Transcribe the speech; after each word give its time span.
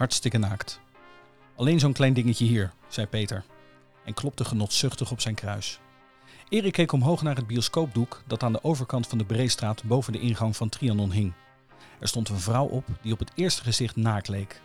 hartstikke 0.00 0.38
naakt. 0.38 0.80
Alleen 1.56 1.78
zo'n 1.78 1.92
klein 1.92 2.12
dingetje 2.12 2.44
hier, 2.44 2.72
zei 2.88 3.06
Peter. 3.06 3.44
En 4.04 4.14
klopte 4.14 4.44
genotzuchtig 4.44 5.10
op 5.10 5.20
zijn 5.20 5.34
kruis. 5.34 5.80
Erik 6.48 6.72
keek 6.72 6.92
omhoog 6.92 7.22
naar 7.22 7.36
het 7.36 7.46
bioscoopdoek 7.46 8.22
dat 8.26 8.42
aan 8.42 8.52
de 8.52 8.64
overkant 8.64 9.06
van 9.06 9.18
de 9.18 9.24
Breestraat 9.24 9.84
boven 9.84 10.12
de 10.12 10.20
ingang 10.20 10.56
van 10.56 10.68
Trianon 10.68 11.12
hing. 11.12 11.32
Er 11.98 12.08
stond 12.08 12.28
een 12.28 12.40
vrouw 12.40 12.66
op 12.66 12.84
die 13.02 13.12
op 13.12 13.18
het 13.18 13.30
eerste 13.34 13.62
gezicht 13.62 13.96
naakt 13.96 14.28
leek. 14.28 14.60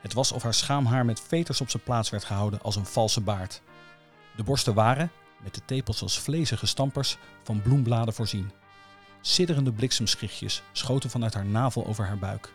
Het 0.00 0.12
was 0.12 0.32
of 0.32 0.42
haar 0.42 0.54
schaamhaar 0.54 1.04
met 1.04 1.20
veters 1.20 1.60
op 1.60 1.70
zijn 1.70 1.82
plaats 1.82 2.10
werd 2.10 2.24
gehouden 2.24 2.62
als 2.62 2.76
een 2.76 2.86
valse 2.86 3.20
baard. 3.20 3.62
De 4.36 4.42
borsten 4.42 4.74
waren, 4.74 5.10
met 5.42 5.54
de 5.54 5.64
tepels 5.64 6.02
als 6.02 6.18
vlezige 6.18 6.66
stampers, 6.66 7.16
van 7.42 7.62
bloembladen 7.62 8.14
voorzien. 8.14 8.50
Sidderende 9.20 9.72
bliksemschichtjes 9.72 10.62
schoten 10.72 11.10
vanuit 11.10 11.34
haar 11.34 11.46
navel 11.46 11.86
over 11.86 12.06
haar 12.06 12.18
buik. 12.18 12.52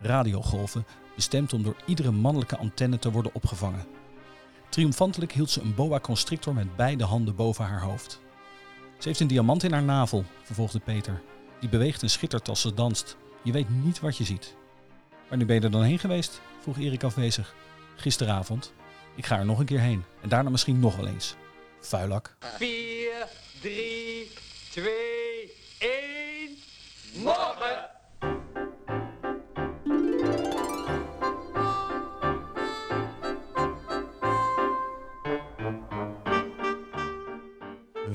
Radiogolven, 0.00 0.86
bestemd 1.18 1.52
om 1.52 1.62
door 1.62 1.76
iedere 1.86 2.10
mannelijke 2.10 2.56
antenne 2.56 2.98
te 2.98 3.10
worden 3.10 3.34
opgevangen. 3.34 3.86
Triomfantelijk 4.68 5.32
hield 5.32 5.50
ze 5.50 5.60
een 5.60 5.74
boa 5.74 6.00
constrictor 6.00 6.54
met 6.54 6.76
beide 6.76 7.04
handen 7.04 7.34
boven 7.34 7.64
haar 7.64 7.80
hoofd. 7.80 8.20
Ze 8.98 9.08
heeft 9.08 9.20
een 9.20 9.26
diamant 9.26 9.62
in 9.62 9.72
haar 9.72 9.82
navel, 9.82 10.24
vervolgde 10.42 10.78
Peter. 10.78 11.22
Die 11.60 11.68
beweegt 11.68 12.02
en 12.02 12.10
schittert 12.10 12.48
als 12.48 12.60
ze 12.60 12.74
danst. 12.74 13.16
Je 13.42 13.52
weet 13.52 13.68
niet 13.68 14.00
wat 14.00 14.16
je 14.16 14.24
ziet. 14.24 14.54
Wanneer 15.28 15.46
ben 15.46 15.56
je 15.56 15.62
er 15.62 15.70
dan 15.70 15.82
heen 15.82 15.98
geweest? 15.98 16.40
vroeg 16.60 16.78
Erik 16.78 17.02
afwezig. 17.02 17.54
Gisteravond. 17.96 18.72
Ik 19.14 19.26
ga 19.26 19.38
er 19.38 19.46
nog 19.46 19.58
een 19.58 19.66
keer 19.66 19.80
heen. 19.80 20.04
En 20.22 20.28
daarna 20.28 20.50
misschien 20.50 20.80
nog 20.80 20.96
wel 20.96 21.06
eens. 21.06 21.34
Vuilak. 21.80 22.36
4, 22.40 23.28
3, 23.60 24.30
2, 24.70 25.07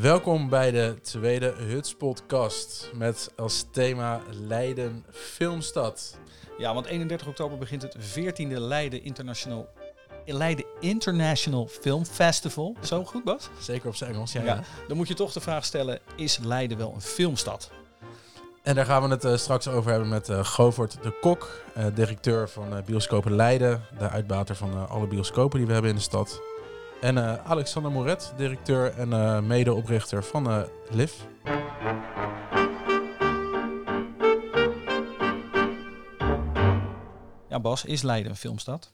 Welkom 0.04 0.50
bij 0.50 0.72
de 0.72 0.96
tweede 1.02 1.54
Huts 1.58 1.96
podcast 1.96 2.92
met 2.94 3.32
als 3.36 3.66
thema 3.72 4.22
Leiden 4.30 5.06
Filmstad. 5.12 6.18
Ja, 6.58 6.74
want 6.74 6.86
31 6.86 7.28
oktober 7.28 7.58
begint 7.58 7.82
het 7.82 7.98
14e 7.98 8.58
Leiden 8.58 9.04
International, 9.04 9.70
Leiden 10.26 10.66
International 10.80 11.68
Film 11.68 12.06
Festival. 12.06 12.76
Zo 12.82 13.04
goed, 13.04 13.24
Bas? 13.24 13.50
Zeker 13.60 13.88
op 13.88 13.96
zijn 13.96 14.14
Engels, 14.14 14.32
ja. 14.32 14.64
Dan 14.88 14.98
moet 14.98 15.08
je 15.08 15.14
toch 15.14 15.32
de 15.32 15.40
vraag 15.40 15.66
stellen, 15.66 16.00
is 16.16 16.38
Leiden 16.38 16.78
wel 16.78 16.94
een 16.94 17.02
filmstad? 17.02 17.72
En 18.64 18.76
daar 18.76 18.86
gaan 18.86 19.04
we 19.04 19.10
het 19.10 19.26
eh, 19.26 19.36
straks 19.36 19.68
over 19.68 19.92
hebben 19.92 20.10
met 20.10 20.30
eh 20.30 20.46
Govert 20.46 20.98
de 21.04 21.18
Kok, 21.22 21.64
eh, 21.74 21.86
directeur 21.94 22.50
van 22.50 22.84
Bioscopen 22.86 23.36
Leiden, 23.36 23.86
de 23.98 24.10
uitbater 24.10 24.56
van 24.56 24.90
alle 24.90 25.08
bioscopen 25.08 25.58
die 25.58 25.68
we 25.68 25.74
hebben 25.74 25.92
in 25.92 25.98
de 25.98 26.04
stad. 26.04 26.42
En 27.04 27.18
eh, 27.18 27.46
Alexander 27.46 27.92
Moret, 27.92 28.34
directeur 28.38 28.98
en 28.98 29.14
eh, 29.14 29.40
medeoprichter 29.40 30.24
van 30.24 30.50
eh 30.50 30.62
LIV. 30.90 31.14
Ja, 37.50 37.60
Bas, 37.60 37.86
is 37.86 38.02
Leiden 38.02 38.32
een 38.32 38.38
filmstad? 38.38 38.94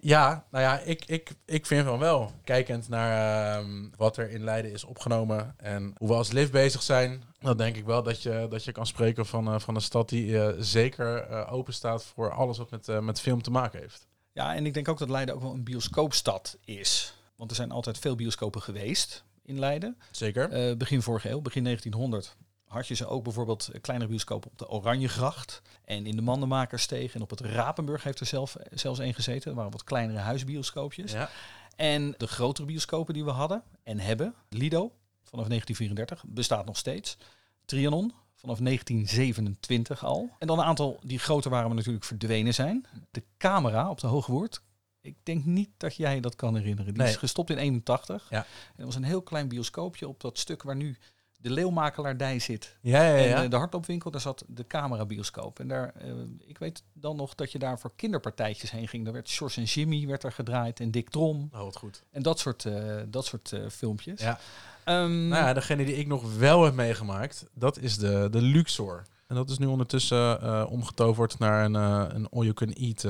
Ja, 0.00 0.46
nou 0.50 0.64
ja, 0.64 0.78
ik, 0.78 1.04
ik, 1.04 1.30
ik 1.44 1.66
vind 1.66 1.86
van 1.86 1.98
wel. 1.98 2.30
Kijkend 2.44 2.88
naar 2.88 3.56
ehm, 3.56 3.88
wat 3.96 4.16
er 4.16 4.30
in 4.30 4.44
Leiden 4.44 4.72
is 4.72 4.84
opgenomen 4.84 5.54
en 5.56 5.94
hoe 5.98 6.08
we 6.08 6.14
als 6.14 6.32
LIV 6.32 6.50
bezig 6.50 6.82
zijn, 6.82 7.22
dan 7.40 7.56
denk 7.56 7.76
ik 7.76 7.84
wel 7.84 8.02
dat 8.02 8.22
je, 8.22 8.46
dat 8.50 8.64
je 8.64 8.72
kan 8.72 8.86
spreken 8.86 9.26
van, 9.26 9.60
van 9.60 9.74
een 9.74 9.80
stad 9.80 10.08
die 10.08 10.62
zeker 10.62 11.46
open 11.48 11.74
staat 11.74 12.04
voor 12.04 12.32
alles 12.32 12.58
wat 12.58 12.70
met, 12.70 13.00
met 13.00 13.20
film 13.20 13.42
te 13.42 13.50
maken 13.50 13.80
heeft. 13.80 14.06
Ja, 14.32 14.54
en 14.54 14.66
ik 14.66 14.74
denk 14.74 14.88
ook 14.88 14.98
dat 14.98 15.10
Leiden 15.10 15.34
ook 15.34 15.40
wel 15.40 15.52
een 15.52 15.64
bioscoopstad 15.64 16.58
is. 16.64 17.14
Want 17.36 17.50
er 17.50 17.56
zijn 17.56 17.70
altijd 17.70 17.98
veel 17.98 18.14
bioscopen 18.14 18.62
geweest 18.62 19.24
in 19.42 19.58
Leiden. 19.58 19.98
Zeker. 20.10 20.50
Eh, 20.50 20.76
begin 20.76 21.02
vorige 21.02 21.30
eeuw, 21.30 21.40
begin 21.40 21.62
1900, 21.62 22.36
had 22.66 22.88
je 22.88 22.94
ze 22.94 23.06
ook 23.06 23.24
bijvoorbeeld 23.24 23.70
kleinere 23.80 24.10
bioscopen 24.10 24.50
op 24.50 24.58
de 24.58 24.68
Oranjegracht. 24.68 25.62
En 25.84 26.06
in 26.06 26.16
de 26.16 26.22
Mandenmakersteeg 26.22 27.14
en 27.14 27.22
op 27.22 27.30
het 27.30 27.40
Rapenburg 27.40 28.02
heeft 28.02 28.20
er 28.20 28.26
zelf, 28.26 28.56
zelfs 28.70 28.98
één 28.98 29.14
gezeten. 29.14 29.50
Er 29.50 29.56
waren 29.56 29.72
wat 29.72 29.84
kleinere 29.84 30.18
huisbioscoopjes. 30.18 31.12
ja. 31.12 31.30
En 31.76 32.14
de 32.16 32.26
grotere 32.26 32.66
bioscopen 32.66 33.14
die 33.14 33.24
we 33.24 33.30
hadden 33.30 33.62
en 33.82 33.98
hebben, 33.98 34.34
Lido 34.48 34.92
vanaf 35.22 35.48
1934, 35.48 36.24
bestaat 36.26 36.66
nog 36.66 36.76
steeds. 36.76 37.16
Trianon 37.64 38.12
vanaf 38.34 38.58
1927 38.58 40.04
al. 40.04 40.30
En 40.38 40.46
dan 40.46 40.58
een 40.58 40.64
aantal 40.64 41.00
die 41.02 41.18
groter 41.18 41.50
waren, 41.50 41.66
maar 41.66 41.76
natuurlijk 41.76 42.04
verdwenen 42.04 42.54
zijn. 42.54 42.86
De 43.10 43.22
Camera 43.38 43.90
op 43.90 44.00
de 44.00 44.06
Hoogwoerd. 44.06 44.62
Ik 45.04 45.14
denk 45.22 45.44
niet 45.44 45.70
dat 45.76 45.96
jij 45.96 46.20
dat 46.20 46.36
kan 46.36 46.56
herinneren. 46.56 46.92
Die 46.94 47.02
Nee. 47.02 47.10
is 47.12 47.16
gestopt 47.18 47.50
in 47.50 47.58
81. 47.58 48.26
Ja. 48.30 48.36
En 48.38 48.46
dat 48.76 48.86
was 48.86 48.94
een 48.94 49.04
heel 49.04 49.22
klein 49.22 49.48
bioscoopje 49.48 50.08
op 50.08 50.20
dat 50.20 50.38
stuk 50.38 50.62
waar 50.62 50.76
nu 50.76 50.96
de 51.36 51.50
Leeuwmakelaardij 51.50 52.38
zit. 52.38 52.76
Ja, 52.80 53.02
ja, 53.02 53.16
ja. 53.16 53.42
En 53.42 53.50
de 53.50 53.56
hardloopwinkel, 53.56 54.10
daar 54.10 54.20
zat 54.20 54.44
de 54.48 54.66
camerabioscoop. 54.66 55.58
En 55.60 55.68
daar, 55.68 55.92
eh, 55.94 56.12
ik 56.46 56.58
weet 56.58 56.82
dan 56.92 57.16
nog 57.16 57.34
dat 57.34 57.52
je 57.52 57.58
daar 57.58 57.78
voor 57.78 57.92
kinderpartijtjes 57.96 58.70
heen 58.70 58.88
ging. 58.88 59.04
Daar 59.04 59.12
werd 59.12 59.28
Sjors 59.28 59.56
en 59.56 59.62
Jimmy 59.64 60.06
werd 60.06 60.22
er 60.24 60.32
gedraaid 60.32 60.80
en 60.80 60.90
Dick 60.90 61.10
Trom. 61.10 61.48
Oh, 61.52 61.60
wat 61.60 61.76
goed. 61.76 62.02
En 62.10 62.22
dat 62.22 62.38
soort, 62.38 62.64
eh, 62.64 62.96
dat 63.08 63.24
soort 63.26 63.52
eh, 63.52 63.68
filmpjes. 63.68 64.20
Ja. 64.20 64.38
Ehm, 64.84 65.28
Nou 65.28 65.44
ja, 65.46 65.52
degene 65.52 65.84
die 65.84 65.96
ik 65.96 66.06
nog 66.06 66.36
wel 66.36 66.64
heb 66.64 66.74
meegemaakt, 66.74 67.46
dat 67.54 67.78
is 67.78 67.96
de, 67.98 68.28
de 68.30 68.42
Luxor. 68.42 69.02
En 69.26 69.34
dat 69.34 69.50
is 69.50 69.58
nu 69.58 69.66
ondertussen 69.66 70.68
omgetoverd 70.68 71.38
naar 71.38 71.64
een, 71.64 71.74
een 72.14 72.28
all-you-can-eat 72.28 73.06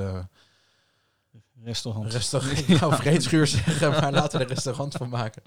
restaurant. 1.64 2.12
restaurant. 2.12 2.58
Ik 2.68 2.76
wou 2.78 2.94
vreedschuur 2.94 3.46
zeggen, 3.46 3.90
maar 3.90 4.12
laten 4.12 4.38
we 4.38 4.44
er 4.44 4.50
restaurant 4.50 4.94
van 4.94 5.08
maken. 5.08 5.42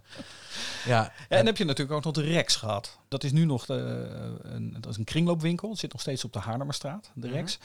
Ja, 0.85 1.01
Ja, 1.01 1.11
en 1.29 1.38
dan 1.38 1.45
heb 1.45 1.57
je 1.57 1.66
natuurlijk 1.66 1.97
ook 1.97 2.03
nog 2.03 2.13
de 2.13 2.22
Rex 2.31 2.55
gehad. 2.55 2.97
Dat 3.07 3.23
is 3.23 3.31
nu 3.31 3.45
nog 3.45 3.66
de, 3.66 4.07
eh, 4.44 4.51
een, 4.53 4.77
dat 4.79 4.91
is 4.91 4.97
een 4.97 5.03
kringloopwinkel. 5.03 5.69
Het 5.69 5.79
zit 5.79 5.91
nog 5.91 6.01
steeds 6.01 6.23
op 6.23 6.33
de 6.33 6.39
Haarlemmerstraat, 6.39 7.11
de 7.16 7.27
Rex. 7.27 7.59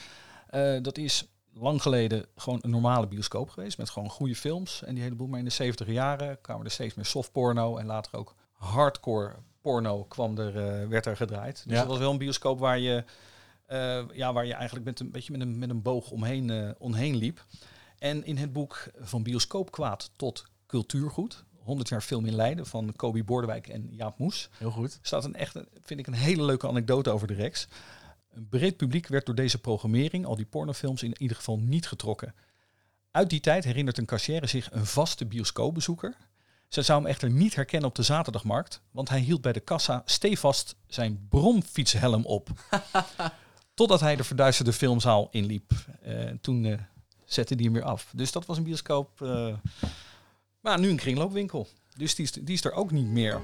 Eh, 0.49 0.77
dat 0.81 0.97
is 0.97 1.25
lang 1.53 1.81
geleden 1.81 2.25
gewoon 2.35 2.59
een 2.61 2.69
normale 2.69 3.07
bioscoop 3.07 3.49
geweest. 3.49 3.77
Met 3.77 3.89
gewoon 3.89 4.09
goede 4.09 4.35
films 4.35 4.83
en 4.83 4.93
die 4.93 5.03
hele 5.03 5.15
boel. 5.15 5.27
Maar 5.27 5.39
in 5.39 5.45
de 5.45 5.51
70 5.51 5.87
jaren 5.87 6.41
kwamen 6.41 6.65
er 6.65 6.71
steeds 6.71 6.95
meer 6.95 7.05
softporno. 7.05 7.77
En 7.77 7.85
later 7.85 8.17
ook 8.17 8.35
hardcore 8.53 9.35
porno 9.61 10.03
kwam 10.03 10.37
er, 10.37 10.57
eh, 10.81 10.87
werd 10.87 11.05
er 11.05 11.15
gedraaid. 11.17 11.63
Dus 11.63 11.73
Ja. 11.73 11.79
dat 11.79 11.87
was 11.87 11.97
wel 11.97 12.11
een 12.11 12.17
bioscoop 12.17 12.59
waar 12.59 12.79
je, 12.79 13.03
eh, 13.65 14.03
ja, 14.13 14.33
waar 14.33 14.45
je 14.45 14.53
eigenlijk 14.53 14.85
met 14.85 14.99
een 14.99 15.11
beetje 15.11 15.31
met 15.31 15.41
een, 15.41 15.59
met 15.59 15.69
een 15.69 15.81
boog 15.81 16.09
omheen, 16.11 16.49
eh, 16.49 16.69
omheen 16.77 17.15
liep. 17.15 17.45
En 18.03 18.25
in 18.25 18.37
het 18.37 18.53
boek 18.53 18.87
Van 18.99 19.23
bioscoopkwaad 19.23 20.11
tot 20.15 20.45
cultuurgoed... 20.67 21.43
100 21.57 21.89
jaar 21.89 22.01
film 22.01 22.25
in 22.25 22.35
Leiden 22.35 22.65
van 22.65 22.93
Kobi 22.95 23.23
Bordewijk 23.23 23.67
en 23.67 23.87
Jaap 23.91 24.17
Moes 24.17 24.49
heel 24.57 24.71
goed. 24.71 24.99
staat 25.01 25.23
een 25.23 25.35
echt, 25.35 25.53
vind 25.81 25.99
ik, 25.99 26.07
een 26.07 26.13
hele 26.13 26.43
leuke 26.43 26.67
anekdote 26.67 27.09
over 27.09 27.27
de 27.27 27.33
Rex. 27.33 27.67
Een 28.33 28.47
breed 28.49 28.77
publiek 28.77 29.07
werd 29.07 29.25
door 29.25 29.35
deze 29.35 29.57
programmering, 29.57 30.25
al 30.25 30.35
die 30.35 30.45
pornofilms, 30.45 31.03
in 31.03 31.15
ieder 31.17 31.37
geval 31.37 31.59
niet 31.59 31.87
getrokken. 31.87 32.35
Uit 33.11 33.29
die 33.29 33.39
tijd 33.39 33.63
herinnert 33.63 33.97
een 33.97 34.05
cashier 34.05 34.47
zich 34.47 34.71
een 34.71 34.85
vaste 34.85 35.25
bioscoopbezoeker. 35.25 36.15
Ze 36.67 36.81
zou 36.81 37.01
hem 37.01 37.09
echter 37.09 37.29
niet 37.29 37.55
herkennen 37.55 37.89
op 37.89 37.95
de 37.95 38.03
zaterdagmarkt, 38.03 38.81
want 38.91 39.09
hij 39.09 39.19
hield 39.19 39.41
bij 39.41 39.53
de 39.53 39.59
kassa 39.59 40.01
stevast 40.05 40.75
zijn 40.87 41.27
bromfietshelm 41.29 42.25
op. 42.25 42.49
Totdat 43.73 43.99
hij 43.99 44.15
de 44.15 44.23
verduisterde 44.23 44.73
filmzaal 44.73 45.27
inliep. 45.31 45.71
Eh, 46.01 46.29
toen 46.41 46.65
eh, 46.65 46.79
zette 47.33 47.53
hij 47.53 47.63
hem 47.63 47.73
weer 47.73 47.83
af. 47.83 48.11
Dus 48.15 48.31
dat 48.31 48.45
was 48.45 48.57
een 48.57 48.63
bioscoop, 48.63 49.21
eh, 49.21 49.53
maar 50.59 50.79
nu 50.79 50.89
een 50.89 50.95
kringloopwinkel. 50.95 51.67
Dus 51.97 52.15
die 52.15 52.25
is, 52.25 52.31
die 52.31 52.53
is 52.53 52.65
er 52.65 52.73
ook 52.73 52.91
niet 52.91 53.07
meer. 53.07 53.41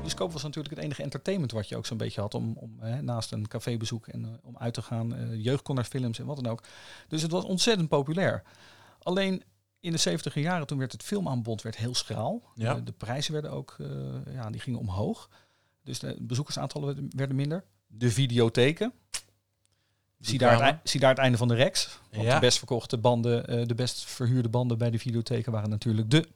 bioscoop 0.00 0.32
was 0.32 0.42
natuurlijk 0.42 0.74
het 0.74 0.84
enige 0.84 1.02
entertainment 1.02 1.52
wat 1.52 1.68
je 1.68 1.76
ook 1.76 1.86
zo'n 1.86 1.96
beetje 1.96 2.20
had 2.20 2.34
om, 2.34 2.56
om 2.56 2.76
hè, 2.80 3.02
naast 3.02 3.32
een 3.32 3.48
cafébezoek 3.48 4.06
en 4.06 4.24
eh, 4.24 4.30
om 4.42 4.56
uit 4.56 4.74
te 4.74 4.82
gaan. 4.82 5.14
eh 5.14 5.42
jeugd 5.42 5.62
kon 5.62 5.74
naar 5.74 5.84
films 5.84 6.18
en 6.18 6.26
wat 6.26 6.36
dan 6.36 6.52
ook. 6.52 6.62
Dus 7.08 7.22
het 7.22 7.30
was 7.30 7.44
ontzettend 7.44 7.88
populair. 7.88 8.42
Alleen 8.98 9.42
in 9.80 9.92
de 9.92 9.98
70 9.98 10.34
jaren 10.34 10.66
toen 10.66 10.78
werd 10.78 10.92
het 10.92 11.02
filmaanbod 11.02 11.62
werd 11.62 11.76
heel 11.76 11.94
schraal. 11.94 12.42
Ja. 12.54 12.74
De 12.74 12.92
prijzen 12.92 13.32
werden 13.32 13.50
ook, 13.50 13.76
ja, 14.32 14.50
die 14.50 14.60
gingen 14.60 14.78
omhoog. 14.78 15.28
Dus 15.90 15.98
de 15.98 16.16
bezoekersaantallen 16.20 17.08
werden- 17.16 17.36
minder. 17.36 17.64
De 17.86 18.10
videotheken. 18.10 18.92
Zie 20.20 20.38
daar, 20.38 20.64
het, 20.66 20.78
zie 20.84 21.00
daar 21.00 21.10
het 21.10 21.18
einde 21.18 21.38
van 21.38 21.48
de 21.48 21.54
Rex. 21.54 21.98
Want 22.10 22.24
Ja. 22.24 22.34
de 22.34 22.40
best 22.40 22.58
verkochte 22.58 22.98
banden, 22.98 23.46
eh, 23.46 23.66
de 23.66 23.74
best 23.74 24.04
verhuurde 24.04 24.48
banden 24.48 24.78
bij 24.78 24.90
de 24.90 24.98
videotheken 24.98 25.52
waren 25.52 25.70
natuurlijk 25.70 26.10
de, 26.10 26.28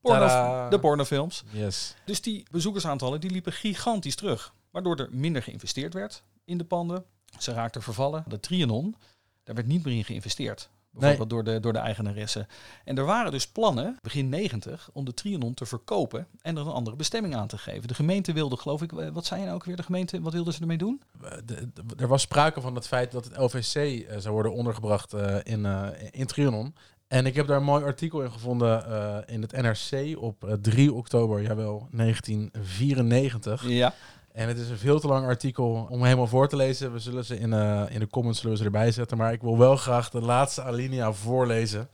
porno, 0.00 0.68
de 0.68 0.78
pornofilms. 0.80 1.44
Yes. 1.52 1.94
Dus 2.04 2.20
die 2.20 2.46
bezoekersaantallen 2.50 3.20
die 3.20 3.30
liepen 3.30 3.52
gigantisch 3.52 4.14
terug. 4.14 4.54
Waardoor 4.70 4.96
er 4.96 5.08
minder 5.10 5.42
geïnvesteerd 5.42 5.94
werd 5.94 6.22
in 6.44 6.58
de 6.58 6.64
panden. 6.64 7.04
Ze 7.38 7.52
raakten 7.52 7.82
vervallen. 7.82 8.24
De 8.28 8.40
Trianon, 8.40 8.96
daar 9.44 9.54
werd 9.54 9.66
niet 9.66 9.84
meer 9.84 9.94
in 9.94 10.04
geïnvesteerd. 10.04 10.68
Bijvoorbeeld 11.00 11.30
door, 11.30 11.44
de, 11.54 11.60
door 11.60 11.72
de 11.72 11.78
eigenaresse. 11.78 12.46
En 12.84 12.98
er 12.98 13.04
waren 13.04 13.30
dus 13.32 13.48
plannen, 13.48 13.96
begin 14.02 14.28
90, 14.28 14.90
om 14.92 15.04
de 15.04 15.14
Trianon 15.14 15.54
te 15.54 15.66
verkopen 15.66 16.26
en 16.42 16.56
er 16.56 16.66
een 16.66 16.72
andere 16.72 16.96
bestemming 16.96 17.34
aan 17.36 17.46
te 17.48 17.58
geven. 17.58 17.88
De 17.88 17.94
gemeente 17.94 18.32
wilde, 18.32 18.56
geloof 18.56 18.82
ik, 18.82 18.92
eh, 18.92 19.08
wat 19.12 19.26
zei 19.26 19.40
je 19.40 19.46
nou 19.46 19.58
ook 19.58 19.64
weer, 19.64 19.76
de 19.76 19.82
gemeente, 19.82 20.20
wat 20.20 20.32
wilden 20.32 20.52
ze 20.52 20.60
ermee 20.60 20.78
doen? 20.78 21.02
Eh, 21.22 21.30
de- 21.44 21.68
de- 21.74 21.82
er 21.96 22.08
was 22.08 22.22
sprake 22.22 22.60
van 22.60 22.74
het 22.74 22.86
feit 22.86 23.12
dat 23.12 23.24
het 23.24 23.36
LVC 23.36 23.74
eh, 23.74 24.16
zou 24.18 24.34
worden 24.34 24.52
ondergebracht 24.52 25.14
in, 25.42 25.64
in 26.10 26.26
Trianon. 26.26 26.74
En 27.08 27.26
ik 27.26 27.34
heb 27.34 27.46
daar 27.46 27.56
een 27.56 27.62
mooi 27.64 27.84
artikel 27.84 28.22
in 28.22 28.32
gevonden 28.32 28.84
in 29.28 29.42
het 29.42 29.52
NRC 29.52 30.18
op 30.22 30.44
eh, 30.44 30.52
3 30.52 30.92
oktober, 30.92 31.42
jawel, 31.42 31.88
1994. 31.90 33.68
Ja. 33.68 33.94
En 34.38 34.48
het 34.48 34.58
is 34.58 34.68
een 34.68 34.78
veel 34.78 35.00
te 35.00 35.06
lang 35.06 35.26
artikel 35.26 35.86
om 35.90 36.02
helemaal 36.04 36.26
voor 36.26 36.48
te 36.48 36.56
lezen. 36.56 36.92
We 36.92 36.98
zullen 36.98 37.24
ze 37.24 37.38
in, 37.38 37.52
eh, 37.52 37.82
in 37.88 38.00
de 38.00 38.06
comments 38.08 38.38
zullen 38.40 38.52
we 38.52 38.58
ze 38.58 38.64
erbij 38.68 38.90
zetten. 38.92 39.16
Maar 39.16 39.32
ik 39.32 39.40
wil 39.40 39.58
wel 39.58 39.76
graag 39.76 40.10
de 40.10 40.20
laatste 40.20 40.62
alinea 40.62 41.12
voorlezen. 41.12 41.88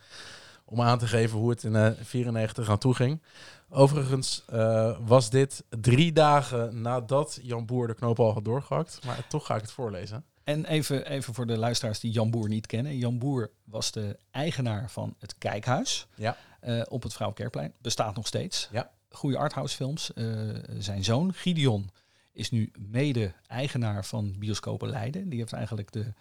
Om 0.64 0.80
aan 0.80 0.98
te 0.98 1.06
geven 1.06 1.38
hoe 1.38 1.50
het 1.50 1.62
in 1.64 1.70
1994 1.72 2.68
aan 2.70 2.78
toe 2.78 2.94
ging. 2.94 3.22
Overigens 3.70 4.42
eh, 4.46 4.96
was 5.06 5.30
dit 5.30 5.64
drie 5.80 6.12
dagen 6.12 6.80
nadat 6.80 7.38
Jan 7.42 7.66
Boer 7.66 7.86
de 7.86 7.94
knoop 7.94 8.18
al 8.20 8.32
had 8.32 8.44
doorgehakt. 8.44 8.98
Maar 9.06 9.26
toch 9.28 9.46
ga 9.46 9.54
ik 9.54 9.60
het 9.60 9.72
voorlezen. 9.72 10.24
En 10.44 10.64
even, 10.64 11.06
even 11.06 11.34
voor 11.34 11.46
de 11.46 11.58
luisteraars 11.58 12.00
die 12.00 12.10
Jan 12.12 12.30
Boer 12.30 12.48
niet 12.48 12.66
kennen. 12.66 12.96
Jan 12.96 13.18
Boer 13.18 13.50
was 13.64 13.92
de 13.92 14.16
eigenaar 14.30 14.90
van 14.90 15.14
het 15.18 15.34
Kijkhuis 15.38 16.06
Ja. 16.14 16.36
eh, 16.60 16.82
op 16.88 17.02
het 17.02 17.12
Vrouwenkerkplein. 17.12 17.72
Bestaat 17.80 18.16
nog 18.16 18.26
steeds. 18.26 18.68
Ja. 18.72 18.90
Goede 19.10 19.38
arthouse 19.38 19.76
films. 19.76 20.12
Eh, 20.12 20.24
zijn 20.78 21.04
zoon 21.04 21.32
Gideon 21.34 21.90
is 22.34 22.50
nu 22.50 22.70
mede-eigenaar 22.78 24.04
van 24.04 24.34
Bioscopen 24.38 24.88
Leiden. 24.88 25.28
Die 25.28 25.38
heeft 25.38 25.52
eigenlijk 25.52 25.92
de, 25.92 26.12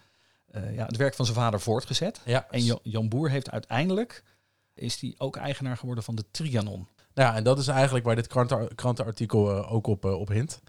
eh, 0.46 0.74
ja, 0.74 0.86
het 0.86 0.96
werk 0.96 1.14
van 1.14 1.24
zijn 1.24 1.38
vader 1.38 1.60
voortgezet. 1.60 2.20
Ja, 2.24 2.46
En 2.50 2.64
Jan, 2.64 2.80
Jan 2.82 3.08
Boer 3.08 3.30
heeft 3.30 3.50
uiteindelijk 3.50 4.22
is 4.74 4.98
die 4.98 5.14
ook 5.18 5.36
eigenaar 5.36 5.76
geworden 5.76 6.04
van 6.04 6.14
de 6.14 6.24
Trianon. 6.30 6.88
Nou 7.14 7.30
ja, 7.30 7.36
en 7.36 7.44
dat 7.44 7.58
is 7.58 7.68
eigenlijk 7.68 8.04
waar 8.04 8.14
dit 8.14 8.26
kranten, 8.26 8.74
krantenartikel 8.74 9.50
eh, 9.50 9.72
ook 9.72 9.86
op, 9.86 10.04
eh, 10.04 10.20
op 10.20 10.28
hint. 10.28 10.60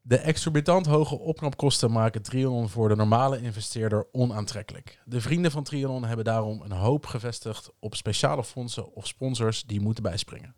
De 0.00 0.18
exorbitant 0.18 0.86
hoge 0.86 1.18
opknapkosten 1.18 1.92
maken 1.92 2.22
Trianon 2.22 2.68
voor 2.68 2.88
de 2.88 2.96
normale 2.96 3.40
investeerder 3.40 4.06
onaantrekkelijk. 4.12 4.98
De 5.04 5.20
vrienden 5.20 5.50
van 5.50 5.64
Trianon 5.64 6.04
hebben 6.04 6.24
daarom 6.24 6.62
een 6.62 6.72
hoop 6.72 7.06
gevestigd 7.06 7.70
op 7.78 7.94
speciale 7.94 8.44
fondsen 8.44 8.94
of 8.94 9.06
sponsors 9.06 9.64
die 9.64 9.80
moeten 9.80 10.02
bijspringen. 10.02 10.54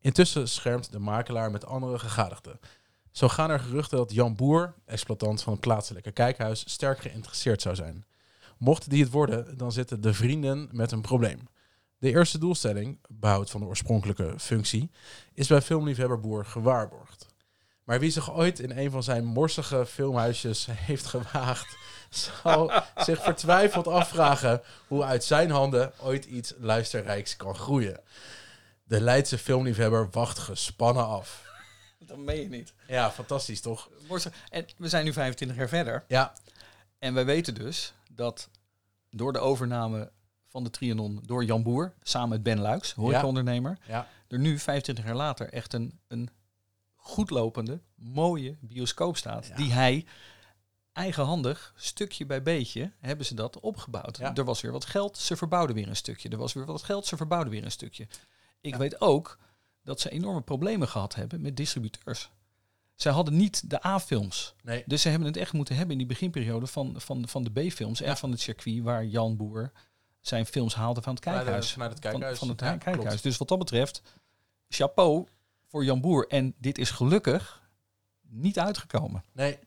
Intussen 0.00 0.48
schermt 0.48 0.92
de 0.92 0.98
makelaar 0.98 1.50
met 1.50 1.66
andere 1.66 1.98
gegadigden. 1.98 2.58
Zo 3.12 3.28
gaan 3.28 3.50
er 3.50 3.60
geruchten 3.60 3.98
dat 3.98 4.12
Jan 4.12 4.36
Boer, 4.36 4.74
exploitant 4.86 5.42
van 5.42 5.52
het 5.52 5.60
plaatselijke 5.60 6.12
kijkhuis, 6.12 6.64
sterk 6.66 6.98
geïnteresseerd 6.98 7.62
zou 7.62 7.74
zijn. 7.74 8.04
Mocht 8.58 8.90
die 8.90 9.02
het 9.02 9.12
worden, 9.12 9.56
dan 9.56 9.72
zitten 9.72 10.00
de 10.00 10.14
vrienden 10.14 10.68
met 10.72 10.92
een 10.92 11.00
probleem. 11.00 11.48
De 11.98 12.10
eerste 12.10 12.38
doelstelling, 12.38 12.98
behoud 13.08 13.50
van 13.50 13.60
de 13.60 13.66
oorspronkelijke 13.66 14.34
functie, 14.38 14.90
is 15.34 15.46
bij 15.48 15.62
filmliefhebber 15.62 16.20
Boer 16.20 16.44
gewaarborgd. 16.44 17.26
Maar 17.84 18.00
wie 18.00 18.10
zich 18.10 18.34
ooit 18.34 18.58
in 18.58 18.78
een 18.78 18.90
van 18.90 19.02
zijn 19.02 19.24
morsige 19.24 19.86
filmhuisjes 19.86 20.68
heeft 20.88 21.06
gewaagd, 21.06 21.76
zal 22.10 22.72
zich 23.06 23.22
vertwijfeld 23.22 23.88
afvragen 23.88 24.62
hoe 24.88 25.04
uit 25.04 25.24
zijn 25.24 25.50
handen 25.50 25.92
ooit 26.00 26.24
iets 26.24 26.54
luisterrijks 26.58 27.36
kan 27.36 27.54
groeien. 27.54 28.00
De 28.84 29.00
Leidse 29.00 29.38
filmliefhebber 29.38 30.08
wacht 30.10 30.38
gespannen 30.38 31.06
af. 31.06 31.51
Meen 32.16 32.40
je 32.40 32.48
niet. 32.48 32.72
Ja, 32.88 33.10
fantastisch 33.10 33.60
toch? 33.60 33.88
En 34.50 34.66
we 34.76 34.88
zijn 34.88 35.04
nu 35.04 35.12
25 35.12 35.56
jaar 35.56 35.68
verder. 35.68 36.04
Ja, 36.08 36.32
En 36.98 37.14
wij 37.14 37.24
weten 37.24 37.54
dus 37.54 37.92
dat 38.10 38.48
door 39.10 39.32
de 39.32 39.38
overname 39.38 40.10
van 40.48 40.64
de 40.64 40.70
Trianon 40.70 41.22
door 41.26 41.44
Jan 41.44 41.62
Boer, 41.62 41.92
samen 42.02 42.28
met 42.28 42.42
Ben 42.42 42.60
Luiks, 42.60 42.92
horecaondernemer, 42.92 43.78
ja, 43.86 44.08
er 44.28 44.38
nu 44.38 44.58
25 44.58 45.04
jaar 45.04 45.14
later 45.14 45.52
echt 45.52 45.72
een, 45.72 46.00
een 46.08 46.28
goedlopende, 46.94 47.80
mooie 47.94 48.56
bioscoop 48.60 49.16
staat. 49.16 49.46
Ja. 49.46 49.54
Die 49.56 49.72
hij 49.72 50.06
eigenhandig, 50.92 51.72
stukje 51.76 52.26
bij 52.26 52.42
beetje, 52.42 52.92
hebben 53.00 53.26
ze 53.26 53.34
dat 53.34 53.60
opgebouwd. 53.60 54.18
Ja. 54.18 54.34
Er 54.34 54.44
was 54.44 54.60
weer 54.60 54.72
wat 54.72 54.84
geld, 54.84 55.18
ze 55.18 55.36
verbouwden 55.36 55.76
weer 55.76 55.88
een 55.88 55.96
stukje. 55.96 56.28
Er 56.28 56.36
was 56.38 56.52
weer 56.52 56.64
wat 56.64 56.82
geld, 56.82 57.06
ze 57.06 57.16
verbouwden 57.16 57.52
weer 57.52 57.64
een 57.64 57.70
stukje. 57.70 58.06
Ik 58.60 58.72
Ja. 58.72 58.78
weet 58.78 59.00
ook 59.00 59.38
dat 59.84 60.00
ze 60.00 60.10
enorme 60.10 60.40
problemen 60.40 60.88
gehad 60.88 61.14
hebben 61.14 61.40
met 61.40 61.56
distributeurs. 61.56 62.30
Zij 62.94 63.12
hadden 63.12 63.36
niet 63.36 63.70
de 63.70 63.86
A-films. 63.86 64.54
nee. 64.62 64.82
Dus 64.86 65.02
ze 65.02 65.08
hebben 65.08 65.28
het 65.28 65.36
echt 65.36 65.52
moeten 65.52 65.74
hebben 65.74 65.92
in 65.92 65.98
die 65.98 66.06
beginperiode 66.06 66.66
van, 66.66 66.94
van, 67.00 67.28
van 67.28 67.44
de 67.44 67.50
B-films 67.50 68.00
en 68.00 68.16
van 68.16 68.30
het 68.30 68.40
circuit 68.40 68.82
waar 68.82 69.04
Jan 69.04 69.36
Boer 69.36 69.72
zijn 70.20 70.46
films 70.46 70.74
haalde 70.74 71.02
van 71.02 71.14
het 71.14 71.22
kijkhuis. 71.22 71.66
het 71.74 71.74
Van- 71.74 72.48
het 72.48 72.60
Ja, 72.60 72.76
kijkhuis. 72.76 72.96
klopt. 73.06 73.22
Dus 73.22 73.36
wat 73.36 73.48
dat 73.48 73.58
betreft, 73.58 74.02
chapeau 74.68 75.26
voor 75.66 75.84
Jan 75.84 76.00
Boer. 76.00 76.26
En 76.28 76.54
dit 76.58 76.78
is 76.78 76.90
gelukkig 76.90 77.62
niet 78.28 78.58
uitgekomen. 78.58 79.24
Nee, 79.32 79.58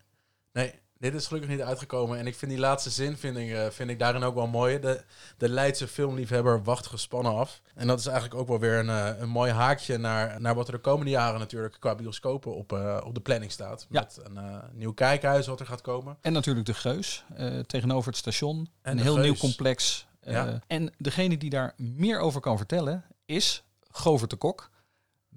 nee, 0.51 0.73
dit 0.99 1.13
is 1.13 1.27
gelukkig 1.27 1.49
niet 1.49 1.61
uitgekomen. 1.61 2.19
En 2.19 2.27
ik 2.27 2.35
vind 2.35 2.51
die 2.51 2.59
laatste 2.59 2.89
zin 2.89 3.17
vind 3.17 3.37
ik, 3.37 3.51
eh, 3.51 3.69
vind 3.69 3.89
ik 3.89 3.99
daarin 3.99 4.23
ook 4.23 4.35
wel 4.35 4.47
mooi. 4.47 4.79
De, 4.79 5.03
de 5.37 5.49
Leidse 5.49 5.87
filmliefhebber 5.87 6.63
wacht 6.63 6.85
gespannen 6.85 7.35
af. 7.35 7.61
En 7.75 7.87
dat 7.87 7.99
is 7.99 8.05
eigenlijk 8.05 8.39
ook 8.39 8.47
wel 8.47 8.59
weer 8.59 8.79
een, 8.79 8.89
eh, 8.89 9.19
een 9.19 9.29
mooi 9.29 9.51
haakje 9.51 9.97
naar, 9.97 10.41
naar 10.41 10.55
wat 10.55 10.67
er 10.67 10.73
de 10.73 10.79
komende 10.79 11.11
jaren 11.11 11.39
natuurlijk 11.39 11.77
qua 11.79 11.95
bioscopen 11.95 12.55
op, 12.55 12.73
eh, 12.73 13.01
op 13.05 13.13
de 13.13 13.21
planning 13.21 13.51
staat. 13.51 13.87
Ja. 13.89 14.01
Met 14.01 14.19
een 14.23 14.61
nieuw 14.73 14.93
kijkhuis 14.93 15.47
wat 15.47 15.59
er 15.59 15.65
gaat 15.65 15.81
komen. 15.81 16.17
En 16.21 16.33
natuurlijk 16.33 16.65
de 16.65 16.73
Geus 16.73 17.25
tegenover 17.65 18.07
het 18.09 18.17
station. 18.17 18.69
En 18.81 18.97
een 18.97 19.03
heel 19.03 19.13
Geus. 19.13 19.23
nieuw 19.23 19.35
complex. 19.35 20.07
Ja. 20.21 20.61
En 20.67 20.93
degene 20.97 21.37
die 21.37 21.49
daar 21.49 21.73
meer 21.77 22.19
over 22.19 22.41
kan 22.41 22.57
vertellen 22.57 23.05
is 23.25 23.63
Govert 23.91 24.29
de 24.29 24.35
Kok. 24.35 24.69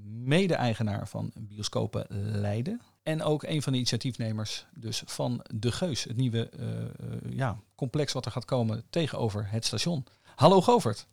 Mede-eigenaar 0.03 1.09
van 1.09 1.33
Bioscopen 1.35 2.07
Leiden. 2.41 2.81
En 3.09 3.23
ook 3.23 3.43
een 3.43 3.63
van 3.63 3.73
de 3.73 3.79
initiatiefnemers 3.79 4.67
dus 4.75 5.03
van 5.07 5.45
De 5.55 5.73
Geus. 5.73 6.05
Het 6.05 6.17
nieuwe 6.17 6.49
eh, 6.49 6.81
eh, 6.81 6.89
ja, 7.31 7.59
complex 7.75 8.13
wat 8.13 8.25
er 8.27 8.33
gaat 8.33 8.45
komen 8.45 8.85
tegenover 8.91 9.51
het 9.51 9.65
station. 9.65 10.07
Hallo 10.35 10.61
Govert. 10.61 11.07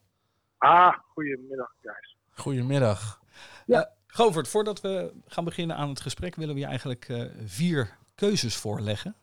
Ah, 0.57 0.97
goedemiddag, 1.13 1.71
guys. 1.81 2.17
Goedemiddag. 2.29 3.21
Govert, 4.07 4.47
voordat 4.47 4.81
we 4.81 5.13
gaan 5.27 5.43
beginnen 5.43 5.75
aan 5.75 5.89
het 5.89 5.99
gesprek 6.01 6.35
willen 6.35 6.53
we 6.53 6.59
je 6.59 6.65
eigenlijk 6.65 7.09
eh, 7.09 7.23
vier 7.45 7.97
keuzes 8.15 8.55
voorleggen. 8.55 9.15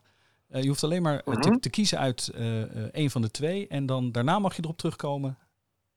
Eh, 0.47 0.61
je 0.61 0.67
hoeft 0.67 0.83
alleen 0.83 1.01
maar 1.01 1.19
eh, 1.19 1.33
te, 1.33 1.49
Mhm. 1.49 1.59
te 1.59 1.69
kiezen 1.69 1.99
uit 1.99 2.27
eh, 2.27 2.61
eh, 2.61 2.89
een 2.91 3.09
van 3.09 3.21
de 3.21 3.31
twee. 3.31 3.67
En 3.67 3.85
dan 3.85 4.11
daarna 4.11 4.39
mag 4.39 4.55
je 4.55 4.63
erop 4.63 4.77
terugkomen 4.77 5.37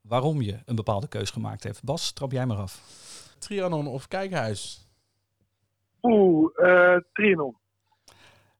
waarom 0.00 0.42
je 0.42 0.58
een 0.64 0.74
bepaalde 0.76 1.08
keus 1.08 1.30
gemaakt 1.30 1.62
hebt. 1.62 1.82
Bas, 1.82 2.12
trap 2.12 2.32
jij 2.32 2.46
maar 2.46 2.56
af. 2.56 2.80
Trianon 3.38 3.86
of 3.86 4.08
kijkhuis? 4.08 4.85
Oeh, 6.02 6.50
eh 6.56 7.00
Trianon. 7.12 7.56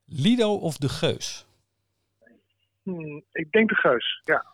Lido 0.05 0.55
of 0.55 0.77
de 0.77 0.89
Geus? 0.89 1.47
Hmm, 2.83 3.23
ik 3.33 3.53
denk 3.53 3.69
de 3.69 3.75
Geus, 3.75 4.23
ja. 4.25 4.45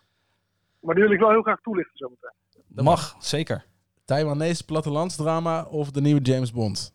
Maar 0.80 0.94
die 0.94 1.04
wil 1.04 1.12
ik 1.12 1.20
wel 1.20 1.30
heel 1.30 1.42
graag 1.42 1.60
toelichten 1.60 1.96
zometeen. 1.96 2.32
Dat 2.68 2.84
mag, 2.84 3.16
zeker. 3.18 3.64
Taiwanese 4.04 4.64
plattelandsdrama 4.64 5.64
of 5.64 5.90
de 5.90 6.00
nieuwe 6.00 6.20
James 6.20 6.52
Bond? 6.52 6.94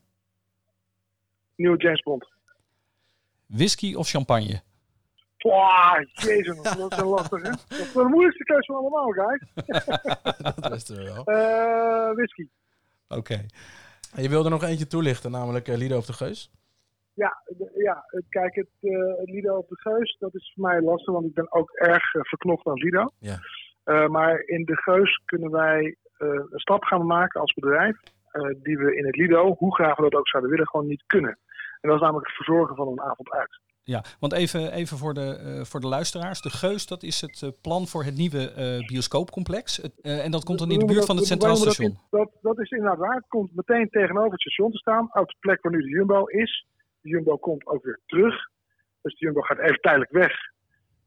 Nieuwe 1.55 1.77
James 1.77 2.01
Bond. 2.01 2.27
Whisky 3.45 3.95
of 3.95 4.09
champagne? 4.09 4.61
Wow, 5.37 6.05
jezus, 6.13 6.61
dat 6.77 6.91
is 6.91 6.97
een 6.97 7.05
lastige. 7.05 7.49
Dat 7.67 7.79
is 7.79 7.93
wel 7.93 8.03
de 8.03 8.09
moeilijkste 8.09 8.43
keuze 8.43 8.65
van 8.65 8.75
allemaal, 8.75 9.11
guys. 9.11 9.41
dat 10.55 10.69
wisten 10.69 10.95
we 10.95 11.03
wel. 11.03 11.23
Eh 11.25 12.15
whisky. 12.15 12.47
Oké. 13.07 13.45
Je 14.15 14.29
wilde 14.29 14.49
nog 14.49 14.63
eentje 14.63 14.87
toelichten, 14.87 15.31
namelijk 15.31 15.67
eh, 15.67 15.77
Lido 15.77 15.97
of 15.97 16.05
de 16.05 16.13
Geus? 16.13 16.51
Ja, 17.13 17.43
ja 17.75 18.03
het- 18.07 18.25
kijk, 18.29 18.55
het, 18.55 18.69
eh, 18.81 18.91
Lido 19.23 19.55
op 19.57 19.67
de 19.69 19.77
Geus, 19.79 20.15
dat 20.19 20.35
is 20.35 20.51
voor 20.55 20.63
mij 20.67 20.81
lastig, 20.81 21.13
want 21.13 21.25
ik 21.25 21.33
ben 21.33 21.51
ook 21.53 21.71
erg 21.71 22.13
eh, 22.13 22.21
verknocht 22.21 22.67
aan 22.67 22.73
Lido. 22.73 23.09
Ja. 23.19 23.37
Eh, 23.83 24.07
maar 24.07 24.39
in 24.39 24.63
de 24.65 24.75
Geus 24.77 25.21
kunnen 25.25 25.51
wij 25.51 25.95
eh, 26.17 26.27
een 26.27 26.59
stap 26.59 26.83
gaan 26.83 27.05
maken 27.05 27.41
als 27.41 27.53
bedrijf, 27.53 27.97
eh, 28.31 28.41
die 28.63 28.77
we 28.77 28.95
in 28.95 29.05
het 29.05 29.15
Lido, 29.15 29.55
hoe 29.57 29.75
graag 29.75 29.95
we 29.95 30.01
dat 30.03 30.13
ook 30.15 30.27
zouden 30.27 30.51
willen, 30.51 30.67
gewoon 30.67 30.87
niet 30.87 31.03
kunnen. 31.07 31.39
En 31.81 31.89
dat 31.89 31.95
is 31.95 32.01
namelijk 32.01 32.27
het 32.27 32.35
verzorgen 32.35 32.75
van 32.75 32.87
een 32.87 33.01
avond 33.01 33.31
uit. 33.31 33.59
Ja, 33.93 34.03
want 34.19 34.33
even, 34.33 34.71
even 34.71 34.97
voor, 34.97 35.13
de, 35.13 35.27
eh, 35.35 35.63
voor 35.63 35.79
de 35.79 35.87
luisteraars. 35.87 36.41
De 36.41 36.49
Geus, 36.49 36.87
dat 36.87 37.03
is 37.03 37.21
het 37.21 37.41
eh, 37.43 37.49
plan 37.61 37.87
voor 37.87 38.03
het 38.03 38.15
nieuwe 38.15 38.51
eh, 38.51 38.87
bioscoopcomplex. 38.87 39.81
En 40.01 40.31
dat 40.31 40.43
komt 40.43 40.59
dan 40.59 40.71
in 40.71 40.79
de 40.79 40.85
buurt 40.85 41.05
van 41.05 41.15
het 41.15 41.27
dat- 41.27 41.33
Centraal 41.33 41.55
Station. 41.55 41.97
Dat, 42.09 42.19
dat, 42.19 42.29
dat 42.41 42.59
is 42.59 42.69
inderdaad 42.71 42.97
waar. 42.97 43.15
Het 43.15 43.27
komt 43.27 43.55
meteen 43.55 43.89
tegenover 43.89 44.31
het 44.31 44.41
station 44.41 44.71
te 44.71 44.77
staan, 44.77 45.09
op 45.13 45.27
de 45.27 45.35
plek 45.39 45.61
waar 45.61 45.71
nu 45.71 45.81
de 45.81 45.89
Jumbo 45.89 46.25
is. 46.25 46.65
De 47.01 47.09
Jumbo 47.09 47.37
komt 47.37 47.65
ook 47.67 47.83
weer 47.83 47.99
terug. 48.05 48.35
Dus 49.01 49.13
de 49.19 49.25
Jumbo 49.25 49.41
gaat 49.41 49.59
even 49.59 49.81
tijdelijk 49.81 50.11
weg. 50.11 50.33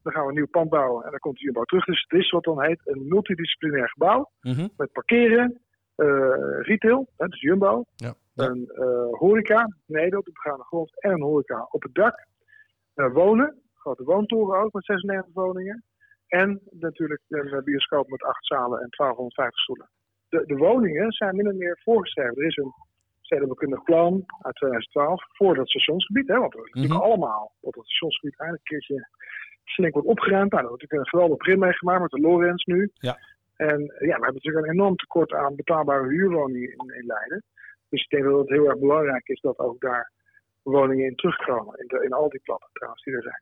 Dan 0.03 0.13
gaan 0.13 0.21
we 0.23 0.29
een 0.29 0.35
nieuw 0.35 0.47
pand 0.47 0.69
bouwen 0.69 1.03
en 1.05 1.09
dan 1.11 1.19
komt 1.19 1.37
de 1.37 1.43
Jumbo 1.43 1.63
terug. 1.63 1.85
Dus 1.85 2.05
het 2.07 2.19
is 2.19 2.29
wat 2.29 2.43
dan 2.43 2.63
heet 2.63 2.81
een 2.83 3.07
multidisciplinair 3.07 3.89
gebouw. 3.89 4.31
Mhm. 4.41 4.67
Met 4.77 4.91
parkeren, 4.91 5.61
retail, 6.61 7.07
hè, 7.17 7.27
dus 7.27 7.41
Jumbo. 7.41 7.83
Ja. 7.95 8.13
Een 8.35 8.71
horeca, 9.11 9.75
beneden 9.85 10.19
op 10.19 10.25
de 10.25 10.31
begane 10.31 10.63
grond. 10.63 11.01
En 11.01 11.11
een 11.11 11.21
horeca 11.21 11.67
op 11.71 11.83
het 11.83 11.93
dak. 11.95 12.29
Eh, 13.01 13.13
wonen, 13.13 13.61
grote 13.73 14.03
woontoren 14.03 14.59
ook 14.59 14.73
met 14.73 14.85
96 14.85 15.33
woningen. 15.33 15.83
En 16.27 16.61
natuurlijk 16.69 17.21
een 17.27 17.63
bioscoop 17.63 18.09
met 18.09 18.23
acht 18.23 18.45
zalen 18.45 18.79
en 18.79 18.89
1250 18.89 19.61
stoelen. 19.61 19.89
De, 20.29 20.45
de 20.45 20.57
woningen 20.57 21.11
zijn 21.11 21.35
min 21.35 21.47
of 21.47 21.53
meer 21.53 21.79
voorgeschreven. 21.83 22.35
Er 22.35 22.45
is 22.45 22.57
een 22.57 22.73
stedenbekundig 23.21 23.83
plan 23.83 24.23
uit 24.41 24.55
2012 24.55 25.23
voor 25.27 25.55
dat 25.55 25.69
stationsgebied. 25.69 26.27
Hè, 26.27 26.37
want 26.37 26.53
we 26.53 26.57
willen 26.57 26.71
natuurlijk 26.73 27.09
allemaal 27.09 27.53
dat 27.61 27.75
het 27.75 27.85
stationsgebied 27.85 28.39
eindelijk 28.39 28.69
een 28.69 28.77
keertje 28.77 29.07
flink 29.63 29.93
wordt 29.93 30.07
opgeruimd. 30.07 30.51
Nou, 30.51 30.61
daar 30.61 30.71
wordt 30.71 30.81
natuurlijk 30.81 31.13
een 31.13 31.19
geweldig 31.19 31.37
begin 31.37 31.59
meegemaakt 31.59 32.01
met 32.01 32.11
de 32.11 32.19
Lorenz 32.19 32.63
nu. 32.63 32.91
Ja. 32.93 33.17
En 33.55 33.79
ja, 33.81 34.15
we 34.17 34.23
hebben 34.25 34.33
natuurlijk 34.33 34.65
een 34.65 34.73
enorm 34.73 34.95
tekort 34.95 35.33
aan 35.33 35.55
betaalbare 35.55 36.07
huurwoningen 36.07 36.71
in, 36.71 36.95
in 36.99 37.05
Leiden. 37.05 37.43
Dus 37.89 38.03
ik 38.03 38.09
denk 38.09 38.23
dat 38.23 38.39
het 38.39 38.49
heel 38.49 38.69
erg 38.69 38.79
belangrijk 38.79 39.27
is 39.27 39.41
dat 39.41 39.59
ook 39.59 39.79
daar 39.81 40.11
woningen 40.63 41.05
in 41.05 41.15
terugkomen. 41.15 41.79
In, 41.79 41.87
de, 41.87 42.03
in 42.03 42.13
al 42.13 42.29
die 42.29 42.39
plannen 42.39 42.69
trouwens 42.73 43.03
die 43.03 43.13
er 43.13 43.21
zijn. 43.21 43.41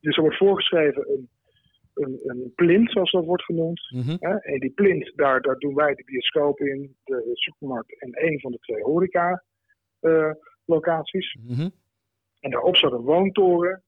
Dus 0.00 0.16
er 0.16 0.22
wordt 0.22 0.36
voorgeschreven 0.36 1.08
een, 1.10 1.28
een, 1.94 2.20
een 2.22 2.52
plint, 2.54 2.90
zoals 2.90 3.10
dat 3.10 3.24
wordt 3.24 3.44
genoemd. 3.44 3.90
Mhm. 3.90 4.16
Hè? 4.18 4.36
En 4.38 4.60
die 4.60 4.70
plint, 4.70 5.12
daar, 5.16 5.40
daar 5.40 5.58
doen 5.58 5.74
wij 5.74 5.94
de 5.94 6.04
bioscoop 6.04 6.60
in, 6.60 6.96
de 7.04 7.30
supermarkt 7.32 8.00
en 8.00 8.12
één 8.12 8.40
van 8.40 8.50
de 8.50 8.58
twee 8.58 8.82
horeca 8.82 9.44
eh, 10.00 10.30
locaties. 10.64 11.36
Mhm. 11.42 11.68
En 12.40 12.50
daarop 12.50 12.76
staat 12.76 12.92
een 12.92 13.02
woontoren. 13.02 13.82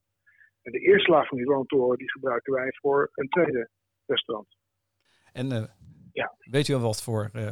En 0.62 0.72
de 0.72 0.78
eerste 0.78 1.10
laag 1.10 1.28
van 1.28 1.36
die 1.38 1.46
woontoren 1.46 1.98
die 1.98 2.10
gebruiken 2.10 2.52
wij 2.52 2.68
voor 2.80 3.10
een 3.14 3.28
tweede 3.28 3.68
restaurant. 4.06 4.56
En 5.32 5.52
eh, 5.52 5.64
Ja. 6.12 6.34
weet 6.38 6.68
u 6.68 6.74
al 6.74 6.80
wat 6.80 7.02
voor, 7.02 7.30
eh, 7.32 7.50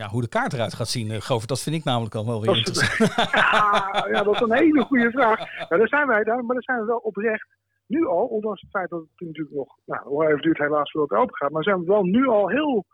ja, 0.00 0.08
hoe 0.08 0.20
de 0.20 0.28
kaart 0.28 0.52
eruit 0.52 0.74
gaat 0.74 0.88
zien, 0.88 1.10
uh, 1.10 1.20
Govert? 1.20 1.48
Dat 1.48 1.62
vind 1.62 1.76
ik 1.76 1.84
namelijk 1.84 2.14
al 2.14 2.26
wel 2.26 2.40
weer 2.42 2.56
interessant. 2.56 3.14
Ja, 3.14 4.06
ja, 4.12 4.22
dat 4.22 4.34
is 4.34 4.40
een 4.40 4.56
hele 4.56 4.82
goede 4.82 5.10
vraag. 5.10 5.38
Ja, 5.68 5.76
daar 5.76 5.88
zijn 5.88 6.06
wij, 6.06 6.24
daar, 6.24 6.44
maar 6.44 6.54
daar 6.54 6.62
zijn 6.62 6.80
we 6.80 6.86
wel 6.86 6.98
oprecht 7.10 7.46
nu 7.86 8.06
al, 8.06 8.26
ondanks 8.26 8.60
het 8.60 8.70
feit 8.70 8.90
dat 8.90 9.00
het 9.00 9.26
natuurlijk 9.26 9.56
nog, 9.56 9.78
nou, 9.84 10.08
hoe 10.08 10.26
even 10.26 10.42
duurt 10.42 10.58
helaas 10.58 10.90
voordat 10.90 11.10
het 11.10 11.18
open 11.18 11.36
gaat, 11.36 11.50
maar 11.50 11.62
zijn 11.62 11.78
we 11.78 11.86
wel 11.86 12.02
nu 12.02 12.26
al 12.26 12.48
heel 12.48 12.84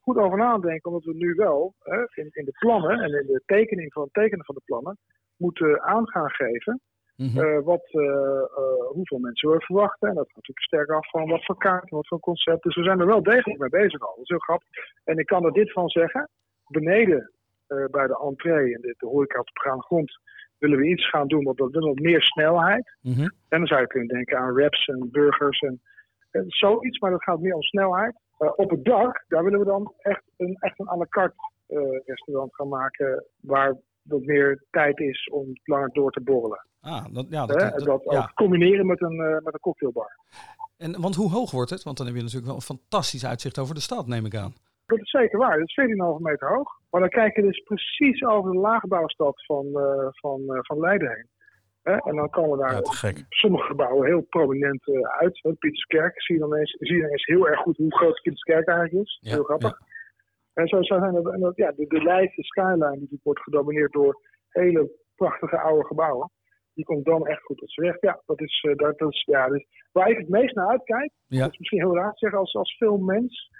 goed 0.00 0.16
over 0.16 0.38
na 0.38 0.50
aan 0.50 0.60
denken, 0.60 0.90
omdat 0.90 1.04
we 1.04 1.14
nu 1.14 1.34
wel 1.34 1.74
hè, 1.78 1.98
in, 2.14 2.28
in 2.30 2.44
de 2.44 2.56
plannen 2.58 3.00
en 3.00 3.20
in 3.20 3.26
de 3.26 3.42
tekening 3.46 3.92
van 3.92 4.02
het 4.02 4.12
tekenen 4.12 4.44
van 4.44 4.54
de 4.54 4.62
plannen 4.64 4.98
moeten 5.36 5.82
aan 5.82 6.08
gaan 6.08 6.30
geven 6.30 6.80
Mhm. 7.20 7.38
eh, 7.38 7.60
wat, 7.64 7.86
eh, 7.90 8.02
eh, 8.02 8.86
hoeveel 8.92 9.18
mensen 9.18 9.50
we 9.50 9.60
verwachten. 9.60 10.08
En 10.08 10.14
dat 10.14 10.26
gaat 10.26 10.36
natuurlijk 10.36 10.66
sterk 10.66 10.90
af 10.90 11.10
van 11.10 11.28
wat 11.28 11.44
voor 11.44 11.56
kaarten, 11.56 11.96
wat 11.96 12.06
voor 12.06 12.20
concept. 12.20 12.62
Dus 12.62 12.74
we 12.76 12.82
zijn 12.82 13.00
er 13.00 13.06
wel 13.06 13.22
degelijk 13.22 13.60
mee 13.60 13.82
bezig 13.82 14.00
al. 14.00 14.14
Dat 14.14 14.24
is 14.24 14.28
heel 14.28 14.38
grappig. 14.38 14.68
En 15.04 15.18
ik 15.18 15.26
kan 15.26 15.44
er 15.44 15.52
dit 15.52 15.72
van 15.72 15.88
zeggen. 15.88 16.28
Beneden 16.66 17.32
bij 17.66 18.06
de 18.06 18.20
entree 18.22 18.74
en 18.74 18.80
de, 18.80 18.94
de 18.98 19.06
horeca 19.06 19.38
op 19.38 19.46
de 19.46 19.82
grond 19.82 20.18
willen 20.58 20.78
we 20.78 20.88
iets 20.88 21.08
gaan 21.08 21.26
doen 21.28 21.44
wat 21.44 21.58
wat 21.58 21.72
wat 21.72 21.98
meer 21.98 22.22
snelheid. 22.22 22.96
Mhm. 23.02 23.20
En 23.20 23.58
dan 23.58 23.66
zou 23.66 23.80
je 23.80 23.86
kunnen 23.86 24.08
denken 24.08 24.38
aan 24.38 24.54
wraps 24.54 24.86
en 24.86 25.08
burgers 25.10 25.60
en, 25.60 25.80
en 26.30 26.44
zoiets, 26.46 26.98
maar 26.98 27.10
dat 27.10 27.22
gaat 27.22 27.40
meer 27.40 27.54
om 27.54 27.62
snelheid. 27.62 28.20
Op 28.56 28.70
het 28.70 28.84
dak, 28.84 29.24
daar 29.28 29.44
willen 29.44 29.58
we 29.58 29.64
dan 29.64 29.94
echt 29.98 30.22
een, 30.36 30.56
echt 30.60 30.78
een 30.78 30.88
à 30.88 30.96
la 30.96 31.06
carte 31.08 31.34
restaurant 32.04 32.54
gaan 32.54 32.68
maken 32.68 33.24
waar 33.40 33.76
wat 34.10 34.22
meer 34.24 34.64
tijd 34.70 34.98
is 34.98 35.28
om 35.32 35.46
langer 35.64 35.90
door 35.92 36.10
te 36.10 36.20
borrelen. 36.20 36.66
Ah, 36.80 37.04
dat, 37.12 37.26
ja, 37.30 37.46
dat, 37.46 37.62
en 37.62 37.70
dat- 37.70 37.84
dat 37.84 38.02
ja. 38.04 38.18
ook 38.18 38.34
combineren 38.34 38.86
met 38.86 39.00
een, 39.02 39.20
eh, 39.20 39.44
met 39.44 39.54
een 39.54 39.60
cocktailbar. 39.60 40.16
En, 40.76 41.00
want 41.00 41.14
hoe 41.14 41.30
hoog 41.30 41.50
wordt 41.50 41.70
het? 41.70 41.82
Want 41.82 41.96
dan 41.96 42.06
heb 42.06 42.14
je 42.16 42.20
natuurlijk 42.22 42.46
wel 42.48 42.56
een 42.56 42.74
fantastisch 42.76 43.26
uitzicht 43.26 43.58
over 43.58 43.74
de 43.74 43.80
stad, 43.80 44.06
neem 44.06 44.24
ik 44.26 44.34
aan. 44.36 44.54
Dat 44.86 44.98
is 44.98 45.10
zeker 45.10 45.38
waar. 45.38 45.58
Het 45.58 45.68
is 45.68 45.74
14,5 45.74 46.18
meter 46.22 46.48
hoog. 46.48 46.68
Maar 46.90 47.00
dan 47.00 47.10
kijk 47.10 47.36
je 47.36 47.42
dus 47.42 47.62
precies 47.62 48.24
over 48.24 48.52
de 48.52 48.58
laagbouwstad 48.58 49.44
van, 49.44 49.66
eh, 49.74 50.06
van, 50.10 50.40
eh, 50.48 50.58
van 50.62 50.78
Leiden 50.80 51.08
heen. 51.08 51.28
En 51.82 52.16
dan 52.16 52.30
komen 52.30 52.58
daar 52.58 52.72
Ja, 52.72 53.12
sommige 53.28 53.66
gebouwen 53.66 54.06
heel 54.06 54.20
prominent 54.20 54.82
uit. 55.18 55.40
Pieterskerk 55.58 56.22
zie 56.22 56.34
je 56.34 56.40
dan 56.40 56.54
eens, 56.54 56.76
zie 56.78 56.96
je 56.96 57.02
dan 57.02 57.10
eens 57.10 57.26
heel 57.26 57.48
erg 57.48 57.60
goed 57.60 57.76
hoe 57.76 57.94
groot 57.96 58.20
Pieterskerk 58.22 58.68
eigenlijk 58.68 59.06
is. 59.06 59.18
Heel 59.20 59.42
grappig. 59.42 59.78
En 60.60 60.68
zo 60.68 60.82
zijn 60.82 61.12
dat, 61.12 61.32
en 61.32 61.40
dat 61.40 61.56
ja, 61.56 61.72
de, 61.72 61.86
de 61.86 62.02
Leidse 62.02 62.42
skyline 62.42 63.06
die 63.08 63.20
wordt 63.22 63.40
gedomineerd 63.40 63.92
door 63.92 64.20
hele 64.48 64.90
prachtige 65.14 65.58
oude 65.58 65.86
gebouwen. 65.86 66.30
Die 66.74 66.84
komt 66.84 67.04
dan 67.04 67.26
echt 67.26 67.42
goed 67.42 67.58
tot 67.58 67.72
z'n 67.72 67.80
recht. 67.80 68.00
Ja, 68.00 68.22
dat 68.26 68.40
is, 68.40 68.66
eh, 68.68 68.76
dat, 68.76 68.98
dat 68.98 69.12
is 69.12 69.22
ja, 69.26 69.48
dus 69.48 69.66
waar 69.92 70.10
ik 70.10 70.18
het 70.18 70.28
meest 70.28 70.54
naar 70.54 70.68
uitkijk, 70.68 71.12
Ja. 71.26 71.40
dat 71.40 71.52
is 71.52 71.58
misschien 71.58 71.80
heel 71.80 71.96
raar 71.96 72.12
te 72.12 72.18
zeggen 72.18 72.38
als, 72.38 72.54
als 72.54 72.76
filmmens, 72.76 73.50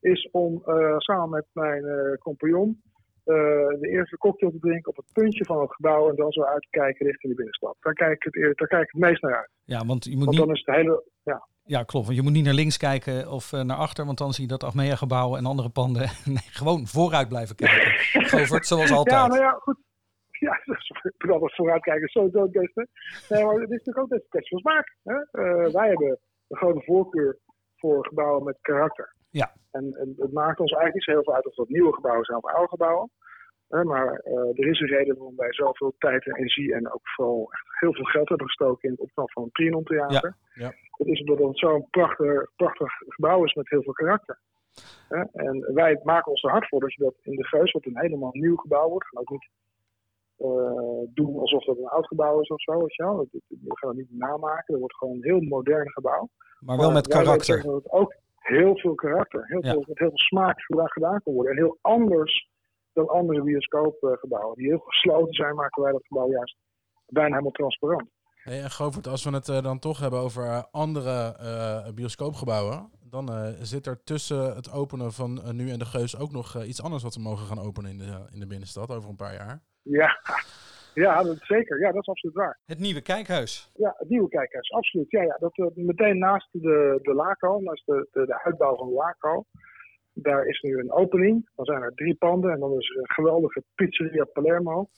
is 0.00 0.28
om 0.30 0.62
eh, 0.64 0.98
samen 0.98 1.30
met 1.30 1.46
mijn 1.52 1.84
eh, 1.84 2.16
compagnon 2.18 2.82
de 3.24 3.88
eerste 3.90 4.16
cocktail 4.16 4.52
te 4.52 4.58
drinken 4.58 4.90
op 4.90 4.96
het 4.96 5.12
puntje 5.12 5.44
van 5.44 5.60
het 5.60 5.74
gebouw 5.74 6.08
en 6.08 6.16
dan 6.16 6.32
zo 6.32 6.42
uit 6.42 6.62
te 6.62 6.68
kijken 6.70 7.06
richting 7.06 7.32
de 7.32 7.36
binnenstad. 7.36 7.76
Daar 7.80 7.92
kijk 7.92 8.24
ik 8.24 8.34
het, 8.34 8.58
daar 8.58 8.68
kijk 8.68 8.82
ik 8.82 8.90
het 8.92 9.00
meest 9.00 9.22
naar 9.22 9.36
uit. 9.36 9.50
Ja, 9.64 9.84
want 9.86 10.04
je 10.04 10.16
moet 10.16 10.24
Want 10.24 10.36
niet, 10.36 10.46
dan 10.46 10.54
is 10.54 10.64
de 10.64 10.72
hele. 10.72 11.04
Ja, 11.22 11.48
ja, 11.64 11.82
klopt. 11.82 12.06
Want 12.06 12.18
je 12.18 12.22
moet 12.22 12.32
niet 12.32 12.44
naar 12.44 12.54
links 12.54 12.76
kijken 12.76 13.30
of 13.30 13.52
eh, 13.52 13.60
naar 13.60 13.76
achter, 13.76 14.06
want 14.06 14.18
dan 14.18 14.32
zie 14.32 14.42
je 14.42 14.48
dat 14.48 14.64
Achmea-gebouw 14.64 15.36
en 15.36 15.46
andere 15.46 15.68
panden. 15.68 16.02
Nee, 16.24 16.48
gewoon 16.50 16.86
vooruit 16.86 17.28
blijven 17.28 17.56
kijken. 17.56 17.92
Govert, 18.28 18.66
zoals 18.66 18.90
altijd. 18.90 19.16
ja 19.16 19.26
nou 19.26 19.40
ja, 19.40 19.50
goed. 19.50 19.78
Ja, 20.30 20.60
dat 21.40 21.54
vooruitkijken 21.54 22.06
is 22.06 22.12
sowieso 22.12 22.42
het 22.42 22.52
beste. 22.52 22.88
Nee, 23.28 23.44
maar 23.44 23.54
het 23.54 23.62
is 23.62 23.68
natuurlijk 23.68 23.98
ook 23.98 24.08
best 24.08 24.22
een 24.22 24.28
kwestie 24.28 24.60
van 24.60 24.72
smaak. 24.72 24.96
Hè? 25.02 25.14
Eh, 25.14 25.72
wij 25.72 25.88
hebben 25.88 26.18
een 26.48 26.56
grote 26.56 26.84
voorkeur 26.84 27.38
voor 27.76 28.06
gebouwen 28.06 28.44
met 28.44 28.58
karakter. 28.60 29.14
Ja. 29.30 29.52
En, 29.70 29.94
en 29.94 30.14
het 30.16 30.32
maakt 30.32 30.60
ons 30.60 30.72
eigenlijk 30.72 30.94
niet 30.94 31.04
zo 31.04 31.10
heel 31.10 31.22
veel 31.22 31.34
uit 31.34 31.46
of 31.46 31.54
dat 31.54 31.68
nieuwe 31.68 31.94
gebouwen 31.94 32.24
zijn 32.24 32.38
of 32.38 32.50
oude 32.50 32.68
gebouwen. 32.68 33.10
Maar 33.70 34.14
eh, 34.14 34.58
er 34.58 34.66
is 34.66 34.80
een 34.80 34.86
reden 34.86 35.16
waarom 35.16 35.36
wij 35.36 35.52
zoveel 35.52 35.94
tijd 35.98 36.26
en 36.26 36.36
energie 36.36 36.74
en 36.74 36.92
ook 36.92 37.08
vooral 37.08 37.52
echt 37.52 37.66
heel 37.80 37.94
veel 37.94 38.04
geld 38.04 38.28
hebben 38.28 38.46
gestoken 38.46 38.82
in 38.88 38.90
het 38.90 39.00
opknappen 39.00 39.34
van 39.34 39.42
het 39.44 39.54
Trianon 39.54 39.84
Theater. 39.84 40.36
Ja, 40.52 40.64
ja. 40.64 40.72
Dat 40.96 41.06
is 41.06 41.20
omdat 41.20 41.38
het 41.48 41.58
zo'n 41.58 41.86
prachtig, 41.90 42.50
prachtig 42.56 42.92
gebouw 43.08 43.44
is 43.44 43.54
met 43.54 43.68
heel 43.68 43.82
veel 43.82 43.92
karakter. 43.92 44.38
En 45.32 45.74
wij 45.74 46.00
maken 46.02 46.30
ons 46.30 46.42
er 46.42 46.50
hard 46.50 46.68
voor 46.68 46.80
dat 46.80 46.94
je 46.94 47.02
dat 47.02 47.14
in 47.22 47.36
de 47.36 47.46
Geus, 47.46 47.72
wat 47.72 47.84
een 47.84 47.98
helemaal 47.98 48.32
nieuw 48.32 48.56
gebouw 48.56 48.88
wordt, 48.88 49.06
gaan 49.08 49.20
ook 49.20 49.30
niet 49.30 49.48
eh, 50.36 51.14
doen 51.14 51.38
alsof 51.38 51.64
dat 51.64 51.78
een 51.78 51.88
oud 51.88 52.06
gebouw 52.06 52.40
is 52.40 52.48
of 52.48 52.62
zo. 52.62 52.78
Weet 52.80 52.94
je 52.94 53.02
wel. 53.02 53.26
We 53.48 53.76
gaan 53.78 53.88
het 53.88 53.98
niet 53.98 54.18
namaken. 54.18 54.64
Dat 54.66 54.78
wordt 54.78 54.96
gewoon 54.96 55.14
een 55.14 55.24
heel 55.24 55.40
modern 55.40 55.90
gebouw. 55.90 56.28
Maar 56.60 56.76
wel 56.76 56.92
met 56.92 57.08
karakter. 57.08 57.62
Dat 57.62 57.74
het 57.74 57.92
ook 57.92 58.14
heel 58.38 58.76
veel 58.76 58.94
karakter, 58.94 59.46
heel 59.46 59.64
Ja. 59.64 59.70
veel, 59.72 59.84
met 59.86 59.98
heel 59.98 60.08
veel 60.08 60.18
smaak 60.18 60.60
gedaan 60.66 61.22
kan 61.22 61.34
worden. 61.34 61.52
En 61.52 61.58
heel 61.58 61.78
anders 61.80 62.48
dan 62.92 63.08
andere 63.08 63.42
bioscoopgebouwen. 63.42 64.56
Die 64.56 64.66
heel 64.66 64.78
gesloten 64.78 65.34
zijn, 65.34 65.54
maken 65.54 65.82
wij 65.82 65.92
dat 65.92 66.06
gebouw 66.06 66.30
juist 66.30 66.56
bijna 67.06 67.30
helemaal 67.30 67.50
transparant. 67.50 68.08
Hey, 68.42 68.62
en 68.62 68.70
Govert, 68.70 69.06
als 69.06 69.24
we 69.24 69.30
het 69.30 69.48
eh, 69.48 69.62
dan 69.62 69.78
toch 69.78 70.00
hebben 70.00 70.20
over 70.20 70.44
eh, 70.44 70.62
andere 70.70 71.36
eh, 71.38 71.92
bioscoopgebouwen, 71.94 72.90
dan 73.10 73.28
eh, 73.28 73.48
zit 73.60 73.86
er 73.86 74.02
tussen 74.04 74.54
het 74.54 74.72
openen 74.72 75.12
van 75.12 75.56
nu 75.56 75.70
en 75.70 75.78
de 75.78 75.84
Geus 75.84 76.18
ook 76.18 76.32
nog 76.32 76.64
iets 76.64 76.82
anders 76.82 77.02
wat 77.02 77.14
we 77.14 77.20
mogen 77.20 77.46
gaan 77.46 77.66
openen 77.66 77.90
in 77.90 77.98
de, 77.98 78.28
in 78.32 78.40
de 78.40 78.46
binnenstad 78.46 78.90
over 78.90 79.10
een 79.10 79.16
paar 79.16 79.34
jaar. 79.34 79.62
Ja, 79.82 80.20
ja 81.04 81.22
dat 81.22 81.36
zeker. 81.40 81.80
Ja, 81.80 81.92
dat 81.92 82.00
is 82.00 82.08
absoluut 82.08 82.36
waar. 82.36 82.60
Het 82.64 82.78
nieuwe 82.78 83.00
kijkhuis. 83.00 83.70
Ja, 83.74 83.94
het 83.98 84.08
nieuwe 84.08 84.28
kijkhuis, 84.28 84.72
absoluut. 84.72 85.10
Ja, 85.10 85.22
ja, 85.22 85.36
dat 85.38 85.70
meteen 85.74 86.18
naast 86.18 86.48
de, 86.52 86.98
de 87.02 87.14
Laco, 87.14 87.58
naast 87.58 87.86
de, 87.86 88.08
de, 88.12 88.26
de 88.26 88.42
uitbouw 88.42 88.76
van 88.76 88.88
de 88.88 88.94
Laco. 88.94 89.44
Daar 90.12 90.46
is 90.46 90.60
nu 90.60 90.78
een 90.78 90.92
opening. 90.92 91.48
Dan 91.56 91.64
zijn 91.64 91.82
er 91.82 91.92
drie 91.94 92.14
panden 92.14 92.52
en 92.52 92.60
dan 92.60 92.72
is 92.78 92.88
er 92.90 92.96
een 92.96 93.10
geweldige 93.10 93.62
pizzeria 93.74 94.24
Palermo. 94.24 94.86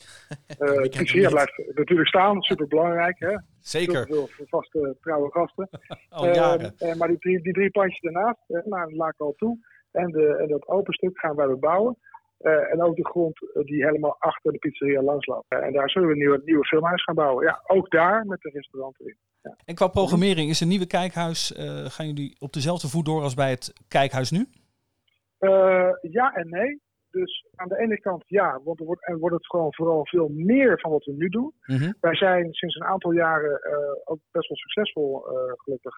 Eh 0.59 0.73
kent 0.75 0.97
pizzeria 0.97 1.29
blijft 1.29 1.63
natuurlijk 1.75 2.09
staan, 2.09 2.43
super 2.43 2.67
belangrijk. 2.67 3.19
Hè? 3.19 3.37
Zeker, 3.61 4.07
Veel 4.07 4.29
vaste 4.47 4.97
trouwe 5.01 5.31
gasten. 5.31 5.69
al 6.09 6.27
Eh, 6.27 6.35
jaren. 6.35 6.75
eh, 6.79 6.95
maar 6.95 7.09
die 7.09 7.19
drie, 7.19 7.43
die 7.43 7.53
drie 7.53 7.71
pandjes 7.71 8.01
daarnaast, 8.01 8.39
eh, 8.47 8.61
naar 8.65 8.87
de 8.87 8.95
Laco 8.97 9.33
toe. 9.37 9.59
En, 9.93 10.11
de, 10.11 10.37
en 10.37 10.49
dat 10.49 10.69
open 10.69 10.95
stuk 10.95 11.19
gaan 11.19 11.37
wij 11.37 11.47
bebouwen. 11.47 11.97
Eh, 12.39 12.73
en 12.73 12.83
ook 12.83 12.97
de 12.97 13.05
grond 13.07 13.53
eh, 13.55 13.65
die 13.65 13.85
helemaal 13.85 14.17
achter 14.19 14.53
de 14.53 14.59
pizzeria 14.59 15.03
langs 15.03 15.27
loopt. 15.27 15.45
Eh, 15.49 15.59
en 15.67 15.73
daar 15.73 15.91
zullen 15.91 16.09
we 16.09 16.15
een 16.15 16.21
nieuwe, 16.21 16.43
nieuwe 16.45 16.65
filmhuis 16.65 17.03
gaan 17.05 17.15
bouwen. 17.15 17.45
Ja, 17.45 17.63
ook 17.67 17.91
daar 17.91 18.27
met 18.27 18.41
de 18.41 18.51
restaurant 18.51 19.01
erin. 19.01 19.17
En 19.65 19.75
qua 19.75 19.89
programmering, 19.89 20.51
is 20.51 20.61
een 20.61 20.69
nieuwe 20.69 20.87
kijkhuis, 20.87 21.53
eh, 21.55 21.85
gaan 21.85 22.07
jullie 22.07 22.37
op 22.39 22.53
dezelfde 22.53 22.89
voet 22.89 23.05
door 23.05 23.23
als 23.23 23.35
bij 23.35 23.51
het 23.51 23.73
kijkhuis 23.89 24.31
nu? 24.31 24.47
Eh, 25.43 25.93
ja 26.01 26.35
en 26.35 26.49
nee. 26.49 26.81
Dus 27.11 27.47
aan 27.55 27.69
de 27.69 27.79
ene 27.79 28.01
kant 28.01 28.25
ja, 28.27 28.61
want 28.65 28.81
er 28.81 28.87
wordt, 28.87 29.07
en 29.07 29.19
wordt 29.19 29.35
het 29.35 29.47
gewoon 29.47 29.75
vooral 29.75 30.07
veel 30.07 30.29
meer 30.29 30.81
van 30.81 30.91
wat 30.91 31.05
we 31.05 31.13
nu 31.13 31.29
doen. 31.29 31.53
Mhm. 31.67 31.93
Wij 32.01 32.15
zijn 32.15 32.53
sinds 32.53 32.75
een 32.77 32.85
aantal 32.85 33.13
jaren 33.13 33.61
eh, 33.61 33.93
ook 34.05 34.19
best 34.31 34.49
wel 34.49 34.57
succesvol, 34.57 35.27
eh, 35.27 35.53
gelukkig. 35.57 35.95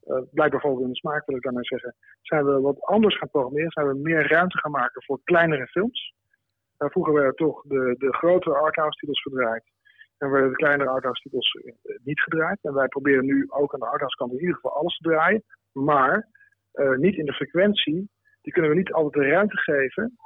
Eh 0.00 0.14
blijkbaar 0.14 0.50
bijvoorbeeld 0.50 0.84
in 0.84 0.92
de 0.92 0.96
smaak, 0.96 1.26
wil 1.26 1.36
ik 1.36 1.42
daarmee 1.42 1.64
zeggen. 1.64 1.94
Zijn 2.22 2.44
we 2.44 2.60
wat 2.60 2.80
anders 2.80 3.18
gaan 3.18 3.30
programmeren. 3.30 3.70
Zijn 3.70 3.86
we 3.86 3.94
meer 3.94 4.28
ruimte 4.28 4.58
gaan 4.58 4.70
maken 4.70 5.02
voor 5.02 5.20
kleinere 5.24 5.66
films. 5.66 6.14
Uh, 6.78 6.88
vroeger 6.88 7.14
werden 7.14 7.34
toch 7.34 7.62
de, 7.62 7.94
de 7.98 8.12
grotere 8.12 8.54
arthouse 8.54 8.98
titels 8.98 9.22
gedraaid. 9.22 9.64
En 10.18 10.30
werden 10.30 10.50
de 10.50 10.56
kleinere 10.56 10.90
arthouse 10.90 11.22
titels 11.22 11.58
niet 12.04 12.20
gedraaid. 12.20 12.58
En 12.62 12.74
wij 12.74 12.88
proberen 12.88 13.24
nu 13.24 13.46
ook 13.48 13.74
aan 13.74 13.80
de 13.80 13.86
arthouse 13.86 14.16
kant 14.16 14.32
in 14.32 14.40
ieder 14.40 14.54
geval 14.54 14.76
alles 14.76 14.96
te 14.96 15.08
draaien. 15.08 15.44
Maar 15.72 16.28
niet 16.96 17.16
in 17.16 17.24
de 17.24 17.32
frequentie. 17.32 18.08
Die 18.44 18.52
kunnen 18.52 18.70
we 18.70 18.76
niet 18.76 18.92
altijd 18.92 19.24
de 19.24 19.30
ruimte 19.30 19.56
geven 19.56 20.16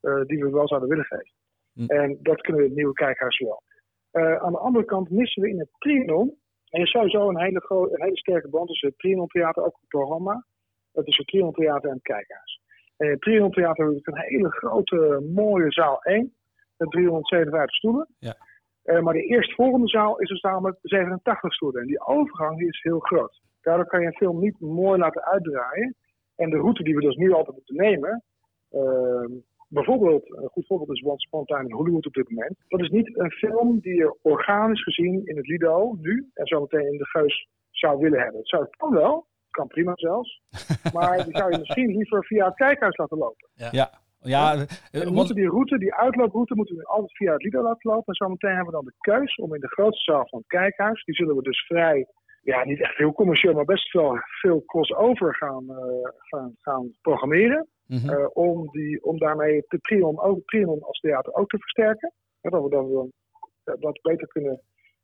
eh, 0.00 0.22
die 0.24 0.44
we 0.44 0.50
wel 0.50 0.68
zouden 0.68 0.88
willen 0.88 1.04
geven. 1.04 1.32
Hm. 1.72 1.84
En 1.86 2.18
dat 2.22 2.40
kunnen 2.40 2.60
we 2.60 2.66
in 2.66 2.72
het 2.72 2.78
nieuwe 2.78 2.94
kijkhuis 2.94 3.38
wel. 3.38 3.62
Eh, 4.10 4.36
aan 4.36 4.52
de 4.52 4.58
andere 4.58 4.84
kant 4.84 5.10
missen 5.10 5.42
we 5.42 5.48
in 5.48 5.58
het 5.58 5.70
Trianon 5.78 6.28
En 6.28 6.80
er 6.80 6.86
is 6.86 6.90
sowieso 6.90 7.28
een 7.28 7.40
hele, 7.40 7.64
een 7.68 8.02
hele 8.02 8.16
sterke 8.16 8.48
band 8.48 8.68
tussen 8.68 8.88
het 8.88 8.98
Trianon 8.98 9.26
Theater, 9.26 9.64
ook 9.64 9.76
het 9.80 9.88
programma, 9.88 10.44
tussen 10.92 11.16
het 11.16 11.26
Trianon 11.26 11.52
Theater 11.52 11.88
en 11.88 11.94
het 11.94 12.02
Kijkhuis. 12.02 12.60
En 12.96 13.06
in 13.06 13.12
het 13.12 13.20
Trianon 13.20 13.50
Theater 13.50 13.86
heb 13.86 13.96
ik 13.96 14.06
een 14.06 14.20
hele 14.20 14.50
grote, 14.50 15.28
mooie 15.34 15.72
zaal 15.72 16.02
1, 16.02 16.34
met 16.76 16.90
357 16.90 17.74
stoelen. 17.74 18.08
Ja. 18.18 18.36
Eh, 18.82 19.00
maar 19.00 19.14
de 19.14 19.26
eerstvolgende 19.26 19.88
zaal 19.88 20.18
is 20.18 20.30
een 20.30 20.36
zaal 20.36 20.60
met 20.60 20.78
87 20.82 21.54
stoelen. 21.54 21.80
En 21.80 21.86
die 21.86 22.06
overgang 22.06 22.58
die 22.58 22.68
is 22.68 22.82
heel 22.82 22.98
groot. 22.98 23.40
Daardoor 23.60 23.86
kan 23.86 24.00
je 24.00 24.06
een 24.06 24.16
film 24.16 24.38
niet 24.38 24.60
mooi 24.60 24.98
laten 24.98 25.24
uitdraaien. 25.24 25.96
En 26.42 26.50
de 26.50 26.56
route 26.56 26.82
die 26.82 26.94
we 26.94 27.00
dus 27.00 27.16
nu 27.16 27.32
altijd 27.32 27.56
moeten 27.56 27.76
nemen, 27.76 28.22
ehm, 28.70 29.30
bijvoorbeeld, 29.68 30.24
een 30.36 30.48
goed 30.48 30.66
voorbeeld 30.66 30.90
is 30.96 31.02
Once 31.02 31.26
Upon 31.26 31.40
a 31.40 31.44
Time 31.44 31.68
in 31.68 31.74
Hollywood 31.74 32.06
op 32.06 32.12
dit 32.14 32.30
moment. 32.30 32.56
Dat 32.68 32.80
is 32.80 32.88
niet 32.90 33.18
een 33.18 33.30
film 33.30 33.80
die 33.80 33.94
je 33.94 34.18
organisch 34.22 34.82
gezien 34.82 35.26
in 35.26 35.36
het 35.36 35.46
Lido 35.46 35.96
nu 36.00 36.30
en 36.34 36.46
zometeen 36.46 36.92
in 36.92 36.98
de 36.98 37.06
Geus 37.06 37.48
zou 37.70 37.98
willen 38.00 38.20
hebben. 38.20 38.38
Het 38.38 38.48
zou 38.48 38.62
het 38.62 38.76
kan 38.76 38.92
wel, 38.92 39.26
kan 39.50 39.66
prima 39.66 39.92
zelfs. 39.94 40.40
Maar 40.96 41.24
die 41.24 41.36
zou 41.36 41.50
je 41.50 41.58
misschien 41.58 41.96
liever 41.96 42.24
via 42.24 42.44
het 42.46 42.54
kijkhuis 42.54 42.96
laten 42.96 43.18
lopen. 43.18 43.48
Ja, 43.54 43.90
ja 44.20 44.52
eh, 44.54 44.60
En 44.60 44.66
we 44.90 44.98
want- 45.04 45.14
moeten 45.14 45.34
die 45.34 45.48
route, 45.48 45.78
die 45.78 45.94
uitlooproute, 45.94 46.54
moeten 46.54 46.76
we 46.76 46.84
altijd 46.84 47.16
via 47.16 47.32
het 47.32 47.42
Lido 47.42 47.62
laten 47.62 47.90
lopen. 47.90 48.06
En 48.06 48.14
zometeen 48.14 48.54
hebben 48.54 48.70
we 48.74 48.80
dan 48.80 48.84
de 48.84 48.94
keus 48.98 49.34
om 49.36 49.54
in 49.54 49.60
de 49.60 49.68
grootste 49.76 50.12
zaal 50.12 50.28
van 50.28 50.38
het 50.38 50.48
kijkhuis, 50.48 51.04
die 51.04 51.14
zullen 51.14 51.36
we 51.36 51.42
dus 51.42 51.66
vrij, 51.66 52.06
ja, 52.42 52.64
niet 52.64 52.80
echt 52.80 52.96
heel 52.96 53.12
commercieel, 53.12 53.54
maar 53.54 53.64
best 53.64 53.92
wel 53.92 54.18
veel 54.40 54.62
crossover 54.64 55.34
gaan, 55.34 55.70
eh, 55.70 56.10
gaan, 56.16 56.56
gaan 56.60 56.90
programmeren. 57.00 57.68
mhm. 57.86 58.08
Eh, 58.10 58.26
om, 58.32 58.68
die, 58.70 59.04
om 59.04 59.18
daarmee 59.18 59.64
de 59.68 59.78
Trianon, 59.80 60.20
ook, 60.20 60.44
Trianon 60.44 60.82
als 60.82 61.00
theater 61.00 61.34
ook 61.34 61.48
te 61.48 61.58
versterken. 61.58 62.12
Ja, 62.40 62.50
dat 62.50 62.62
we 62.62 62.68
dat, 62.70 62.86
we 62.86 62.92
dan- 62.92 63.80
dat 63.80 63.98
beter 64.02 64.26
kunnen 64.28 64.60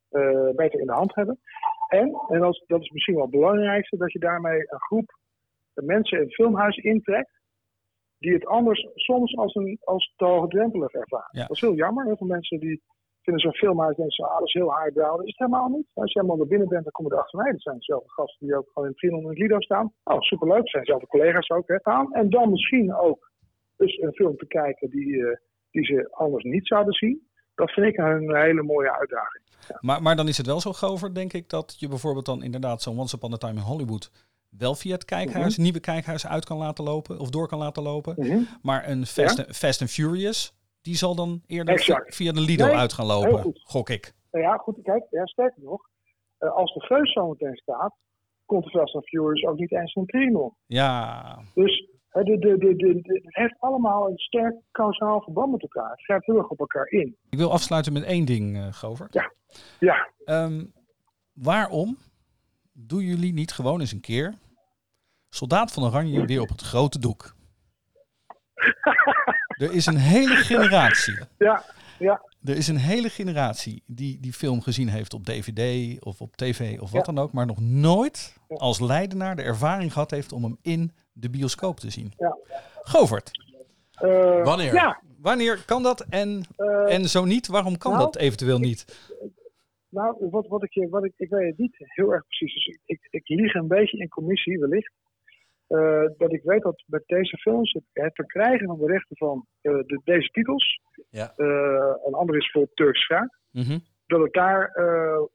eh, 0.09 0.50
beter 0.54 0.80
in 0.80 0.87
de 0.87 0.92
hand 0.92 1.14
hebben. 1.14 1.38
En, 1.88 2.14
en 2.28 2.40
dat, 2.40 2.52
is, 2.54 2.64
dat 2.66 2.80
is 2.80 2.90
misschien 2.90 3.14
wel 3.14 3.23
het 3.23 3.33
belangrijkste, 3.33 3.97
dat 3.97 4.12
je 4.12 4.18
daarmee 4.18 4.59
een 4.59 4.80
groep 4.80 5.16
mensen 5.75 6.18
in 6.18 6.25
het 6.25 6.35
filmhuis 6.35 6.76
intrekt. 6.76 7.30
Die 8.18 8.33
het 8.33 8.47
anders 8.47 8.88
soms 8.95 9.37
als, 9.37 9.54
een, 9.54 9.78
als 9.85 10.12
te 10.16 10.25
hoogdrempelig 10.25 10.92
ervaren. 10.92 11.28
Ja. 11.30 11.40
Dat 11.40 11.50
is 11.57 11.61
heel 11.61 11.75
jammer. 11.75 12.04
Heel 12.04 12.16
veel 12.16 12.26
mensen 12.26 12.61
die 12.61 12.83
vinden 13.28 13.42
zo'n 13.47 13.61
filmhuis 13.64 13.97
denken, 13.97 14.14
ze, 14.14 14.26
ah, 14.26 14.42
is 14.44 14.52
heel 14.52 14.73
highbrow. 14.78 15.16
Dat 15.16 15.26
is 15.26 15.35
het 15.37 15.38
helemaal 15.47 15.68
niet. 15.68 15.87
Als 15.94 16.12
je 16.12 16.18
helemaal 16.18 16.40
naar 16.40 16.52
binnen 16.54 16.68
bent, 16.68 16.82
dan 16.82 16.92
kom 16.92 17.06
je 17.06 17.12
erachter. 17.12 17.38
Nee, 17.42 17.52
dat 17.52 17.62
zijn 17.62 17.76
dezelfde 17.78 18.11
gasten 18.11 18.47
die 18.47 18.56
ook 18.56 18.68
gewoon 18.73 18.88
in 18.88 18.94
Trianon 18.94 19.23
en 19.23 19.28
het 19.28 19.38
Lido 19.38 19.61
staan. 19.61 19.92
Oh, 20.04 20.20
superleuk. 20.20 20.58
Dat 20.58 20.68
zijn 20.68 20.82
dezelfde 20.85 21.06
collega's 21.14 21.50
ook. 21.50 21.68
Hè. 21.68 21.76
En 22.20 22.30
dan 22.30 22.50
misschien 22.50 22.94
ook 22.94 23.30
dus 23.76 23.99
een 23.99 24.12
film 24.12 24.37
te 24.37 24.47
kijken 24.47 24.90
die, 24.90 25.26
eh, 25.26 25.37
die 25.70 25.85
ze 25.85 26.08
anders 26.11 26.44
niet 26.44 26.66
zouden 26.66 26.92
zien. 26.94 27.26
Dat 27.54 27.70
vind 27.70 27.87
ik 27.87 27.97
een 27.99 28.37
hele 28.37 28.62
mooie 28.62 28.92
uitdaging. 28.99 29.44
Maar, 29.80 30.02
maar 30.02 30.16
dan 30.16 30.28
is 30.28 30.37
het 30.37 30.47
wel 30.47 30.61
zo, 30.61 30.73
Gover, 30.73 31.14
denk 31.14 31.32
ik, 31.32 31.49
dat 31.49 31.76
je 31.78 31.88
bijvoorbeeld 31.88 32.26
dan 32.26 32.42
inderdaad 32.42 32.82
zo'n 32.82 32.99
Once 32.99 33.16
Upon 33.16 33.32
a 33.32 33.37
Time 33.37 33.54
in 33.54 33.66
Hollywood 33.66 34.11
wel 34.50 34.75
via 34.75 34.92
het 34.92 35.04
kijkhuis, 35.04 35.52
Mhm. 35.54 35.62
nieuwe 35.62 35.80
kijkhuis 35.80 36.26
uit 36.26 36.44
kan 36.44 36.58
laten 36.58 36.85
lopen 36.85 37.18
of 37.18 37.30
door 37.30 37.49
kan 37.49 37.58
laten 37.58 37.82
lopen. 37.82 38.14
Mhm. 38.16 38.38
Maar 38.62 38.88
een 38.88 39.06
Fast, 39.06 39.44
Fast 39.56 39.80
and 39.80 39.90
Furious, 39.90 40.57
die 40.82 40.97
zal 40.97 41.14
dan 41.14 41.42
eerder 41.47 41.75
Exact. 41.75 42.14
via 42.14 42.32
de 42.32 42.40
Lido 42.40 42.66
Nee, 42.66 42.76
uit 42.76 42.92
gaan 42.92 43.06
lopen, 43.06 43.50
gok 43.62 43.88
ik. 43.90 44.12
Nou 44.30 44.44
ja, 44.44 44.56
goed, 44.56 44.78
kijk, 44.82 45.06
ja, 45.11 45.26
sterker 45.26 45.62
nog. 45.62 45.88
eh, 46.38 46.52
als 46.52 46.75
de 46.75 46.80
Geus 46.80 47.12
zo 47.12 47.28
meteen 47.28 47.56
staat, 47.56 47.94
komt 48.44 48.64
de 48.64 48.70
Fast 48.70 48.94
and 48.94 49.08
Furious 49.08 49.44
ook 49.44 49.58
niet 49.58 49.73
eens 49.73 49.94
in 49.94 50.06
Trianon. 50.06 50.54
Ja, 50.66 51.38
Dus 51.54 51.88
de, 52.11 52.38
de, 52.38 52.58
de, 52.76 53.00
het 53.02 53.35
heeft 53.37 53.54
allemaal 53.58 54.08
een 54.08 54.18
sterk 54.18 54.56
kausaal 54.70 55.23
verband 55.23 55.52
met 55.52 55.62
elkaar. 55.62 55.90
Het 55.90 56.04
grijpt 56.04 56.26
heel 56.26 56.37
erg 56.37 56.49
op 56.49 56.58
elkaar 56.61 56.87
in. 56.88 57.16
ik 57.30 57.38
wil 57.38 57.52
afsluiten 57.52 57.92
met 57.92 58.02
één 58.02 58.25
ding, 58.25 58.56
eh 58.56 58.73
Govert. 58.73 59.30
Ja, 59.78 60.08
Ehm, 60.25 60.64
waarom 61.32 61.97
doen 62.73 63.02
jullie 63.02 63.32
niet 63.32 63.52
gewoon 63.52 63.80
eens 63.80 63.92
een 63.92 64.00
keer 64.00 64.35
Soldaat 65.28 65.73
van 65.73 65.84
Oranje 65.84 66.25
weer 66.26 66.41
op 66.41 66.49
het 66.49 66.60
grote 66.62 66.99
doek? 66.99 67.34
er 69.58 69.73
is 69.73 69.86
een 69.86 69.97
hele 69.97 70.34
generatie. 70.36 71.18
ja, 71.38 71.64
ja. 71.99 72.23
Er 72.44 72.56
is 72.56 72.68
een 72.68 72.76
hele 72.76 73.08
generatie 73.08 73.82
die 73.86 74.21
die 74.21 74.32
film 74.32 74.60
gezien 74.60 74.88
heeft 74.88 75.14
op 75.14 75.25
DVD 75.25 75.97
of 76.04 76.21
op 76.21 76.36
tv 76.36 76.80
of 76.80 76.90
wat 76.90 77.06
Ja. 77.06 77.12
dan 77.12 77.23
ook, 77.25 77.32
maar 77.32 77.47
nog 77.47 77.60
nooit 77.60 78.36
als 78.49 78.80
leidenaar 78.80 79.36
de 79.36 79.42
ervaring 79.42 79.92
gehad 79.92 80.10
heeft 80.10 80.32
om 80.32 80.42
hem 80.42 80.56
in 80.62 80.92
de 81.12 81.30
bioscoop 81.30 81.80
te 81.80 81.90
zien. 81.90 82.12
Ja. 82.18 82.36
Govert, 82.82 83.30
Eh, 83.94 84.44
Wanneer? 84.44 84.75
Ja, 84.75 85.00
wanneer 85.21 85.62
kan 85.66 85.82
dat 85.82 86.00
en, 86.08 86.42
eh, 86.56 86.94
en 86.94 87.08
zo 87.08 87.25
niet, 87.25 87.47
waarom 87.47 87.78
kan 87.78 87.92
nou, 87.92 88.04
dat 88.04 88.16
eventueel 88.16 88.58
niet? 88.58 89.08
nou, 89.88 90.16
wat, 90.30 90.47
wat 90.49 90.62
ik, 90.62 90.73
je- 90.73 90.88
wat 90.88 91.04
ik, 91.04 91.12
ik 91.16 91.28
weet 91.30 91.47
het 91.49 91.58
niet 91.58 91.75
heel 91.78 92.12
erg 92.12 92.26
precies. 92.26 92.54
Dus 92.54 92.66
ik, 92.66 92.80
ik, 92.84 93.06
ik 93.10 93.28
lieg 93.28 93.54
een 93.54 93.68
beetje 93.68 93.99
in 93.99 94.08
commissie, 94.08 94.58
wellicht. 94.58 94.92
Eh, 95.69 96.04
dat 96.17 96.33
ik 96.33 96.43
weet 96.43 96.63
dat 96.63 96.83
met 96.87 97.02
deze 97.07 97.37
films 97.37 97.73
het, 97.73 97.85
het 97.93 98.15
verkrijgen 98.15 98.67
van 98.67 98.78
de 98.78 98.87
rechten 98.87 99.17
van 99.17 99.47
eh, 99.61 99.73
de, 99.73 100.00
deze 100.04 100.28
titels, 100.28 100.81
Ja. 101.11 101.33
eh, 101.37 101.95
een 102.07 102.15
ander 102.15 102.37
is 102.37 102.50
voor 102.50 102.67
Turks 102.75 103.07
Vraag, 103.07 103.28
Mhm. 103.52 103.78
dat 104.07 104.21
het 104.21 104.33
daar 104.33 104.73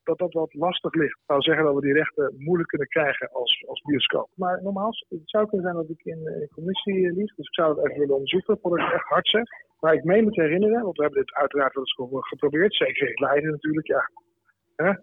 dat 0.04 0.18
dat 0.18 0.34
wat 0.34 0.54
lastig 0.54 0.94
ligt. 0.94 1.18
Ik 1.18 1.24
zou 1.26 1.42
zeggen 1.42 1.66
dat 1.66 1.76
we 1.76 1.82
die 1.82 1.94
rechten 1.94 2.34
moeilijk 2.38 2.70
kunnen 2.70 2.88
krijgen 2.88 3.30
als, 3.32 3.64
als 3.68 3.82
bioscoop. 3.82 4.30
Maar 4.36 4.64
nogmaals, 4.64 5.06
het 5.10 5.20
zou 5.24 5.48
kunnen 5.48 5.66
zijn 5.66 5.78
dat 5.82 5.90
ik 5.90 6.02
in, 6.04 6.18
in 6.42 6.50
commissie 6.54 7.12
lieg. 7.14 7.36
Dus 7.36 7.48
ik 7.48 7.54
zou 7.54 7.76
het 7.76 7.86
even 7.88 8.00
willen 8.00 8.14
onderzoeken 8.16 8.58
voordat 8.62 8.80
ik 8.80 8.86
het 8.86 8.94
echt 9.02 9.10
hard 9.10 9.28
zeg. 9.28 9.44
Maar 9.80 9.94
ik 9.94 10.04
meen 10.04 10.26
me 10.26 10.32
te 10.32 10.42
herinneren, 10.42 10.84
want 10.84 10.98
we 10.98 11.04
hebben 11.04 11.22
dit 11.26 11.34
uiteraard 11.34 11.74
wel 11.74 11.84
eens 11.84 11.94
ge- 11.94 12.28
geprobeerd. 12.28 12.76
Zeker 12.76 13.08
in 13.08 13.26
Leiden 13.26 13.52
natuurlijk, 13.52 13.88
ja. 13.88 14.10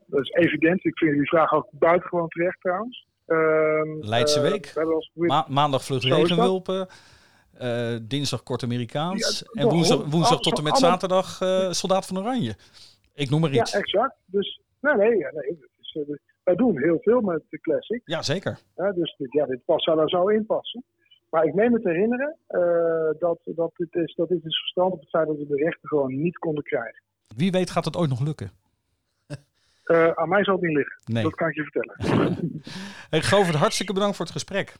Dat 0.07 0.21
is 0.21 0.31
evident. 0.31 0.85
Ik 0.85 0.99
vind 0.99 1.13
die 1.13 1.29
vraag 1.29 1.53
ook 1.53 1.69
buitengewoon 1.71 2.29
terecht 2.29 2.61
trouwens. 2.61 3.07
Ehm, 3.31 4.09
Leidse 4.09 4.41
eh, 4.41 4.51
Week. 4.51 4.73
Ma- 5.15 5.47
maandag 5.49 5.85
vlucht 5.85 6.03
Zo 6.03 6.09
is 6.09 6.15
dat. 6.19 6.29
regenwulpen, 6.29 6.89
eh, 7.53 7.97
dinsdag 8.03 8.43
kort 8.43 8.63
Amerikaans 8.63 9.45
Ja, 9.53 9.63
en 9.63 9.69
woensdag, 9.69 9.99
woensdag 10.05 10.37
Al- 10.37 10.39
tot 10.43 10.59
en 10.59 10.65
met 10.65 10.73
allemaal- 10.73 10.91
zaterdag 10.91 11.41
eh, 11.41 11.71
Soldaat 11.71 12.07
van 12.07 12.19
Oranje. 12.19 12.55
Ik 13.15 13.31
noem 13.31 13.41
maar 13.41 13.53
Ja, 13.53 13.61
iets. 13.61 13.73
exact. 13.73 14.15
Dus, 14.25 14.61
nee, 14.81 14.95
nee, 14.95 15.17
ja, 15.17 15.31
nee. 15.35 15.59
Is, 15.81 15.97
eh, 16.09 16.17
wij 16.45 16.55
doen 16.55 16.79
heel 16.79 16.99
veel 17.01 17.21
met 17.21 17.43
de 17.49 17.61
classic. 17.61 18.03
Ja, 18.05 18.23
zeker. 18.23 18.59
Dus 18.95 19.15
dit, 19.19 19.33
ja, 19.33 19.47
dit 19.47 19.65
pas, 19.65 19.85
zou 19.85 19.97
daar 19.97 20.09
zo 20.09 20.29
in 20.29 20.47
passen. 20.47 20.85
Maar 21.31 21.45
ik 21.45 21.55
meen 21.55 21.73
me 21.73 21.81
te 21.81 21.89
herinneren 21.89 22.37
dat, 23.19 23.39
dat, 23.45 23.71
dit 23.77 23.95
is, 23.95 24.15
dat 24.15 24.29
dit 24.29 24.45
is 24.45 24.59
verstand 24.59 24.93
op 24.93 25.01
het 25.01 25.09
feit 25.09 25.27
dat 25.27 25.37
we 25.37 25.47
de 25.47 25.55
rechten 25.65 25.89
gewoon 25.89 26.23
niet 26.23 26.39
konden 26.39 26.65
krijgen. 26.65 27.03
Wie 27.37 27.51
weet 27.51 27.71
gaat 27.71 27.85
het 27.85 27.97
ooit 27.97 28.09
nog 28.11 28.21
lukken. 28.21 28.51
Eh, 29.91 30.11
aan 30.11 30.29
mij 30.29 30.45
zal 30.45 30.55
het 30.55 30.63
niet 30.65 30.77
liggen, 30.77 31.01
Nee. 31.05 31.23
dat 31.23 31.35
kan 31.35 31.49
ik 31.49 31.55
je 31.55 31.63
vertellen. 31.63 31.97
Hey, 33.11 33.23
Govert, 33.23 33.57
hartstikke 33.57 33.93
bedankt 33.93 34.17
voor 34.17 34.25
het 34.25 34.35
gesprek. 34.35 34.75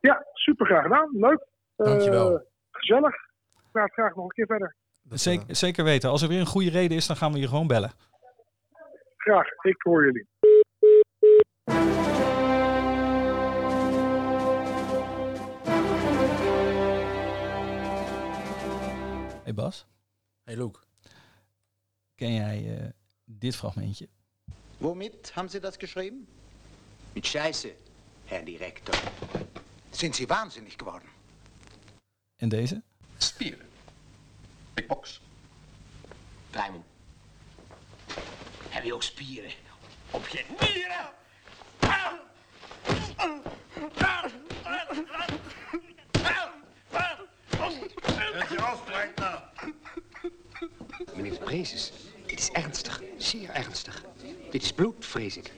ja, 0.00 0.26
super 0.32 0.66
graag 0.66 0.82
gedaan. 0.82 1.08
Leuk. 1.12 1.46
Eh, 1.76 1.86
Dankjewel. 1.86 2.46
gezellig. 2.70 3.14
Ik 3.54 3.70
praat 3.72 3.92
graag 3.92 4.14
nog 4.14 4.24
een 4.24 4.30
keer 4.30 4.46
verder. 4.46 4.74
Dat, 5.02 5.20
Zeker, 5.20 5.48
eh, 5.48 5.54
zeker 5.54 5.84
weten. 5.84 6.10
Als 6.10 6.22
er 6.22 6.28
weer 6.28 6.40
een 6.40 6.46
goede 6.46 6.70
reden 6.70 6.96
is, 6.96 7.06
dan 7.06 7.16
gaan 7.16 7.32
we 7.32 7.38
je 7.38 7.48
gewoon 7.48 7.66
bellen. 7.66 7.90
Graag, 9.16 9.46
ik 9.62 9.82
hoor 9.82 10.04
jullie. 10.04 10.26
Hey 19.44 19.54
Bas, 19.54 19.86
hey 20.44 20.56
Luke. 20.56 20.78
ken 22.14 22.32
jij 22.32 22.76
eh, 22.78 22.88
dit 23.28 23.56
fragmentje? 23.56 24.08
Womit 24.78 25.32
haben 25.34 25.48
Sie 25.48 25.60
das 25.60 25.76
geschrieben? 25.76 26.26
Mit 27.12 27.26
Scheiße, 27.26 27.74
Herr 28.26 28.44
Direktor. 28.44 28.94
Sind 29.90 30.14
Sie 30.14 30.28
wahnsinnig 30.28 30.76
geworden? 30.76 31.08
En 32.36 32.48
deze? 32.48 32.82
Spieren. 33.18 33.66
Big 34.74 34.86
box. 34.86 35.20
Raimond. 36.52 36.84
Heb 38.68 38.84
je 38.84 38.94
ook 38.94 39.02
spieren? 39.02 39.52
Op 40.10 40.26
je 40.28 40.44
nieren? 40.60 41.16
Meneer 51.14 51.38
Prezes, 51.38 51.92
dit 52.38 52.48
is 52.48 52.62
ernstig, 52.62 53.02
zeer 53.16 53.50
ernstig. 53.50 54.04
Dit 54.50 54.62
is 54.62 54.72
bloed, 54.72 55.04
vrees 55.06 55.36
ik. 55.36 55.52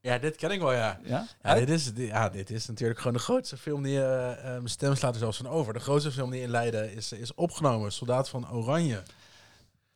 Ja, 0.00 0.18
dit 0.18 0.36
ken 0.36 0.50
ik 0.50 0.60
wel, 0.60 0.72
ja. 0.72 1.00
Ja? 1.04 1.26
Ja 1.42 1.54
dit, 1.54 1.68
is, 1.68 1.94
dit- 1.94 2.08
ja, 2.08 2.28
dit 2.28 2.50
is 2.50 2.66
natuurlijk 2.66 2.98
gewoon 2.98 3.12
de 3.16 3.22
grootste 3.22 3.56
film 3.56 3.82
die... 3.82 4.02
eh, 4.04 4.42
mijn 4.42 4.68
stem 4.68 4.94
slaat 4.94 5.12
er 5.12 5.18
zelfs 5.18 5.36
van 5.36 5.48
over. 5.48 5.72
De 5.72 5.80
grootste 5.80 6.12
film 6.12 6.30
die 6.30 6.40
in 6.42 6.50
Leiden 6.50 6.92
is, 6.92 7.12
is 7.12 7.34
opgenomen. 7.34 7.92
Soldaat 7.92 8.28
van 8.28 8.50
Oranje. 8.50 9.02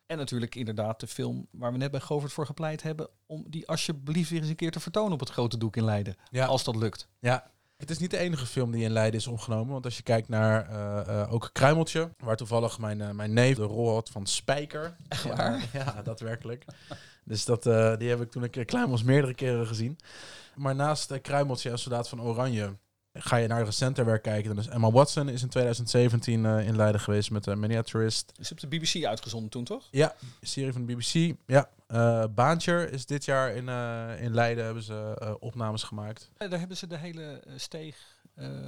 En 0.06 0.16
natuurlijk 0.18 0.54
inderdaad 0.54 1.00
de 1.00 1.06
film 1.06 1.46
waar 1.50 1.72
we 1.72 1.78
net 1.78 1.90
bij 1.90 2.00
Govert 2.00 2.32
voor 2.32 2.46
gepleit 2.46 2.82
hebben... 2.82 3.08
om 3.26 3.44
die 3.48 3.68
alsjeblieft 3.68 4.30
weer 4.30 4.40
eens 4.40 4.48
een 4.48 4.56
keer 4.56 4.70
te 4.70 4.80
vertonen 4.80 5.12
op 5.12 5.20
het 5.20 5.30
grote 5.30 5.58
doek 5.58 5.76
in 5.76 5.84
Leiden. 5.84 6.16
Ja. 6.30 6.46
Als 6.46 6.64
dat 6.64 6.76
lukt. 6.76 7.08
Ja, 7.18 7.50
het 7.80 7.90
is 7.90 7.98
niet 7.98 8.10
de 8.10 8.18
enige 8.18 8.46
film 8.46 8.70
die 8.70 8.84
in 8.84 8.90
Leiden 8.90 9.20
is 9.20 9.26
opgenomen. 9.26 9.72
Want 9.72 9.84
als 9.84 9.96
je 9.96 10.02
kijkt 10.02 10.28
naar 10.28 10.68
eh, 10.68 11.20
eh, 11.20 11.32
ook 11.32 11.50
Kruimeltje, 11.52 12.10
waar 12.18 12.36
toevallig 12.36 12.78
mijn, 12.78 13.00
eh, 13.00 13.10
mijn 13.10 13.32
neef 13.32 13.56
de 13.56 13.62
rol 13.62 13.92
had 13.94 14.08
van 14.10 14.26
Spijker. 14.26 14.96
Echt 15.08 15.24
waar? 15.24 15.64
Ja, 15.72 16.02
daadwerkelijk. 16.02 16.64
Dus 17.24 17.44
dat, 17.44 17.62
die 17.98 18.08
heb 18.08 18.20
ik 18.20 18.30
toen 18.30 18.44
ik 18.44 18.62
klein 18.66 18.90
was 18.90 19.02
meerdere 19.02 19.34
keren 19.34 19.66
gezien. 19.66 19.98
Maar 20.54 20.74
naast 20.74 21.20
Kruimeltje 21.20 21.70
en 21.70 21.78
Soldaat 21.78 22.08
van 22.08 22.22
Oranje 22.22 22.76
ga 23.22 23.37
je 23.37 23.48
naar 23.48 23.64
recenter 23.64 24.04
werk 24.04 24.22
kijken. 24.22 24.54
Dan 24.54 24.64
is 24.64 24.68
Emma 24.70 24.90
Watson 24.90 25.28
is 25.28 25.42
in 25.42 25.48
2017 25.48 26.44
uh, 26.44 26.66
in 26.66 26.76
Leiden 26.76 27.00
geweest 27.00 27.30
met 27.30 27.44
de 27.44 27.56
Miniaturist. 27.56 28.33
Is 28.38 28.52
op 28.52 28.61
de 28.61 28.66
BBC 28.66 29.04
uitgezonden 29.04 29.50
toen, 29.50 29.64
toch? 29.64 29.88
Ja, 29.90 30.14
serie 30.40 30.72
van 30.72 30.87
de 30.87 30.94
BBC. 30.94 31.37
Ja, 31.46 31.68
uh, 31.88 32.24
Baantje 32.35 32.90
is 32.90 33.06
dit 33.06 33.24
jaar 33.24 33.54
in, 33.54 33.68
uh, 33.68 34.22
in 34.22 34.35
Leiden 34.35 34.64
hebben 34.64 34.83
ze 34.83 35.18
uh, 35.22 35.35
opnames 35.38 35.83
gemaakt. 35.83 36.30
Daar 36.37 36.59
hebben 36.59 36.76
ze 36.76 36.87
de 36.87 36.96
hele 36.96 37.42
steeg 37.56 38.18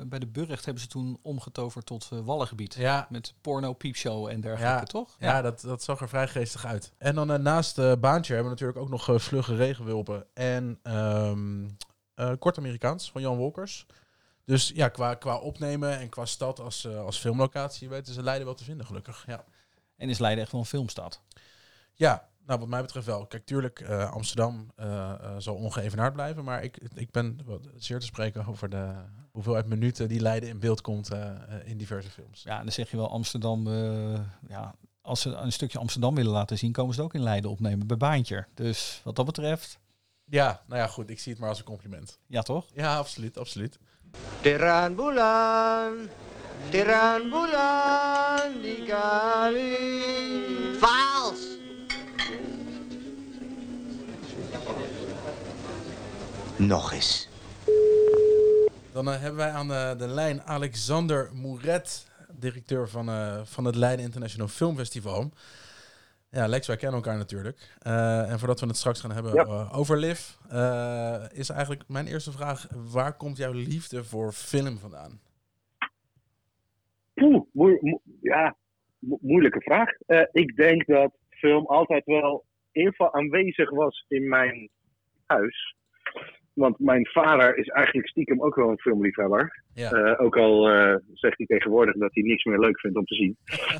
bij 0.07 0.19
de 0.19 0.27
Burgt 0.27 0.65
hebben 0.65 0.83
ze 0.83 0.89
toen 0.89 1.19
omgetoverd 1.23 1.87
tot 1.87 2.09
wallengebied. 2.09 2.75
Ja. 2.75 3.07
Met 3.11 3.35
porno, 3.41 3.73
piepshow 3.73 4.27
en 4.27 4.41
dergelijke, 4.41 4.79
ja. 4.79 4.83
toch? 4.83 5.17
Ja, 5.19 5.27
ja, 5.27 5.43
dat, 5.43 5.61
dat 5.61 5.83
zag 5.83 6.01
er 6.01 6.09
vrij 6.09 6.29
geestig 6.29 6.67
uit. 6.67 6.93
En 6.99 7.15
dan 7.15 7.43
naast 7.43 7.77
Baantje 8.01 8.35
hebben 8.35 8.53
we 8.53 8.61
natuurlijk 8.61 8.79
ook 8.79 8.89
nog 8.89 9.23
Vlugge 9.23 9.55
Regenwulpen 9.57 10.27
en 10.35 10.79
um, 10.83 11.77
Kort 12.39 12.59
Amerikaans 12.59 13.11
van 13.11 13.21
Jan 13.21 13.37
Wolkers. 13.37 13.87
Dus 14.45 14.73
ja, 14.75 14.89
qua, 14.89 15.15
qua 15.15 15.37
opnemen 15.37 15.99
en 15.99 16.09
qua 16.09 16.25
stad 16.25 16.61
als, 16.61 16.85
uh, 16.85 17.05
als 17.05 17.19
filmlocatie 17.19 17.89
weten 17.89 18.15
ze 18.15 18.23
Leiden 18.23 18.47
wel 18.47 18.55
te 18.55 18.65
vinden, 18.65 18.87
gelukkig. 18.87 19.25
Ja. 19.27 19.45
En 19.97 20.09
is 20.09 20.19
Leiden 20.19 20.43
echt 20.43 20.53
wel 20.53 20.61
een 20.61 20.67
filmstad? 20.67 21.21
Ja, 21.93 22.29
nou 22.47 22.59
wat 22.59 22.69
mij 22.69 22.83
betreft 22.83 23.07
wel. 23.07 23.27
Kijk, 23.27 23.47
tuurlijk, 23.47 23.81
uh, 23.81 24.11
Amsterdam 24.11 24.73
uh, 24.77 25.13
zal 25.39 25.55
ongeëvenaard 25.55 26.13
blijven. 26.13 26.45
Maar 26.45 26.63
ik, 26.63 26.79
ik 26.95 27.11
ben 27.11 27.39
zeer 27.77 27.99
te 27.99 28.07
spreken 28.07 28.47
over 28.47 28.69
de 28.69 28.95
hoeveelheid 29.31 29.67
minuten 29.67 30.09
die 30.09 30.21
Leiden 30.21 30.49
in 30.49 30.59
beeld 30.59 30.81
komt 30.81 31.11
in 31.65 31.77
diverse 31.77 32.11
films. 32.11 32.43
Ja, 32.43 32.63
dan 32.63 32.73
zeg 32.73 32.91
je 32.91 32.97
wel 32.97 33.11
Amsterdam, 33.11 33.69
ja, 34.49 34.75
als 35.01 35.21
ze 35.21 35.31
een 35.31 35.53
stukje 35.53 35.79
Amsterdam 35.79 36.15
willen 36.15 36.33
laten 36.33 36.59
zien, 36.59 36.73
komen 36.73 36.95
ze 36.95 37.03
ook 37.03 37.15
in 37.15 37.23
Leiden 37.23 37.51
opnemen 37.51 37.87
bij 37.87 37.97
Baantje. 37.97 38.47
Dus 38.55 39.01
wat 39.05 39.17
dat 39.17 39.27
betreft... 39.27 39.79
Ja, 40.25 40.63
nou 40.67 40.81
ja, 40.81 40.87
goed. 40.87 41.11
Ik 41.11 41.21
zie 41.21 41.33
het 41.33 41.41
maar 41.41 41.51
als 41.51 41.59
een 41.59 41.65
compliment. 41.65 42.19
Ja, 42.27 42.43
toch? 42.43 42.67
Ja, 42.75 42.97
absoluut, 42.97 43.39
absoluut. 43.39 43.79
Terang 44.41 44.97
bulan, 44.97 46.11
terang 46.71 47.31
bulan 47.31 48.61
di 48.63 48.83
kali. 48.87 49.77
Vals! 50.79 51.41
Nog 56.57 56.93
eens. 56.93 57.29
Dan 58.93 59.09
uh, 59.09 59.21
hebben 59.21 59.37
wij 59.37 59.51
aan 59.51 59.69
de, 59.69 59.95
de 59.99 60.09
lijn 60.09 60.43
Alexander 60.43 61.31
Mouret, 61.33 62.07
directeur 62.31 62.89
van, 62.89 63.09
uh, 63.09 63.41
van 63.45 63.65
het 63.65 63.75
Leiden 63.75 64.05
International 64.05 64.49
Film 64.49 64.77
Festival. 64.77 65.31
Ja, 66.35 66.47
Lex, 66.47 66.67
wij 66.67 66.77
kennen 66.77 66.97
elkaar 66.97 67.17
natuurlijk. 67.17 67.77
Uh, 67.87 68.31
en 68.31 68.39
voordat 68.39 68.61
we 68.61 68.67
het 68.67 68.77
straks 68.77 69.01
gaan 69.01 69.13
hebben 69.13 69.35
ja. 69.35 69.45
uh, 69.45 69.79
over 69.79 69.97
Liv, 69.97 70.19
uh, 70.53 71.25
is 71.33 71.49
eigenlijk 71.51 71.89
mijn 71.89 72.07
eerste 72.07 72.33
vraag: 72.33 72.69
waar 72.93 73.17
komt 73.17 73.37
jouw 73.37 73.53
liefde 73.53 74.05
voor 74.05 74.33
film 74.33 74.79
vandaan? 74.79 75.21
Poeh, 77.15 77.43
mo 77.53 77.79
ja, 78.21 78.57
mo 78.99 79.19
moeilijke 79.21 79.61
vraag. 79.61 79.91
ik 80.33 80.57
denk 80.57 80.87
dat 80.87 81.13
film 81.29 81.67
altijd 81.67 82.05
wel 82.05 82.45
in 82.71 82.95
aanwezig 82.97 83.71
was 83.71 84.05
in 84.09 84.29
mijn 84.29 84.69
huis. 85.27 85.77
Want 86.55 86.79
mijn 86.79 87.07
vader 87.07 87.57
is 87.57 87.69
eigenlijk 87.69 88.09
stiekem 88.09 88.43
ook 88.43 88.55
wel 88.55 88.69
een 88.69 88.81
filmliefhebber. 88.81 89.63
Ja. 89.75 89.93
Uh, 89.93 90.21
ook 90.21 90.37
al 90.37 90.71
uh, 90.71 90.97
zegt 91.13 91.37
hij 91.37 91.47
tegenwoordig 91.47 91.95
dat 91.95 92.15
hij 92.15 92.23
niks 92.23 92.45
meer 92.45 92.59
leuk 92.59 92.81
vindt 92.81 92.97
om 92.97 93.05
te 93.05 93.15
zien. 93.15 93.37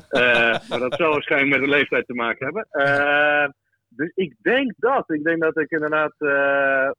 Uh, 0.09 0.59
maar 0.69 0.79
dat 0.79 0.93
zal 0.93 1.11
waarschijnlijk 1.11 1.51
met 1.51 1.69
de 1.69 1.75
leeftijd 1.75 2.05
te 2.05 2.13
maken 2.13 2.45
hebben. 2.45 2.67
dus 3.89 4.11
ik 4.15 4.35
denk 4.41 4.73
dat. 4.77 5.11
Ik 5.11 5.23
denk 5.23 5.41
dat 5.41 5.57
ik 5.57 5.71
inderdaad. 5.71 6.13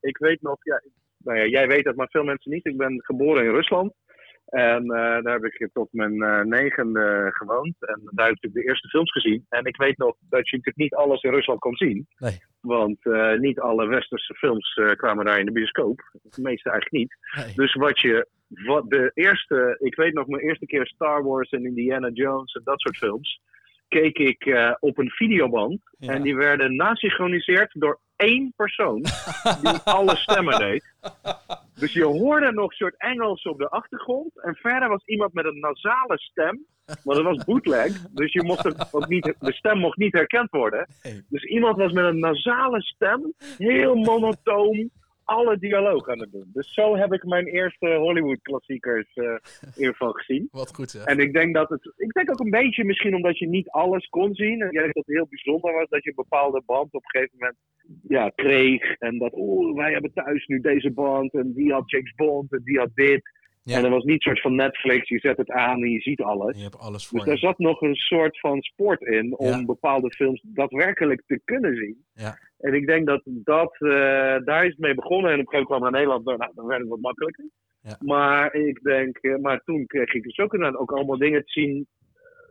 ik 0.01 0.17
weet 0.17 0.43
nog. 0.43 0.57
Ja, 0.61 0.83
nou 1.19 1.39
ja, 1.39 1.47
jij 1.47 1.67
weet 1.67 1.85
dat, 1.85 1.97
maar 1.97 2.09
veel 2.11 2.25
mensen 2.25 2.51
niet. 2.51 2.67
Ik 2.67 2.77
ben 2.77 3.03
geboren 3.03 3.45
in 3.45 3.51
Rusland. 3.51 3.93
En 4.47 4.87
daar 4.87 5.33
heb 5.33 5.45
ik 5.45 5.69
tot 5.73 5.89
mijn 5.91 6.49
negende 6.49 7.29
gewoond. 7.33 7.75
En 7.79 8.01
daar 8.11 8.29
heb 8.29 8.37
ik 8.41 8.53
de 8.53 8.65
eerste 8.65 8.89
films 8.89 9.13
gezien. 9.13 9.47
En 9.49 9.65
ik 9.65 9.77
weet 9.77 9.99
nog 9.99 10.17
dat 10.21 10.49
je 10.49 10.57
natuurlijk 10.57 10.77
niet 10.77 10.95
alles 10.95 11.23
in 11.23 11.31
Rusland 11.31 11.61
kon 11.61 11.77
zien. 11.77 12.07
Nee. 12.19 12.39
Want 12.61 13.05
uh, 13.05 13.39
niet 13.39 13.61
alle 13.61 13.87
westerse 13.87 14.35
films 14.35 14.81
kwamen 14.97 15.25
daar 15.25 15.39
in 15.39 15.47
de 15.47 15.53
bioscoop. 15.53 16.03
De 16.13 16.43
meeste 16.43 16.71
eigenlijk 16.71 17.03
niet. 17.03 17.17
Nee. 17.45 17.55
Dus 17.55 17.75
wat 17.75 18.01
je. 18.01 18.29
Wat 18.49 18.91
de 18.91 19.11
eerste. 19.15 19.77
Ik 19.79 19.95
weet 19.95 20.13
nog 20.13 20.27
mijn 20.27 20.43
eerste 20.43 20.67
keer 20.67 20.87
Star 20.87 21.23
Wars 21.23 21.51
en 21.51 21.65
Indiana 21.65 22.09
Jones 22.09 22.53
en 22.53 22.61
dat 22.65 22.81
soort 22.81 22.97
films. 22.97 23.41
Keek 23.89 24.19
ik 24.19 24.47
uh, 24.47 24.75
op 24.81 24.99
een 24.99 25.11
videoband. 25.11 25.81
Ja. 25.99 26.13
En 26.13 26.23
die 26.23 26.37
werden 26.37 26.77
nasynchroniseerd 26.77 27.71
door 27.73 28.01
één 28.17 28.53
persoon. 28.57 29.03
die 29.63 29.79
alle 29.99 30.17
stemmen 30.17 30.59
deed. 30.59 30.95
Dus 31.75 31.93
je 31.93 32.05
hoorde 32.05 32.53
nog 32.53 32.71
een 32.71 32.77
soort 32.77 32.95
Engels 32.99 33.43
op 33.43 33.59
de 33.59 33.69
achtergrond. 33.69 34.43
En 34.43 34.55
verder 34.55 34.89
was 34.89 35.05
iemand 35.05 35.33
met 35.33 35.45
een 35.45 35.61
nasale 35.61 36.19
stem. 36.19 36.67
Maar 36.87 37.15
dat 37.15 37.25
was 37.25 37.45
bootleg. 37.45 38.03
Dus 38.11 38.33
je 38.33 38.43
mocht 38.43 38.67
ook, 38.67 38.89
ook 38.91 39.09
niet, 39.09 39.35
de 39.39 39.53
stem 39.53 39.79
mocht 39.79 39.97
niet 39.97 40.13
herkend 40.13 40.51
worden. 40.51 40.89
Dus 41.29 41.45
iemand 41.45 41.77
was 41.77 41.93
met 41.93 42.05
een 42.05 42.19
nasale 42.19 42.83
stem. 42.83 43.33
Heel 43.59 43.95
monotoon. 43.95 44.91
Alle 45.25 45.59
dialoog 45.59 46.09
aan 46.09 46.21
het 46.21 46.33
doen. 46.33 46.51
Dus 46.53 46.75
zo 46.75 46.97
heb 46.97 47.13
ik 47.13 47.25
mijn 47.25 47.47
eerste 47.47 47.95
Hollywood-klassiekers 47.95 49.17
uh, 49.17 49.25
in 49.61 49.73
ieder 49.77 49.93
geval 49.93 50.13
gezien. 50.13 50.49
Wat 50.51 50.75
goed 50.75 50.91
zeg. 50.91 51.05
En 51.05 51.19
ik 51.19 51.33
denk 51.33 51.55
dat 51.55 51.69
het. 51.69 51.93
Ik 51.97 52.13
denk 52.13 52.31
ook 52.31 52.41
een 52.41 52.51
beetje 52.51 52.85
misschien 52.85 53.15
omdat 53.15 53.39
je 53.39 53.49
niet 53.49 53.69
alles 53.69 54.09
kon 54.09 54.35
zien. 54.35 54.61
En 54.61 54.73
dat 54.73 54.95
het 54.95 55.07
heel 55.07 55.27
bijzonder 55.29 55.73
was 55.73 55.89
dat 55.89 56.03
je 56.03 56.09
een 56.09 56.25
bepaalde 56.29 56.63
band 56.67 56.95
op 56.95 57.03
een 57.05 57.11
gegeven 57.11 57.37
moment 57.39 57.59
ja, 58.09 58.29
kreeg. 58.35 58.95
En 58.99 59.19
dat, 59.19 59.33
oh, 59.33 59.77
wij 59.77 59.93
hebben 59.93 60.13
thuis 60.13 60.47
nu 60.47 60.61
deze 60.61 60.91
band. 60.91 61.35
En 61.35 61.53
die 61.53 61.73
had 61.73 61.91
James 61.91 62.15
Bond 62.15 62.53
en 62.53 62.63
die 62.65 62.79
had 62.79 62.95
dit. 62.95 63.23
Ja. 63.67 63.77
En 63.77 63.85
er 63.85 63.91
was 63.91 64.05
niet 64.05 64.23
soort 64.23 64.41
van 64.41 64.55
Netflix, 64.55 65.09
je 65.09 65.19
zet 65.19 65.37
het 65.37 65.51
aan 65.51 65.83
en 65.83 65.91
je 65.91 66.01
ziet 66.01 66.21
alles. 66.21 66.57
Je 66.57 66.63
hebt 66.63 66.79
alles 66.79 67.07
voor 67.07 67.19
Dus 67.19 67.29
daar 67.29 67.39
zat 67.39 67.59
nog 67.59 67.81
een 67.81 67.95
soort 67.95 68.41
van 68.41 68.63
sport 68.63 69.01
in 69.01 69.39
om 69.39 69.47
Ja. 69.47 69.65
bepaalde 69.65 70.11
films 70.11 70.45
daadwerkelijk 70.47 71.23
te 71.27 71.41
kunnen 71.45 71.75
zien. 71.77 72.05
Ja. 72.13 72.39
En 72.59 72.75
ik 72.75 72.87
denk 72.87 73.07
dat, 73.07 73.23
dat 73.25 73.77
uh, 73.79 73.91
daar 74.45 74.65
is 74.65 74.71
het 74.71 74.79
mee 74.79 74.95
begonnen. 74.95 75.33
En 75.33 75.41
op 75.41 75.47
een 75.47 75.53
gegeven 75.53 75.73
moment 75.73 75.81
kwam 75.81 75.81
naar 75.81 75.91
Nederland, 75.91 76.25
nou, 76.25 76.53
dan 76.55 76.67
werd 76.67 76.81
het 76.81 76.89
wat 76.89 77.01
makkelijker. 77.01 77.45
Ja. 77.81 77.97
Maar 78.01 78.55
ik 78.55 78.83
denk, 78.83 79.19
uh, 79.23 79.37
maar 79.37 79.61
toen 79.65 79.87
kreeg 79.87 80.15
ik 80.15 80.23
dus 80.23 80.39
ook 80.39 80.55
inderdaad 80.55 80.81
ook 80.81 80.93
allemaal 80.93 81.19
dingen 81.19 81.45
te 81.45 81.53
zien 81.61 81.87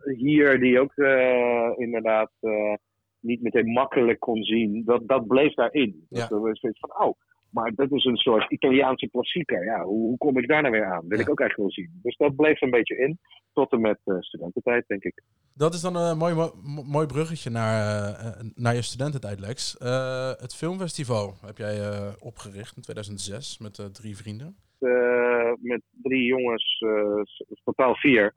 uh, 0.04 0.18
hier 0.18 0.60
die 0.60 0.80
ook 0.80 0.92
uh, 0.96 1.72
inderdaad 1.76 2.30
niet 3.20 3.42
meteen 3.42 3.66
makkelijk 3.66 4.20
kon 4.20 4.42
zien. 4.42 4.82
Dat, 4.84 5.08
dat 5.08 5.26
bleef 5.26 5.54
daarin. 5.54 6.06
Ja. 6.08 6.26
Dat 6.26 6.40
was 6.40 6.60
zoiets 6.60 6.80
van, 6.80 7.06
oh, 7.06 7.14
maar 7.54 7.72
dat 7.74 7.92
is 7.92 8.04
een 8.04 8.16
soort 8.16 8.50
Italiaanse 8.50 9.08
klassieker. 9.10 9.64
Ja, 9.64 9.82
hoe, 9.82 10.06
hoe 10.08 10.16
kom 10.18 10.38
ik 10.38 10.48
daar 10.48 10.62
nou 10.62 10.74
weer 10.74 10.84
aan? 10.92 11.08
Wil 11.08 11.18
Ja. 11.18 11.24
ik 11.24 11.30
ook 11.30 11.40
echt 11.40 11.56
wel 11.56 11.70
zien. 11.70 12.00
Dus 12.02 12.16
dat 12.16 12.36
bleef 12.36 12.60
een 12.60 12.70
beetje 12.70 12.96
in. 12.96 13.18
Tot 13.52 13.72
en 13.72 13.80
met 13.80 13.98
uh, 14.04 14.16
studententijd, 14.20 14.84
denk 14.86 15.02
ik. 15.04 15.22
Dat 15.54 15.74
is 15.74 15.80
dan 15.80 15.96
een 15.96 16.18
mooi, 16.18 16.34
mo- 16.34 16.54
mooi 16.86 17.06
bruggetje 17.06 17.50
naar, 17.50 18.10
uh, 18.10 18.50
naar 18.54 18.74
je 18.74 18.82
studententijd, 18.82 19.40
Lex. 19.40 19.76
Uh, 19.82 20.28
het 20.28 20.54
filmfestival 20.54 21.34
heb 21.46 21.56
jij 21.58 21.78
opgericht 22.20 22.76
in 22.76 22.82
2006 22.82 23.58
met 23.58 23.88
drie 23.94 24.16
vrienden. 24.16 24.56
Met 25.60 25.82
drie 26.02 26.24
jongens, 26.24 26.84
totaal 27.64 27.94
vier. 27.94 28.34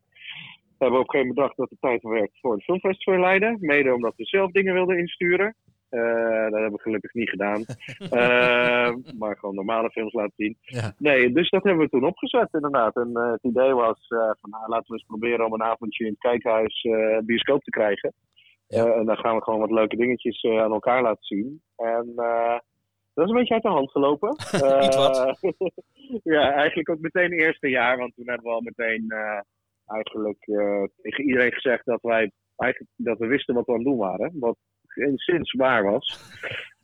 We 0.78 0.84
hebben 0.86 1.00
op 1.00 1.06
een 1.06 1.12
gegeven 1.12 1.28
moment 1.28 1.36
bedacht 1.36 1.58
dat 1.58 1.70
het 1.70 1.82
tijd 1.82 2.02
werd 2.04 2.32
voor 2.42 2.54
het 2.54 2.64
filmfestival 2.64 3.14
in 3.14 3.20
Leiden. 3.20 3.58
Mede 3.60 3.94
omdat 3.94 4.14
we 4.16 4.26
zelf 4.26 4.52
dingen 4.52 4.74
wilden 4.74 4.98
insturen. 4.98 5.56
Uh, 5.90 6.44
dat 6.44 6.54
hebben 6.54 6.72
we 6.72 6.82
gelukkig 6.82 7.14
niet 7.14 7.30
gedaan. 7.30 7.66
uh, 8.00 8.96
maar 9.20 9.38
gewoon 9.38 9.56
normale 9.56 9.90
films 9.90 10.14
laten 10.14 10.34
zien. 10.36 10.58
Ja. 10.62 10.94
Nee, 10.98 11.32
dus 11.32 11.50
dat 11.50 11.64
hebben 11.64 11.84
we 11.84 11.90
toen 11.90 12.06
opgezet 12.06 12.54
inderdaad. 12.54 12.96
En 12.96 13.10
uh, 13.14 13.32
het 13.32 13.44
idee 13.44 13.74
was 13.74 14.08
van 14.08 14.50
nou, 14.50 14.70
laten 14.70 14.88
we 14.88 14.94
eens 14.94 15.06
proberen 15.08 15.46
om 15.46 15.54
een 15.54 15.64
avondje 15.64 16.06
in 16.06 16.12
het 16.12 16.20
kijkhuis 16.20 16.88
bioscoop 17.26 17.64
te 17.64 17.70
krijgen. 17.70 18.14
Ja. 18.68 18.86
en 18.86 19.06
dan 19.06 19.18
gaan 19.18 19.36
we 19.36 19.44
gewoon 19.44 19.60
wat 19.60 19.72
leuke 19.72 19.96
dingetjes 19.96 20.44
aan 20.44 20.72
elkaar 20.72 21.02
laten 21.02 21.24
zien. 21.24 21.62
En 21.76 22.14
dat 23.14 23.26
is 23.26 23.30
een 23.30 23.38
beetje 23.38 23.54
uit 23.54 23.64
de 23.64 23.70
hand 23.70 23.92
gelopen. 23.92 24.36
Ja, 26.24 26.52
eigenlijk 26.52 26.90
ook 26.90 27.00
meteen 27.00 27.32
het 27.32 27.40
eerste 27.40 27.70
jaar. 27.70 27.98
Want 27.98 28.16
toen 28.16 28.28
hebben 28.28 28.46
we 28.46 28.52
al 28.52 28.62
meteen 28.62 29.14
eigenlijk 29.86 30.40
tegen 31.02 31.24
iedereen 31.24 31.52
gezegd 31.52 31.86
dat 31.86 32.02
wij 32.02 32.32
eigenlijk 32.56 32.92
dat 32.96 33.18
we 33.18 33.28
wisten 33.28 33.56
wat 33.56 33.66
we 33.66 33.72
aan 33.72 33.78
het 33.78 33.88
doen 33.88 33.98
waren. 33.98 34.32
Wat 34.40 34.58
sinds 35.16 35.52
waar 35.52 35.84
was. 35.84 36.20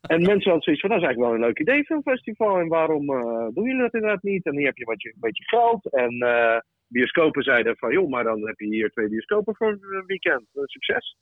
En 0.02 0.22
mensen 0.22 0.52
hadden 0.52 0.64
zoiets 0.64 0.82
van, 0.82 0.90
dat 0.90 1.00
is 1.00 1.06
eigenlijk 1.06 1.20
wel 1.20 1.34
een 1.34 1.46
leuk 1.48 1.60
idee, 1.60 1.84
filmfestival. 1.84 2.60
En 2.60 2.68
waarom 2.68 3.10
uh, 3.10 3.48
doen 3.54 3.66
jullie 3.66 3.82
dat 3.82 3.94
inderdaad 3.94 4.24
niet? 4.24 4.46
En 4.46 4.58
hier 4.58 4.66
heb 4.66 4.78
je 4.78 4.86
wat 4.86 5.02
je, 5.02 5.10
een 5.10 5.20
beetje 5.20 5.44
geld. 5.44 5.94
En 5.94 6.14
uh, 6.14 6.58
bioscopen 6.88 7.44
zeiden 7.44 7.78
van, 7.78 7.92
joh, 7.92 8.10
maar 8.10 8.24
dan 8.24 8.48
heb 8.48 8.60
je 8.60 8.66
hier 8.66 8.90
twee 8.90 9.10
bioscopen 9.10 9.56
voor 9.56 9.68
een 9.68 10.04
weekend. 10.06 10.46
Succes. 10.54 11.18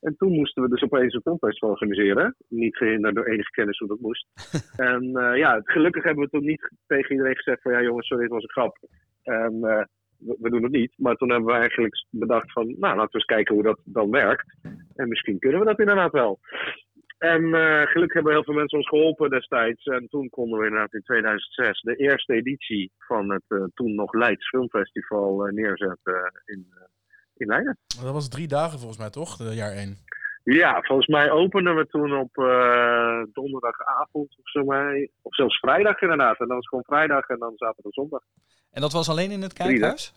En 0.00 0.16
toen 0.16 0.32
moesten 0.32 0.62
we 0.62 0.68
dus 0.68 0.82
opeens 0.82 1.14
een 1.14 1.20
filmfestival 1.20 1.70
organiseren. 1.70 2.36
Niet 2.48 2.76
gehinderd 2.76 3.14
door 3.14 3.26
enige 3.26 3.50
kennis 3.50 3.78
hoe 3.78 3.88
dat 3.88 4.00
moest. 4.00 4.26
en 4.92 5.04
uh, 5.04 5.36
ja, 5.36 5.60
gelukkig 5.62 6.04
hebben 6.04 6.24
we 6.24 6.30
toen 6.30 6.44
niet 6.44 6.70
tegen 6.86 7.10
iedereen 7.10 7.36
gezegd 7.36 7.62
van, 7.62 7.72
ja 7.72 7.82
jongens, 7.82 8.06
sorry, 8.06 8.22
dit 8.22 8.32
was 8.32 8.42
een 8.42 8.50
grap. 8.50 8.76
En 9.22 9.88
we, 10.18 10.50
doen 10.50 10.62
het 10.62 10.72
niet. 10.72 10.92
Maar 10.96 11.14
toen 11.14 11.30
hebben 11.30 11.52
we 11.52 11.58
eigenlijk 11.58 12.06
bedacht 12.10 12.52
van, 12.52 12.66
nou, 12.66 12.96
laten 12.96 13.10
we 13.10 13.18
eens 13.18 13.24
kijken 13.24 13.54
hoe 13.54 13.64
dat 13.64 13.80
dan 13.84 14.10
werkt. 14.10 14.56
En 14.94 15.08
misschien 15.08 15.38
kunnen 15.38 15.60
we 15.60 15.66
dat 15.66 15.78
inderdaad 15.78 16.12
wel. 16.12 16.38
En 17.18 17.54
eh, 17.54 17.82
gelukkig 17.82 18.14
hebben 18.14 18.32
heel 18.32 18.44
veel 18.44 18.54
mensen 18.54 18.78
ons 18.78 18.88
geholpen 18.88 19.30
destijds. 19.30 19.84
En 19.84 20.08
toen 20.08 20.28
konden 20.28 20.58
we 20.58 20.64
inderdaad 20.64 20.94
in 20.94 21.02
2006 21.02 21.80
de 21.80 21.96
eerste 21.96 22.32
editie 22.32 22.92
van 22.98 23.30
het 23.30 23.44
eh, 23.48 23.64
toen 23.74 23.94
nog 23.94 24.12
Leids 24.12 24.48
Filmfestival 24.48 25.46
eh, 25.46 25.52
neerzetten 25.52 26.42
in, 26.44 26.66
in 27.36 27.46
Leiden. 27.46 27.78
Dat 28.02 28.12
was 28.12 28.28
drie 28.28 28.48
dagen 28.48 28.78
volgens 28.78 28.98
mij, 28.98 29.10
toch? 29.10 29.36
De 29.36 29.54
jaar 29.54 29.72
één. 29.72 29.96
Ja, 30.54 30.80
volgens 30.82 31.06
mij 31.08 31.30
openden 31.30 31.76
we 31.76 31.86
toen 31.86 32.16
op 32.18 32.36
eh, 32.38 33.22
donderdagavond 33.32 34.36
of 34.38 34.50
zo. 34.50 34.64
mij- 34.64 35.10
Of 35.22 35.34
zelfs 35.34 35.58
vrijdag 35.58 36.00
inderdaad. 36.00 36.40
En 36.40 36.46
dan 36.46 36.56
was 36.56 36.68
gewoon 36.68 36.84
vrijdag 36.84 37.28
en 37.28 37.38
dan 37.38 37.52
zaterdag 37.56 37.84
en 37.84 37.90
zondag. 37.92 38.22
En 38.72 38.80
dat 38.80 38.92
was 38.92 39.08
alleen 39.08 39.30
in 39.30 39.42
het 39.42 39.52
kijkhuis? 39.52 40.12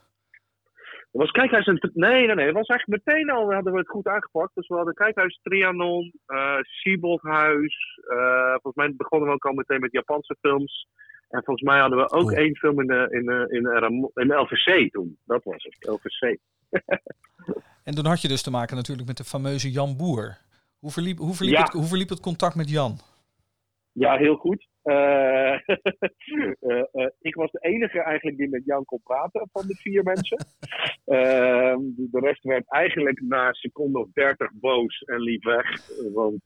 Het 1.12 1.22
was 1.22 1.32
kijkhuis 1.32 1.66
en 1.66 1.92
nee, 1.94 2.26
nee, 2.26 2.36
nee. 2.36 2.46
Het 2.46 2.56
was 2.56 2.68
eigenlijk 2.68 3.06
meteen 3.06 3.30
al 3.30 3.54
hadden 3.54 3.74
we 3.74 3.80
het 3.80 3.90
goed 3.90 4.08
aangepakt. 4.08 4.56
Dus 4.56 4.68
we 4.68 4.76
hadden 4.76 4.94
kijkhuis 4.94 5.40
Trianon, 5.44 6.14
eh 6.26 6.58
Sieboldhuis. 6.62 8.00
eh 8.10 8.52
volgens 8.52 8.76
mij 8.76 8.94
begonnen 8.98 9.28
we 9.28 9.34
ook 9.34 9.46
al 9.46 9.54
meteen 9.54 9.80
met 9.80 9.92
Japanse 9.92 10.36
films. 10.42 10.88
En 11.30 11.44
volgens 11.44 11.70
mij 11.70 11.80
hadden 11.80 12.00
we 12.00 12.12
ook 12.12 12.32
één 12.32 12.56
film 12.56 12.80
in 12.82 12.88
de, 12.88 13.08
in, 13.10 13.26
de, 13.26 13.46
in, 13.50 13.64
de, 13.64 14.12
in 14.14 14.28
de 14.28 14.36
LVC 14.36 14.92
toen. 14.92 15.18
Dat 15.26 15.44
was 15.44 15.64
het, 15.64 15.88
LVC. 15.90 16.38
En 17.84 17.96
toen 17.96 18.06
had 18.06 18.22
je 18.22 18.28
dus 18.28 18.42
te 18.42 18.52
maken 18.52 18.76
natuurlijk 18.76 19.08
met 19.08 19.18
de 19.18 19.24
fameuze 19.24 19.72
Jan 19.72 19.98
Boer. 19.98 20.38
Hoe 20.80 20.92
verliep, 20.92 21.18
hoe 21.18 21.34
verliep, 21.34 21.56
Ja. 21.56 21.64
het, 21.64 21.74
hoe 21.74 21.86
verliep 21.86 22.10
het 22.10 22.20
contact 22.20 22.56
met 22.56 22.70
Jan? 22.70 23.00
Ja, 23.92 24.18
heel 24.18 24.36
goed. 24.36 24.68
Eh, 24.82 25.54
eh, 26.60 26.84
eh, 26.92 27.10
ik 27.22 27.36
was 27.36 27.52
de 27.52 27.60
enige 27.60 28.02
eigenlijk 28.02 28.38
die 28.38 28.50
met 28.50 28.66
Jan 28.66 28.86
kon 28.86 29.02
praten 29.04 29.50
van 29.52 29.68
de 29.68 29.76
vier 29.76 30.04
mensen. 30.04 30.38
Ehm, 31.06 31.80
de 31.96 32.20
rest 32.20 32.44
werd 32.44 32.64
eigenlijk 32.68 33.22
na 33.22 33.54
seconde 33.54 34.00
of 34.00 34.08
dertig 34.14 34.52
boos 34.54 35.00
en 35.00 35.20
liep 35.20 35.44
weg. 35.44 35.66
Want 36.14 36.42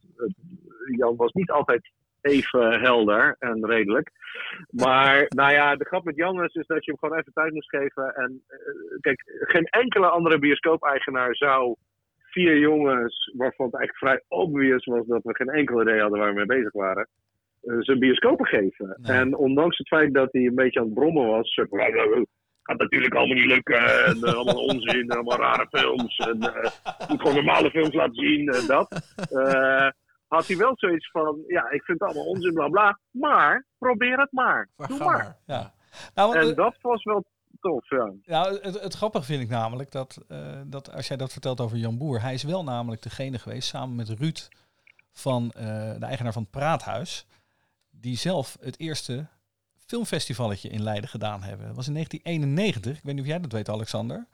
Jan 0.97 1.15
was 1.15 1.31
niet 1.31 1.51
altijd 1.51 1.91
even 2.23 2.81
helder 2.81 3.35
en 3.39 3.65
redelijk. 3.65 4.11
Maar 4.69 5.25
nou 5.27 5.51
ja, 5.51 5.75
de 5.75 5.85
grap 5.85 6.03
met 6.03 6.15
Jan 6.15 6.43
is, 6.43 6.53
dat 6.67 6.85
je 6.85 6.91
hem 6.91 6.99
gewoon 6.99 7.17
even 7.17 7.33
tijd 7.33 7.53
moest 7.53 7.69
geven. 7.69 8.15
En 8.15 8.43
eh, 8.47 8.57
kijk, 8.99 9.23
geen 9.25 9.65
enkele 9.65 10.07
andere 10.07 10.39
bioscoop-eigenaar 10.39 11.35
zou 11.35 11.75
vier 12.33 12.57
jongens, 12.57 13.31
waarvan 13.37 13.65
het 13.65 13.75
eigenlijk 13.75 13.97
vrij 13.97 14.39
obvious 14.39 14.85
was 14.85 15.05
dat 15.05 15.23
we 15.23 15.35
geen 15.35 15.49
enkel 15.49 15.81
idee 15.81 16.01
hadden 16.01 16.19
waar 16.19 16.29
we 16.29 16.35
mee 16.35 16.57
bezig 16.57 16.71
waren, 16.71 17.07
eh, 17.61 17.75
zijn 17.79 17.99
bioscopen 17.99 18.45
geven. 18.45 18.97
Nee. 19.01 19.17
En 19.17 19.35
ondanks 19.35 19.77
het 19.77 19.87
feit 19.87 20.13
dat 20.13 20.31
hij 20.31 20.41
een 20.41 20.55
beetje 20.55 20.79
aan 20.79 20.85
het 20.85 20.93
brommen 20.93 21.27
was, 21.27 21.53
zo 21.53 21.65
van, 21.69 21.79
"Ja, 21.79 21.87
ja, 21.87 22.03
ja, 22.03 22.25
gaat 22.63 22.79
natuurlijk 22.79 23.13
allemaal 23.13 23.35
niet 23.35 23.45
lukken, 23.45 24.05
en 24.05 24.17
eh, 24.21 24.33
allemaal 24.33 24.65
onzin, 24.65 25.09
en 25.09 25.17
allemaal 25.17 25.37
rare 25.37 25.67
films, 25.69 26.17
en 26.17 26.39
eh, 26.41 26.71
moet 27.09 27.21
gewoon 27.21 27.35
normale 27.35 27.69
films 27.69 27.93
laten 27.93 28.15
zien, 28.15 28.49
en 28.49 28.67
dat. 28.67 28.87
had 30.33 30.47
hij 30.47 30.57
wel 30.57 30.73
zoiets 30.75 31.11
van, 31.11 31.43
ja, 31.47 31.69
ik 31.69 31.83
vind 31.83 31.99
het 31.99 32.09
allemaal 32.09 32.27
onzin, 32.27 32.53
bla 32.53 32.67
bla, 32.67 32.99
maar 33.11 33.65
probeer 33.77 34.19
het 34.19 34.31
maar. 34.31 34.69
Maar 34.75 34.87
Doe 34.87 34.97
maar. 34.97 35.37
Ja. 35.45 35.73
Nou, 36.13 36.37
En 36.37 36.49
eh, 36.49 36.55
dat 36.55 36.75
was 36.81 37.03
wel 37.03 37.25
tof, 37.59 37.89
ja. 37.89 38.13
nou 38.25 38.59
het, 38.61 38.81
het 38.81 38.93
grappige 38.93 39.25
vind 39.25 39.41
ik 39.41 39.49
namelijk 39.49 39.91
dat, 39.91 40.25
eh, 40.27 40.61
dat 40.65 40.91
als 40.91 41.07
jij 41.07 41.17
dat 41.17 41.31
vertelt 41.31 41.61
over 41.61 41.77
Jan 41.77 41.97
Boer, 41.97 42.21
hij 42.21 42.33
is 42.33 42.43
wel 42.43 42.63
namelijk 42.63 43.01
degene 43.01 43.39
geweest, 43.39 43.67
samen 43.67 43.95
met 43.95 44.09
Ruud 44.09 44.47
van 45.11 45.51
eh, 45.51 45.65
de 45.99 46.05
eigenaar 46.05 46.33
van 46.33 46.41
het 46.41 46.51
Praathuis, 46.51 47.27
die 47.89 48.17
zelf 48.17 48.57
het 48.61 48.79
eerste 48.79 49.27
filmfestivalletje 49.85 50.69
in 50.69 50.83
Leiden 50.83 51.09
gedaan 51.09 51.43
hebben. 51.43 51.67
Dat 51.67 51.75
was 51.75 51.87
in 51.87 51.93
1991. 51.93 52.97
Ik 52.97 53.03
weet 53.03 53.13
niet 53.13 53.23
of 53.23 53.29
jij 53.29 53.39
dat 53.39 53.51
weet, 53.51 53.69
Alexander. 53.69 54.27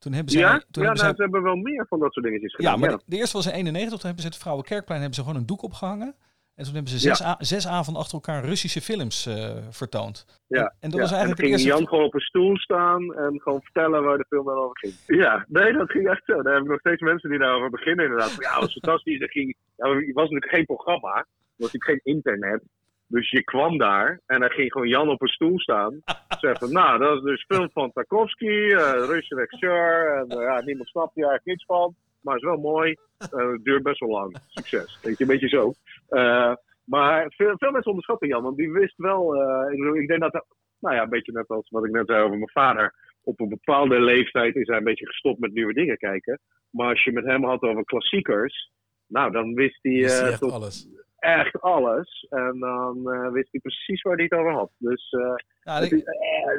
Toen 0.00 0.12
hebben 0.12 0.32
zij, 0.32 0.40
Ja, 0.40 0.48
toen 0.70 0.82
ja 0.82 0.88
hebben 0.88 1.04
nou, 1.04 1.14
ze 1.16 1.22
hebben 1.22 1.42
wel 1.42 1.56
meer 1.56 1.86
van 1.88 1.98
dat 1.98 2.12
soort 2.12 2.26
dingetjes 2.26 2.54
gedaan. 2.54 2.72
Ja, 2.72 2.78
maar 2.78 2.88
de, 2.88 3.02
de 3.06 3.16
eerste 3.16 3.36
was 3.36 3.46
in 3.46 3.52
91. 3.52 3.98
Toen 3.98 4.06
hebben 4.06 4.22
ze 4.22 4.28
het 4.30 4.38
Vrouwenkerkplein 4.42 5.00
hebben 5.00 5.18
ze 5.18 5.24
gewoon 5.24 5.40
een 5.40 5.46
doek 5.46 5.62
opgehangen. 5.62 6.14
En 6.54 6.64
toen 6.66 6.74
hebben 6.74 6.92
ze 6.92 6.98
zes, 6.98 7.22
a- 7.22 7.36
zes 7.38 7.66
avonden 7.66 8.02
achter 8.02 8.14
elkaar 8.14 8.44
Russische 8.44 8.80
films 8.80 9.26
eh, 9.26 9.56
vertoond. 9.70 10.26
Ja, 10.46 10.58
En, 10.60 10.64
en 10.80 10.90
dat 10.90 10.92
ja, 10.92 11.00
was 11.00 11.10
eigenlijk 11.10 11.40
en 11.40 11.46
ging 11.46 11.58
eerste... 11.58 11.68
Jan 11.78 11.88
gewoon 11.88 12.04
op 12.04 12.14
een 12.14 12.20
stoel 12.20 12.56
staan 12.56 13.14
en 13.14 13.40
gewoon 13.40 13.62
vertellen 13.62 14.02
waar 14.02 14.16
de 14.18 14.24
film 14.28 14.44
dan 14.44 14.56
over 14.56 14.78
ging. 14.78 14.94
Ja, 15.06 15.44
nee, 15.48 15.72
dat 15.72 15.90
ging 15.90 16.08
echt 16.08 16.22
zo. 16.24 16.42
Daar 16.42 16.54
heb 16.54 16.62
ik 16.62 16.68
nog 16.68 16.78
steeds 16.80 17.00
mensen 17.00 17.30
die 17.30 17.38
daarover 17.38 17.70
beginnen 17.70 18.04
inderdaad. 18.04 18.34
Ja, 18.38 18.50
dat 18.52 18.60
was 18.60 18.72
fantastisch. 18.72 19.20
Er 19.20 19.30
ging, 19.30 19.56
ja, 19.76 19.84
was 19.88 20.30
natuurlijk 20.30 20.50
geen 20.54 20.64
programma. 20.66 21.14
Er 21.16 21.26
was 21.56 21.72
natuurlijk 21.72 21.84
geen 22.04 22.14
internet. 22.14 22.62
Dus 23.10 23.30
je 23.30 23.44
kwam 23.44 23.78
daar 23.78 24.20
en 24.26 24.40
dan 24.40 24.50
ging 24.50 24.72
gewoon 24.72 24.88
Jan 24.88 25.08
op 25.08 25.22
een 25.22 25.28
stoel 25.28 25.60
staan. 25.60 26.00
Zeggen, 26.40 26.72
nou, 26.72 26.98
dat 26.98 27.16
is 27.16 27.22
dus 27.22 27.44
film 27.48 27.70
van 27.72 27.92
Tarkovsky, 27.92 28.44
uh, 28.44 28.92
Russische 28.92 29.34
regisseur. 29.34 30.16
En 30.16 30.28
eh, 30.28 30.42
ja, 30.42 30.60
niemand 30.60 30.88
snapt 30.88 31.14
hier 31.14 31.24
eigenlijk 31.28 31.44
niets 31.44 31.64
van. 31.64 31.94
Maar 32.20 32.34
het 32.34 32.42
is 32.42 32.48
wel 32.48 32.58
mooi. 32.58 32.96
Eh, 33.18 33.52
het 33.52 33.64
duurt 33.64 33.82
best 33.82 34.00
wel 34.00 34.08
lang. 34.08 34.36
Succes. 34.46 34.98
Weet 35.02 35.18
je, 35.18 35.24
een 35.24 35.30
beetje 35.30 35.48
zo. 35.48 35.72
Maar 36.84 37.32
veel, 37.36 37.54
veel 37.56 37.70
mensen 37.70 37.90
onderschatten 37.90 38.28
Jan, 38.28 38.42
want 38.42 38.56
die 38.56 38.72
wist 38.72 38.96
wel. 38.96 39.34
ik, 39.72 39.94
ik 39.94 40.08
denk 40.08 40.20
dat, 40.20 40.44
nou 40.80 40.94
ja, 40.94 41.02
een 41.02 41.08
beetje 41.08 41.32
net 41.32 41.48
als 41.48 41.70
wat 41.70 41.84
ik 41.84 41.90
net 41.90 42.06
zei 42.06 42.22
over 42.22 42.36
mijn 42.36 42.50
vader. 42.50 42.94
Op 43.22 43.40
een 43.40 43.48
bepaalde 43.48 44.00
leeftijd 44.00 44.56
is 44.56 44.66
hij 44.66 44.76
een 44.76 44.84
beetje 44.84 45.06
gestopt 45.06 45.40
met 45.40 45.52
nieuwe 45.52 45.72
dingen 45.72 45.96
kijken. 45.96 46.40
Maar 46.70 46.88
als 46.88 47.04
je 47.04 47.12
met 47.12 47.24
hem 47.24 47.44
had 47.44 47.62
over 47.62 47.84
klassiekers, 47.84 48.70
nou, 49.06 49.32
dan 49.32 49.54
wist 49.54 49.78
hij 49.82 49.92
Wist 49.92 50.20
hij 50.20 50.38
tot 50.38 50.52
alles. 50.52 50.88
Echt 51.20 51.60
alles. 51.60 52.26
En 52.30 52.58
dan 52.58 53.12
eh, 53.12 53.32
wist 53.32 53.48
hij 53.50 53.60
precies 53.60 54.02
waar 54.02 54.14
hij 54.14 54.24
het 54.24 54.38
over 54.38 54.52
had. 54.52 54.70
Dus 54.78 55.10
eh, 55.10 55.82
ik, 55.82 55.92
eh, 55.92 56.02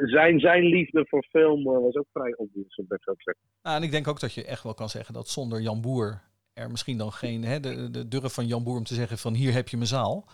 zijn, 0.04 0.40
zijn 0.40 0.62
liefde 0.64 1.06
voor 1.08 1.24
film 1.30 1.64
was 1.64 1.94
ook 1.94 2.06
vrij 2.12 2.34
obvious, 2.36 2.76
om 2.76 2.84
het 2.88 3.02
zo 3.02 3.12
te 3.12 3.22
zeggen. 3.22 3.42
nou, 3.62 3.76
en 3.76 3.82
ik 3.82 3.90
denk 3.90 4.08
ook 4.08 4.20
dat 4.20 4.34
je 4.34 4.44
echt 4.44 4.62
wel 4.62 4.74
kan 4.74 4.88
zeggen 4.88 5.14
dat 5.14 5.28
zonder 5.28 5.60
Jan 5.60 5.80
Boer 5.80 6.22
er 6.54 6.70
misschien 6.70 6.98
dan 6.98 7.12
geen... 7.12 7.44
Hè, 7.44 7.60
de, 7.60 7.90
de 7.90 8.08
durf 8.08 8.34
van 8.34 8.46
Jan 8.46 8.64
Boer 8.64 8.76
om 8.76 8.84
te 8.84 8.94
zeggen 8.94 9.18
van 9.18 9.34
hier 9.34 9.52
heb 9.52 9.68
je 9.68 9.76
mijn 9.76 9.88
zaal. 9.88 10.28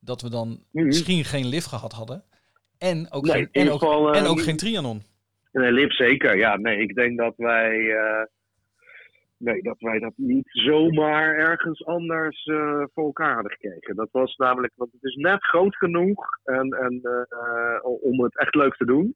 Dat 0.00 0.22
we 0.22 0.30
dan 0.30 0.64
Mhm. 0.72 0.86
misschien 0.86 1.24
geen 1.24 1.46
lift 1.46 1.66
gehad 1.66 1.92
hadden. 1.92 2.24
En 2.78 3.06
ook, 3.10 3.24
Nee, 3.24 3.32
geen, 3.32 3.48
en 3.52 3.70
ook, 3.70 3.78
geval, 3.78 4.14
en 4.14 4.26
ook 4.26 4.40
geen 4.40 4.56
Trianon. 4.56 5.02
Nee, 5.52 5.72
Lip 5.72 5.92
zeker. 5.92 6.36
Ja, 6.36 6.56
nee, 6.56 6.78
ik 6.78 6.94
denk 6.94 7.18
dat 7.18 7.34
wij. 7.36 7.94
Nee, 9.42 9.62
dat 9.62 9.80
wij 9.80 9.98
dat 9.98 10.12
niet 10.16 10.48
zomaar 10.50 11.34
ergens 11.34 11.84
anders 11.84 12.44
eh, 12.44 12.84
voor 12.94 13.04
elkaar 13.04 13.34
hadden 13.34 13.52
gekregen. 13.52 13.96
Dat 13.96 14.08
was 14.12 14.36
namelijk, 14.36 14.72
want 14.76 14.92
het 14.92 15.02
is 15.02 15.14
net 15.14 15.44
groot 15.44 15.76
genoeg 15.76 16.38
en, 16.44 16.68
en, 16.70 17.00
eh, 17.02 17.78
om 17.82 18.22
het 18.22 18.38
echt 18.38 18.54
leuk 18.54 18.76
te 18.76 18.84
doen. 18.84 19.14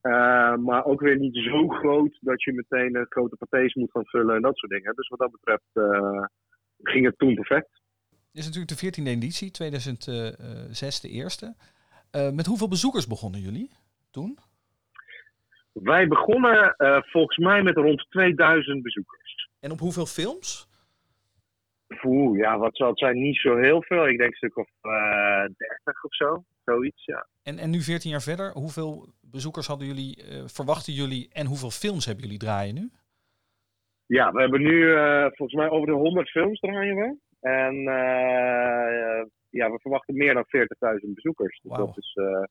Eh, 0.00 0.56
maar 0.56 0.84
ook 0.84 1.00
weer 1.00 1.18
niet 1.18 1.36
zo 1.36 1.68
groot 1.68 2.18
dat 2.20 2.42
je 2.42 2.52
meteen 2.52 2.96
eh, 2.96 3.02
grote 3.08 3.36
patés 3.36 3.74
moet 3.74 3.90
gaan 3.90 4.06
vullen 4.06 4.36
en 4.36 4.42
dat 4.42 4.56
soort 4.56 4.72
dingen. 4.72 4.94
Dus 4.94 5.08
wat 5.08 5.18
dat 5.18 5.30
betreft 5.30 5.70
eh, 5.72 6.24
ging 6.82 7.04
het 7.04 7.18
toen 7.18 7.34
perfect. 7.34 7.68
Dit 8.32 8.46
is 8.46 8.46
natuurlijk 8.46 8.80
de 8.80 9.02
14e 9.02 9.06
editie, 9.06 9.50
2006 9.50 11.00
de 11.00 11.08
eerste. 11.08 11.54
Eh, 12.10 12.30
met 12.30 12.46
hoeveel 12.46 12.68
bezoekers 12.68 13.06
begonnen 13.06 13.40
jullie 13.40 13.70
toen? 14.10 14.38
Wij 15.72 16.08
begonnen 16.08 16.74
eh, 16.76 17.02
volgens 17.02 17.36
mij 17.36 17.62
met 17.62 17.76
rond 17.76 18.06
2000 18.10 18.82
bezoekers. 18.82 19.17
En 19.60 19.70
op 19.70 19.78
hoeveel 19.78 20.06
films? 20.06 20.68
Oeh, 22.04 22.38
ja, 22.38 22.58
wat 22.58 22.76
zal 22.76 22.88
het 22.88 22.98
zijn? 22.98 23.18
Niet 23.18 23.36
zo 23.36 23.56
heel 23.56 23.82
veel. 23.82 24.08
Ik 24.08 24.18
denk 24.18 24.30
een 24.30 24.36
stuk 24.36 24.56
of 24.56 24.68
eh 24.80 25.44
30 25.56 26.04
of 26.04 26.14
zo. 26.14 26.44
Zoiets, 26.64 27.04
ja. 27.04 27.26
En, 27.42 27.58
en 27.58 27.70
nu 27.70 27.80
14 27.80 28.10
jaar 28.10 28.22
verder, 28.22 28.52
hoeveel 28.52 29.08
bezoekers 29.20 29.66
hadden 29.66 29.86
jullie, 29.86 30.24
eh, 30.24 30.42
verwachten 30.46 30.92
jullie 30.92 31.28
en 31.32 31.46
hoeveel 31.46 31.70
films 31.70 32.06
hebben 32.06 32.24
jullie 32.24 32.38
draaien 32.38 32.74
nu? 32.74 32.90
Ja, 34.06 34.32
we 34.32 34.40
hebben 34.40 34.60
nu 34.60 34.94
eh, 34.94 35.22
volgens 35.22 35.52
mij 35.52 35.68
over 35.68 35.86
de 35.86 35.92
100 35.92 36.28
films 36.28 36.60
draaien 36.60 36.96
we. 36.96 37.16
En 37.40 37.74
eh, 37.76 39.24
ja, 39.50 39.70
we 39.70 39.78
verwachten 39.80 40.16
meer 40.16 40.34
dan 40.34 40.44
40.000 40.46 41.12
bezoekers. 41.14 41.60
Dus 41.62 41.76
dat 41.76 41.96
is, 41.96 42.12
eh, 42.14 42.42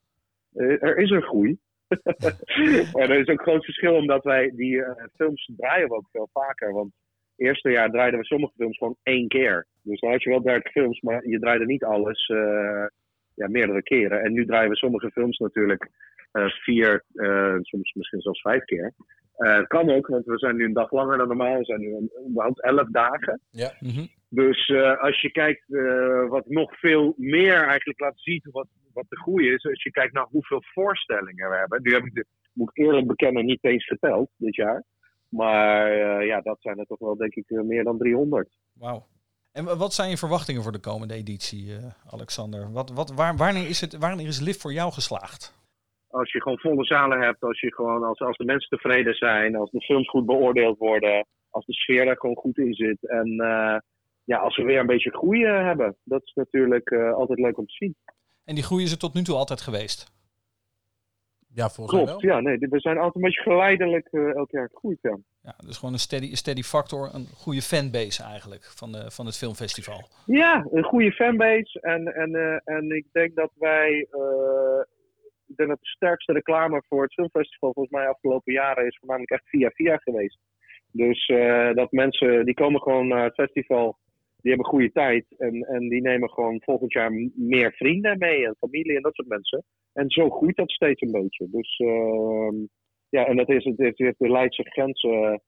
eh, 0.63 0.83
er 0.83 0.97
is 0.97 1.09
een 1.09 1.21
groei. 1.21 1.59
er 3.01 3.19
is 3.19 3.27
ook 3.27 3.41
groot 3.41 3.65
verschil 3.65 3.95
omdat 3.95 4.23
wij 4.23 4.51
die 4.55 4.83
eh, 4.83 5.05
films 5.15 5.51
draaien 5.57 5.87
we 5.87 5.95
ook 5.95 6.09
veel 6.11 6.29
vaker. 6.33 6.73
Want 6.73 6.93
het 7.35 7.47
eerste 7.47 7.71
jaar 7.71 7.89
draaiden 7.89 8.19
we 8.19 8.25
sommige 8.25 8.53
films 8.55 8.77
gewoon 8.77 8.97
één 9.03 9.27
keer. 9.27 9.67
Dus 9.81 9.99
dan 9.99 10.11
had 10.11 10.23
je 10.23 10.29
wel 10.29 10.41
30 10.41 10.71
films, 10.71 11.01
maar 11.01 11.27
je 11.27 11.39
draaide 11.39 11.65
niet 11.65 11.83
alles 11.83 12.27
eh, 12.27 12.85
ja, 13.33 13.47
meerdere 13.47 13.83
keren. 13.83 14.21
En 14.21 14.33
nu 14.33 14.45
draaien 14.45 14.69
we 14.69 14.75
sommige 14.75 15.11
films 15.11 15.37
natuurlijk 15.37 15.89
eh, 16.31 16.47
vier, 16.47 17.03
soms 17.61 17.93
misschien 17.93 18.21
zelfs 18.21 18.41
vijf 18.41 18.63
keer. 18.63 18.93
Eh, 19.37 19.55
Het 19.55 19.67
kan 19.67 19.89
ook, 19.89 20.07
want 20.07 20.25
we 20.25 20.37
zijn 20.37 20.55
nu 20.55 20.65
een 20.65 20.73
dag 20.73 20.91
langer 20.91 21.17
dan 21.17 21.27
normaal. 21.27 21.57
We 21.57 21.65
zijn 21.65 21.79
nu 21.79 21.95
een- 21.95 22.11
überhaupt 22.29 22.63
elf 22.63 22.87
dagen. 22.91 23.41
Ja. 23.49 23.73
Mhm. 23.79 24.05
Dus 24.29 24.67
eh, 24.67 25.01
als 25.01 25.21
je 25.21 25.31
kijkt 25.31 25.73
eh, 25.73 26.29
wat 26.29 26.45
nog 26.49 26.79
veel 26.79 27.13
meer 27.17 27.67
eigenlijk 27.67 27.99
laat 27.99 28.19
zien 28.21 28.41
wat, 28.51 28.67
wat 28.93 29.05
de 29.09 29.17
groei 29.19 29.53
is. 29.53 29.65
Als 29.65 29.83
je 29.83 29.91
kijkt 29.91 30.13
naar 30.13 30.27
hoeveel 30.29 30.61
voorstellingen 30.73 31.49
we 31.49 31.55
hebben. 31.55 31.81
Nu 31.81 31.93
heb 31.93 32.03
ik, 32.05 32.13
de, 32.13 32.25
moet 32.53 32.69
ik 32.73 32.85
eerlijk 32.85 33.07
bekennen, 33.07 33.45
niet 33.45 33.63
eens 33.63 33.85
geteld 33.85 34.29
dit 34.37 34.55
jaar. 34.55 34.83
Maar 35.29 35.91
eh, 35.91 36.25
ja, 36.27 36.41
dat 36.41 36.57
zijn 36.61 36.79
er 36.79 36.85
toch 36.85 36.99
wel 36.99 37.15
denk 37.17 37.33
ik 37.35 37.49
meer 37.49 37.83
dan 37.83 37.97
300. 37.97 38.49
Wauw. 38.73 39.07
En 39.51 39.63
wa- 39.65 39.75
wat 39.75 39.93
zijn 39.93 40.09
je 40.09 40.17
verwachtingen 40.17 40.63
voor 40.63 40.71
de 40.71 40.79
komende 40.79 41.13
editie, 41.13 41.75
eh, 41.75 42.13
Alexander? 42.13 42.71
Wat, 42.71 42.89
wat, 42.91 43.13
waar, 43.13 43.35
wanneer, 43.35 43.67
is 43.67 43.81
het, 43.81 43.97
wanneer 43.97 44.27
is 44.27 44.39
Lift 44.39 44.61
voor 44.61 44.73
jou 44.73 44.91
geslaagd? 44.91 45.55
Als 46.17 46.31
je 46.31 46.41
gewoon 46.41 46.59
volle 46.59 46.85
zalen 46.85 47.21
hebt, 47.21 47.43
als, 47.43 47.59
je 47.59 47.73
gewoon, 47.73 48.03
als, 48.03 48.19
als 48.19 48.37
de 48.37 48.45
mensen 48.45 48.69
tevreden 48.69 49.13
zijn, 49.13 49.55
als 49.55 49.71
de 49.71 49.81
films 49.81 50.09
goed 50.09 50.25
beoordeeld 50.25 50.77
worden, 50.77 51.25
als 51.49 51.65
de 51.65 51.73
sfeer 51.73 52.07
er 52.07 52.17
gewoon 52.17 52.35
goed 52.35 52.57
in 52.57 52.73
zit. 52.73 53.09
En 53.09 53.39
eh, 53.39 53.77
ja, 54.23 54.37
als 54.37 54.55
we 54.57 54.63
weer 54.63 54.79
een 54.79 54.85
beetje 54.85 55.17
groei 55.17 55.43
eh, 55.43 55.65
hebben. 55.65 55.95
Dat 56.03 56.23
is 56.23 56.33
natuurlijk 56.33 56.89
eh, 56.89 57.13
altijd 57.13 57.39
leuk 57.39 57.57
om 57.57 57.65
te 57.65 57.73
zien. 57.73 57.95
En 58.45 58.55
die 58.55 58.63
groei 58.63 58.83
is 58.83 58.91
er 58.91 58.97
tot 58.97 59.13
nu 59.13 59.21
toe 59.21 59.35
altijd 59.35 59.61
geweest. 59.61 60.15
Ja, 61.59 61.69
volgens 61.69 61.95
mij 61.95 62.05
Klopt, 62.05 62.21
wel. 62.21 62.31
ja. 62.31 62.39
Nee, 62.39 62.57
we 62.57 62.79
zijn 62.79 62.97
altijd 62.97 63.15
een 63.15 63.21
beetje 63.21 63.41
geleidelijk 63.41 64.07
eh, 64.11 64.35
elk 64.35 64.51
jaar 64.51 64.69
gegroeid, 64.71 64.97
ja. 65.01 65.17
Ja, 65.41 65.55
dus 65.65 65.77
gewoon 65.77 65.93
een 65.93 65.99
steady, 65.99 66.35
steady 66.35 66.61
factor, 66.61 67.09
een 67.13 67.27
goede 67.35 67.61
fanbase 67.61 68.23
eigenlijk 68.23 68.63
van, 68.63 68.91
de, 68.91 69.11
van 69.11 69.25
het 69.25 69.37
filmfestival. 69.37 70.07
Ja, 70.25 70.65
een 70.71 70.83
goede 70.83 71.11
fanbase. 71.11 71.79
En, 71.81 72.05
en, 72.15 72.35
eh, 72.35 72.75
en 72.75 72.91
ik 72.91 73.05
denk 73.11 73.35
dat 73.35 73.51
wij. 73.55 74.07
Ik 75.47 75.55
denk 75.55 75.69
dat 75.69 75.79
de 75.79 75.87
sterkste 75.87 76.33
reclame 76.33 76.83
voor 76.87 77.03
het 77.03 77.13
filmfestival 77.13 77.73
volgens 77.73 77.95
mij 77.95 78.07
afgelopen 78.07 78.53
jaren 78.53 78.85
is 78.85 78.97
voornamelijk 78.97 79.31
echt 79.31 79.49
via 79.49 79.69
via 79.69 79.97
geweest. 79.97 80.39
Dus 80.91 81.25
eh, 81.25 81.73
dat 81.73 81.91
mensen 81.91 82.45
die 82.45 82.53
komen 82.53 82.81
gewoon 82.81 83.07
naar 83.07 83.23
het 83.23 83.33
festival, 83.33 83.97
die 84.41 84.51
hebben 84.51 84.69
goede 84.71 84.91
tijd 84.91 85.25
en, 85.37 85.61
en 85.61 85.89
die 85.89 86.01
nemen 86.01 86.29
gewoon 86.29 86.61
volgend 86.63 86.93
jaar 86.93 87.11
meer 87.35 87.71
vrienden 87.71 88.17
mee 88.17 88.45
en 88.45 88.55
familie 88.59 88.95
en 88.95 89.01
dat 89.01 89.15
soort 89.15 89.27
mensen. 89.27 89.63
En 89.93 90.09
zo 90.09 90.29
groeit 90.29 90.55
dat 90.55 90.71
steeds 90.71 91.01
een 91.01 91.11
beetje. 91.11 91.47
Dus 91.51 91.77
ehm, 91.77 92.55
ja, 93.09 93.25
en 93.25 93.35
dat 93.35 93.49
is, 93.49 93.63
het 93.63 93.77
het- 93.77 94.15
de 94.17 94.29
Leidse 94.29 94.63
grenzen, 94.63 95.41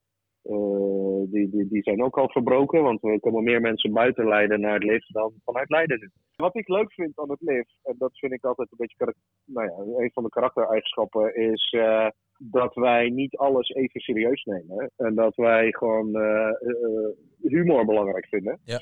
die, 1.31 1.49
die, 1.49 1.67
die 1.67 1.83
zijn 1.83 2.03
ook 2.03 2.17
al 2.17 2.29
verbroken, 2.29 2.83
want 2.83 3.03
er 3.03 3.19
komen 3.19 3.43
meer 3.43 3.61
mensen 3.61 3.93
buiten 3.93 4.27
Leiden 4.27 4.59
naar 4.59 4.73
het 4.73 4.83
lift 4.83 5.13
dan 5.13 5.33
vanuit 5.45 5.69
Leiden 5.69 5.99
nu. 5.99 6.09
Wat 6.35 6.55
ik 6.55 6.67
leuk 6.67 6.93
vind 6.93 7.19
aan 7.19 7.29
het 7.29 7.41
lift, 7.41 7.79
en 7.83 7.95
dat 7.97 8.17
vind 8.17 8.33
ik 8.33 8.43
altijd 8.43 8.71
een 8.71 8.77
beetje 8.77 9.13
nou 9.45 9.67
ja, 9.67 10.01
een 10.03 10.11
van 10.13 10.23
de 10.23 10.29
karaktereigenschappen, 10.29 11.35
is 11.35 11.69
eh, 11.69 12.07
dat 12.37 12.75
wij 12.75 13.09
niet 13.09 13.37
alles 13.37 13.69
even 13.69 14.01
serieus 14.01 14.43
nemen. 14.43 14.91
En 14.97 15.15
dat 15.15 15.35
wij 15.35 15.71
gewoon 15.71 16.15
eh, 16.15 16.47
eh, 16.47 17.09
humor 17.41 17.85
belangrijk 17.85 18.25
vinden. 18.25 18.59
Ja. 18.63 18.79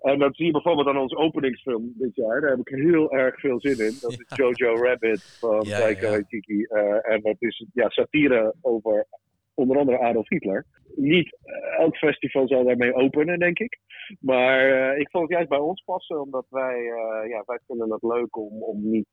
En 0.00 0.18
dat 0.18 0.36
zie 0.36 0.46
je 0.46 0.52
bijvoorbeeld 0.52 0.88
aan 0.88 0.98
onze 0.98 1.16
openingsfilm 1.16 1.92
dit 1.96 2.14
jaar. 2.14 2.40
Daar 2.40 2.50
heb 2.50 2.58
ik 2.58 2.68
heel 2.68 3.12
erg 3.12 3.40
veel 3.40 3.60
zin 3.60 3.86
in. 3.86 3.94
Dat 4.00 4.10
is 4.10 4.36
Jojo 4.36 4.74
Rabbit 4.82 5.38
van 5.40 5.64
Ja, 5.66 5.78
Taika 5.78 6.06
ja. 6.06 6.10
Waititi. 6.10 6.62
Eh, 6.62 7.12
en 7.12 7.20
dat 7.20 7.36
is 7.38 7.66
ja, 7.72 7.88
satire 7.88 8.54
over 8.60 9.06
onder 9.54 9.78
andere 9.78 9.98
Adolf 9.98 10.28
Hitler. 10.28 10.66
Niet 10.94 11.38
eh, 11.42 11.78
elk 11.78 11.96
festival 11.96 12.48
zal 12.48 12.64
daarmee 12.64 12.94
openen, 12.94 13.38
denk 13.38 13.58
ik. 13.58 13.78
Maar 14.20 14.58
eh, 14.70 14.98
ik 14.98 15.10
vond 15.10 15.24
het 15.24 15.32
juist 15.32 15.48
bij 15.48 15.58
ons 15.58 15.82
passen, 15.84 16.20
omdat 16.20 16.46
wij, 16.48 16.76
eh, 16.76 17.28
ja, 17.28 17.42
wij 17.46 17.58
vinden 17.66 17.92
het 17.92 18.02
leuk 18.02 18.36
om, 18.36 18.62
om, 18.62 18.90
niet, 18.90 19.08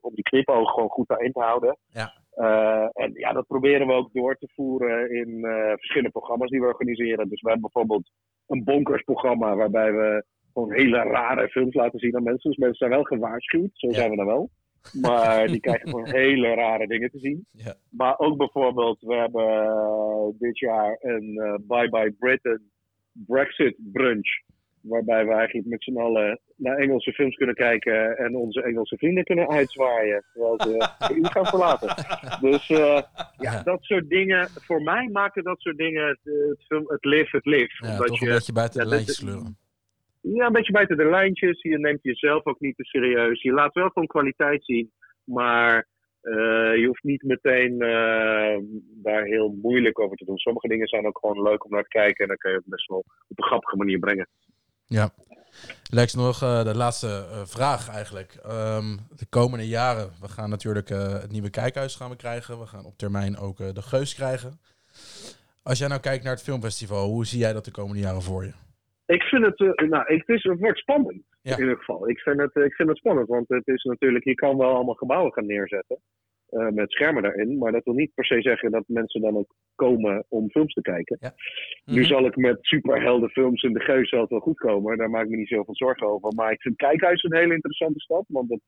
om 0.00 0.14
die 0.14 0.24
knipoog 0.24 0.70
gewoon 0.70 0.88
goed 0.88 1.08
daarin 1.08 1.32
te 1.32 1.40
houden. 1.40 1.78
Ja. 1.86 2.12
En 2.92 3.12
ja, 3.14 3.32
dat 3.32 3.46
proberen 3.46 3.86
we 3.86 3.92
ook 3.92 4.12
door 4.12 4.36
te 4.36 4.48
voeren 4.54 5.10
in 5.10 5.40
verschillende 5.76 6.10
programma's 6.10 6.50
die 6.50 6.60
we 6.60 6.66
organiseren. 6.66 7.28
Dus 7.28 7.40
we 7.40 7.50
hebben 7.50 7.70
bijvoorbeeld 7.72 8.10
een 8.46 8.64
bonkersprogramma 8.64 9.56
waarbij 9.56 9.92
we 9.92 10.24
gewoon 10.52 10.72
hele 10.72 11.02
rare 11.02 11.48
films 11.48 11.74
laten 11.74 11.98
zien 11.98 12.16
aan 12.16 12.22
mensen. 12.22 12.50
Dus 12.50 12.58
mensen 12.58 12.78
zijn 12.78 12.90
wel 12.90 13.02
gewaarschuwd, 13.02 13.70
zo 13.72 13.90
zijn 13.90 14.10
we 14.10 14.16
dan 14.16 14.26
wel. 14.26 14.50
Maar 14.92 15.46
die 15.46 15.60
krijgen 15.66 15.88
gewoon 15.88 16.08
hele 16.08 16.54
rare 16.54 16.86
dingen 16.86 17.10
te 17.10 17.18
zien. 17.18 17.46
Ja. 17.50 17.74
Maar 17.90 18.18
ook 18.18 18.36
bijvoorbeeld, 18.36 19.00
we 19.00 19.14
hebben 19.14 19.48
eh, 19.64 20.26
dit 20.38 20.58
jaar 20.58 20.96
een 21.00 21.38
eh, 21.38 21.54
Bye 21.68 21.88
Bye 21.88 22.14
Britain 22.18 22.70
Brexit 23.12 23.76
brunch. 23.92 24.28
Waarbij 24.80 25.24
we 25.26 25.32
eigenlijk 25.32 25.68
met 25.68 25.82
z'n 25.82 25.96
allen 25.96 26.40
naar 26.56 26.76
Engelse 26.76 27.12
films 27.12 27.36
kunnen 27.36 27.54
kijken 27.54 28.16
en 28.18 28.36
onze 28.36 28.62
Engelse 28.62 28.96
vrienden 28.96 29.24
kunnen 29.24 29.48
uitzwaaien. 29.48 30.24
Terwijl 30.32 30.60
ze 30.60 30.68
de 31.08 31.14
EU 31.14 31.24
gaan 31.24 31.46
verlaten. 31.46 31.88
Dus 32.40 32.70
eh, 32.70 33.02
ja, 33.38 33.62
dat 33.62 33.82
soort 33.82 34.08
dingen, 34.08 34.48
voor 34.48 34.82
mij 34.82 35.08
maken 35.12 35.44
dat 35.44 35.60
soort 35.60 35.76
dingen 35.76 36.08
het, 36.08 36.18
het, 36.22 36.64
film, 36.66 36.84
het 36.86 37.04
live 37.04 37.36
het 37.36 37.46
live. 37.46 37.84
Ja, 37.84 37.90
Omdat 37.90 38.06
toch 38.06 38.20
een 38.20 38.26
je- 38.26 38.32
beetje 38.32 38.52
buiten 38.52 38.80
de 38.80 38.86
lijntjes 38.88 39.18
kleuren. 39.18 39.56
Ja, 40.22 40.46
een 40.46 40.52
beetje 40.52 40.72
buiten 40.72 40.96
de 40.96 41.10
lijntjes. 41.10 41.62
Je 41.62 41.78
neemt 41.78 42.02
jezelf 42.02 42.46
ook 42.46 42.60
niet 42.60 42.76
te 42.76 42.84
serieus. 42.84 43.42
Je 43.42 43.52
laat 43.52 43.74
wel 43.74 43.88
gewoon 43.88 44.08
kwaliteit 44.08 44.64
zien. 44.64 44.92
Maar 45.24 45.88
eh, 46.20 46.76
je 46.76 46.84
hoeft 46.86 47.02
niet 47.02 47.22
meteen 47.22 47.72
eh, 47.80 48.58
daar 49.02 49.24
heel 49.24 49.58
moeilijk 49.62 50.00
over 50.00 50.16
te 50.16 50.24
doen. 50.24 50.38
Sommige 50.38 50.68
dingen 50.68 50.86
zijn 50.86 51.06
ook 51.06 51.18
gewoon 51.18 51.42
leuk 51.42 51.64
om 51.64 51.70
naar 51.70 51.82
te 51.82 51.88
kijken. 51.88 52.22
En 52.22 52.28
dan 52.28 52.36
kun 52.36 52.50
je 52.50 52.56
het 52.56 52.66
best 52.66 52.88
wel 52.88 52.98
op 53.28 53.38
een 53.38 53.44
grappige 53.44 53.76
manier 53.76 53.98
brengen. 53.98 54.28
Ja. 54.86 55.10
Lex, 55.90 56.14
nog 56.14 56.42
eh, 56.42 56.64
de 56.64 56.76
laatste 56.76 57.42
vraag 57.44 57.88
eigenlijk. 57.88 58.34
Ehm, 58.34 58.96
de 59.16 59.26
komende 59.28 59.68
jaren, 59.68 60.10
we 60.20 60.28
gaan 60.28 60.50
natuurlijk 60.50 60.88
het 60.88 61.32
nieuwe 61.32 61.50
kijkhuis 61.50 61.94
gaan 61.94 62.16
krijgen. 62.16 62.58
We 62.58 62.66
gaan 62.66 62.84
op 62.84 62.98
termijn 62.98 63.36
ook 63.36 63.56
de 63.56 63.82
Geus 63.82 64.14
krijgen. 64.14 64.60
Als 65.62 65.78
jij 65.78 65.88
nou 65.88 66.00
kijkt 66.00 66.24
naar 66.24 66.32
het 66.32 66.42
filmfestival, 66.42 67.08
hoe 67.08 67.26
zie 67.26 67.38
jij 67.38 67.52
dat 67.52 67.64
de 67.64 67.70
komende 67.70 68.00
jaren 68.00 68.22
voor 68.22 68.44
je? 68.44 68.52
Ik 69.06 69.22
vind 69.22 69.44
het, 69.44 69.60
eh, 69.60 69.88
nou, 69.88 70.14
het, 70.14 70.28
is, 70.28 70.42
het 70.42 70.58
wordt 70.58 70.78
spannend. 70.78 71.22
Ja. 71.42 71.52
In 71.54 71.60
ieder 71.60 71.76
geval. 71.76 72.08
Ik 72.08 72.18
vind, 72.18 72.40
het, 72.40 72.54
ik 72.54 72.74
vind 72.74 72.88
het 72.88 72.98
spannend. 72.98 73.28
Want 73.28 73.48
het 73.48 73.66
is 73.68 73.82
natuurlijk, 73.82 74.24
je 74.24 74.34
kan 74.34 74.56
wel 74.56 74.74
allemaal 74.74 74.94
gebouwen 74.94 75.32
gaan 75.32 75.46
neerzetten. 75.46 75.98
eh, 76.52 76.68
met 76.68 76.90
schermen 76.92 77.22
daarin. 77.22 77.58
Maar 77.58 77.72
dat 77.72 77.84
wil 77.84 77.94
niet 77.94 78.14
per 78.14 78.24
se 78.24 78.40
zeggen 78.42 78.70
dat 78.70 78.84
mensen 78.86 79.20
dan 79.20 79.36
ook 79.36 79.54
komen 79.74 80.24
om 80.28 80.50
films 80.50 80.72
te 80.74 80.80
kijken. 80.80 81.18
Nu 81.84 82.00
Mhm. 82.00 82.08
zal 82.08 82.26
ik 82.26 82.36
met 82.36 82.58
superheldenfilms 82.60 83.62
in 83.62 83.72
de 83.72 83.80
Geus 83.80 84.10
wel 84.10 84.26
wel 84.28 84.40
goed 84.40 84.58
komen. 84.58 84.96
Daar 84.98 85.10
maak 85.10 85.24
ik 85.24 85.30
me 85.30 85.36
niet 85.36 85.48
zoveel 85.48 85.76
zorgen 85.76 86.06
over. 86.06 86.32
Maar 86.34 86.52
ik 86.52 86.60
vind 86.60 86.76
Kijkhuis 86.76 87.22
een 87.22 87.36
hele 87.36 87.54
interessante 87.54 88.00
stad. 88.00 88.24
Want 88.28 88.50
het, 88.50 88.60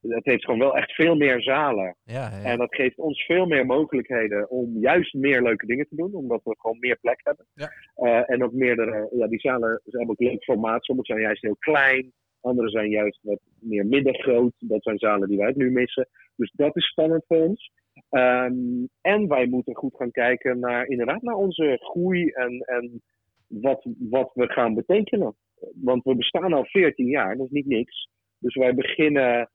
het 0.00 0.24
heeft 0.24 0.44
gewoon 0.44 0.58
wel 0.58 0.76
echt 0.76 0.92
veel 0.92 1.14
meer 1.14 1.42
zalen. 1.42 1.96
Ja, 2.04 2.30
ja. 2.30 2.42
En 2.42 2.58
dat 2.58 2.74
geeft 2.74 2.98
ons 2.98 3.24
veel 3.24 3.46
meer 3.46 3.66
mogelijkheden 3.66 4.50
om 4.50 4.78
juist 4.78 5.14
meer 5.14 5.42
leuke 5.42 5.66
dingen 5.66 5.88
te 5.88 5.96
doen. 5.96 6.14
Omdat 6.14 6.40
we 6.44 6.54
gewoon 6.58 6.78
meer 6.78 6.98
plek 7.00 7.20
hebben. 7.22 7.46
Ja. 7.54 7.72
Eh, 7.94 8.30
en 8.30 8.44
ook 8.44 8.52
meerdere, 8.52 9.08
ja, 9.12 9.26
die 9.26 9.40
zalen 9.40 9.80
zijn 9.84 10.10
ook 10.10 10.20
leuk 10.20 10.44
formaat. 10.44 10.84
Sommige 10.84 11.12
zijn 11.12 11.24
juist 11.24 11.42
heel 11.42 11.56
klein. 11.58 12.12
Andere 12.40 12.68
zijn 12.68 12.90
juist 12.90 13.18
wat 13.22 13.40
meer 13.60 13.86
middengroot. 13.86 14.52
Dat 14.58 14.82
zijn 14.82 14.98
zalen 14.98 15.28
die 15.28 15.38
wij 15.38 15.52
nu 15.56 15.70
missen. 15.70 16.08
Dus 16.36 16.52
dat 16.52 16.76
is 16.76 16.86
spannend 16.86 17.24
voor 17.26 17.42
ons. 17.42 17.70
Ehm, 18.08 18.86
en 19.00 19.28
wij 19.28 19.46
moeten 19.46 19.74
goed 19.74 19.96
gaan 19.96 20.10
kijken 20.10 20.58
naar 20.58 20.86
inderdaad 20.86 21.22
naar 21.22 21.34
onze 21.34 21.78
groei 21.80 22.28
en, 22.28 22.58
en 22.58 23.02
wat, 23.46 23.86
wat 23.98 24.30
we 24.34 24.52
gaan 24.52 24.74
betekenen. 24.74 25.36
Want 25.74 26.04
we 26.04 26.14
bestaan 26.14 26.52
al 26.52 26.64
14 26.64 27.06
jaar, 27.06 27.36
dat 27.36 27.46
is 27.46 27.52
niet 27.52 27.66
niks. 27.66 28.08
Dus 28.38 28.54
wij 28.54 28.74
beginnen, 28.74 29.50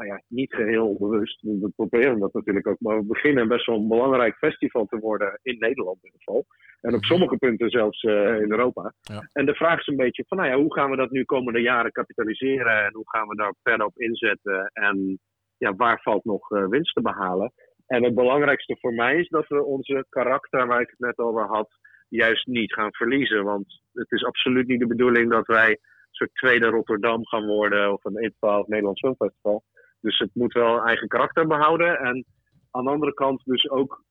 nou 0.00 0.12
ja, 0.12 0.22
niet 0.28 0.54
geheel 0.54 0.96
bewust. 0.98 1.40
We 1.40 1.72
proberen 1.76 2.18
dat 2.18 2.32
natuurlijk 2.32 2.66
ook, 2.66 2.80
maar 2.80 2.98
we 2.98 3.04
beginnen 3.04 3.48
best 3.48 3.66
wel 3.66 3.76
een 3.76 3.88
belangrijk 3.88 4.36
festival 4.36 4.86
te 4.86 4.98
worden 4.98 5.38
in 5.42 5.58
Nederland 5.58 5.98
in 6.00 6.04
ieder 6.04 6.20
geval. 6.24 6.46
En 6.80 6.94
op 6.94 7.04
sommige 7.04 7.36
punten 7.36 7.70
zelfs 7.70 8.02
eh, 8.02 8.40
in 8.40 8.50
Europa. 8.50 8.94
Ja. 9.00 9.28
En 9.32 9.46
de 9.46 9.54
vraag 9.54 9.78
is 9.78 9.86
een 9.86 9.96
beetje 9.96 10.24
van, 10.28 10.38
nou 10.38 10.50
ja, 10.50 10.56
hoe 10.56 10.74
gaan 10.74 10.90
we 10.90 10.96
dat 10.96 11.10
nu 11.10 11.24
komende 11.24 11.60
jaren 11.60 11.92
kapitaliseren 11.92 12.84
en 12.84 12.94
hoe 12.94 13.10
gaan 13.10 13.28
we 13.28 13.36
daar 13.36 13.54
verder 13.62 13.86
op 13.86 13.98
inzetten 13.98 14.70
en 14.72 15.18
ja, 15.56 15.74
waar 15.74 16.00
valt 16.02 16.24
nog 16.24 16.50
eh, 16.50 16.66
winst 16.66 16.94
te 16.94 17.02
behalen? 17.02 17.52
En 17.86 18.04
het 18.04 18.14
belangrijkste 18.14 18.76
voor 18.80 18.94
mij 18.94 19.18
is 19.18 19.28
dat 19.28 19.46
we 19.46 19.64
onze 19.64 20.06
karakter, 20.08 20.66
waar 20.66 20.80
ik 20.80 20.90
het 20.90 20.98
net 20.98 21.18
over 21.18 21.46
had, 21.46 21.68
juist 22.08 22.46
niet 22.46 22.72
gaan 22.72 22.94
verliezen. 22.94 23.44
Want 23.44 23.82
het 23.92 24.10
is 24.10 24.24
absoluut 24.24 24.66
niet 24.66 24.80
de 24.80 24.86
bedoeling 24.86 25.30
dat 25.30 25.46
wij 25.46 25.70
een 25.70 25.78
soort 26.10 26.34
tweede 26.34 26.66
Rotterdam 26.66 27.26
gaan 27.26 27.46
worden 27.46 27.92
of 27.92 28.04
een 28.04 28.24
ITVA 28.24 28.58
of 28.58 28.66
Nederlands 28.66 29.00
Filmfestival. 29.00 29.62
Dus 30.00 30.18
het 30.18 30.30
moet 30.32 30.52
wel 30.52 30.82
eigen 30.86 31.08
karakter 31.08 31.46
behouden. 31.46 31.98
En 31.98 32.24
aan 32.70 32.84
de 32.84 32.90
andere 32.90 33.14
kant 33.14 33.42
dus 33.44 33.70
ook 33.70 34.04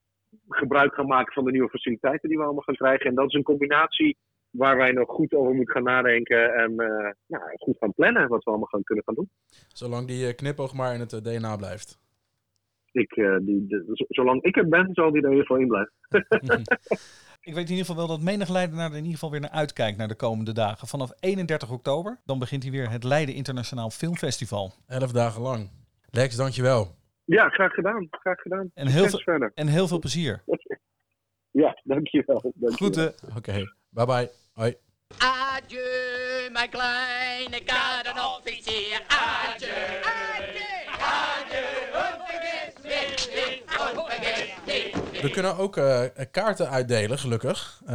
gebruik 0.47 0.93
gaan 0.93 1.07
maken 1.07 1.33
van 1.33 1.43
de 1.45 1.51
nieuwe 1.51 1.69
faciliteiten 1.69 2.29
die 2.29 2.37
we 2.37 2.43
allemaal 2.43 2.63
gaan 2.63 2.75
krijgen. 2.75 3.05
En 3.05 3.15
dat 3.15 3.27
is 3.27 3.33
een 3.33 3.43
combinatie 3.43 4.17
waar 4.49 4.77
wij 4.77 4.91
nog 4.91 5.09
goed 5.09 5.33
over 5.33 5.53
moeten 5.53 5.73
gaan 5.73 5.83
nadenken 5.83 6.53
en 6.53 6.79
eh, 6.79 7.11
ja, 7.25 7.41
goed 7.57 7.77
gaan 7.77 7.93
plannen 7.93 8.27
wat 8.27 8.43
we 8.43 8.49
allemaal 8.49 8.67
gaan 8.67 8.83
kunnen 8.83 9.03
gaan 9.05 9.15
doen. 9.15 9.29
Zolang 9.67 10.07
die 10.07 10.27
eh, 10.27 10.35
knipoog 10.35 10.73
maar 10.73 10.93
in 10.93 10.99
het 10.99 11.13
eh, 11.13 11.19
DNA 11.21 11.55
blijft. 11.55 11.99
Ik, 12.91 13.11
eh, 13.11 13.37
die, 13.41 13.67
de- 13.67 14.05
zolang 14.09 14.43
ik 14.43 14.57
er 14.57 14.67
ben, 14.67 14.89
zal 14.93 15.11
die 15.11 15.21
er 15.21 15.31
in 15.31 15.35
ieder 15.37 15.47
geval 15.47 15.61
in 15.61 15.67
blijven. 15.67 15.93
Ik 17.41 17.53
weet 17.53 17.63
in 17.63 17.69
ieder 17.75 17.85
geval 17.85 18.07
wel 18.07 18.17
dat 18.17 18.25
menig 18.25 18.49
Leidenaar 18.49 18.85
er 18.89 18.91
in 18.91 18.97
ieder 18.97 19.13
geval 19.13 19.31
weer 19.31 19.39
naar 19.39 19.49
uitkijkt 19.49 19.97
naar 19.97 20.07
de 20.07 20.15
komende 20.15 20.53
dagen. 20.53 20.87
Vanaf 20.87 21.11
31 21.19 21.71
oktober, 21.71 22.19
dan 22.25 22.39
begint 22.39 22.63
hij 22.63 22.71
weer 22.71 22.89
het 22.89 23.03
Leiden 23.03 23.35
Internationaal 23.35 23.89
Filmfestival. 23.89 24.73
Elf 24.87 25.11
dagen 25.11 25.41
lang. 25.41 25.69
Lex, 26.11 26.35
dankjewel. 26.35 26.95
Ja, 27.25 27.49
graag 27.49 27.73
gedaan. 27.73 28.07
Graag 28.11 28.39
gedaan. 28.41 28.71
En 28.73 28.87
heel, 28.87 29.07
veel, 29.09 29.19
verder. 29.19 29.51
en 29.55 29.67
heel 29.67 29.87
veel 29.87 29.99
plezier. 29.99 30.41
Ja, 31.51 31.79
dankjewel. 31.83 32.41
dankjewel. 32.41 32.71
Groeten. 32.75 33.13
Oké, 33.37 33.63
bye 33.89 34.05
bye. 34.05 34.31
Hoi. 34.53 34.75
Adieu, 35.17 36.49
mijn 36.51 36.69
kleine 36.69 37.61
gardenofficier. 37.65 39.01
Adieu, 39.07 39.69
adieu. 40.01 41.69
We 45.21 45.29
kunnen 45.31 45.57
ook 45.57 45.77
eh, 45.77 46.01
kaarten 46.31 46.69
uitdelen, 46.69 47.19
gelukkig. 47.19 47.81
Eh, 47.85 47.93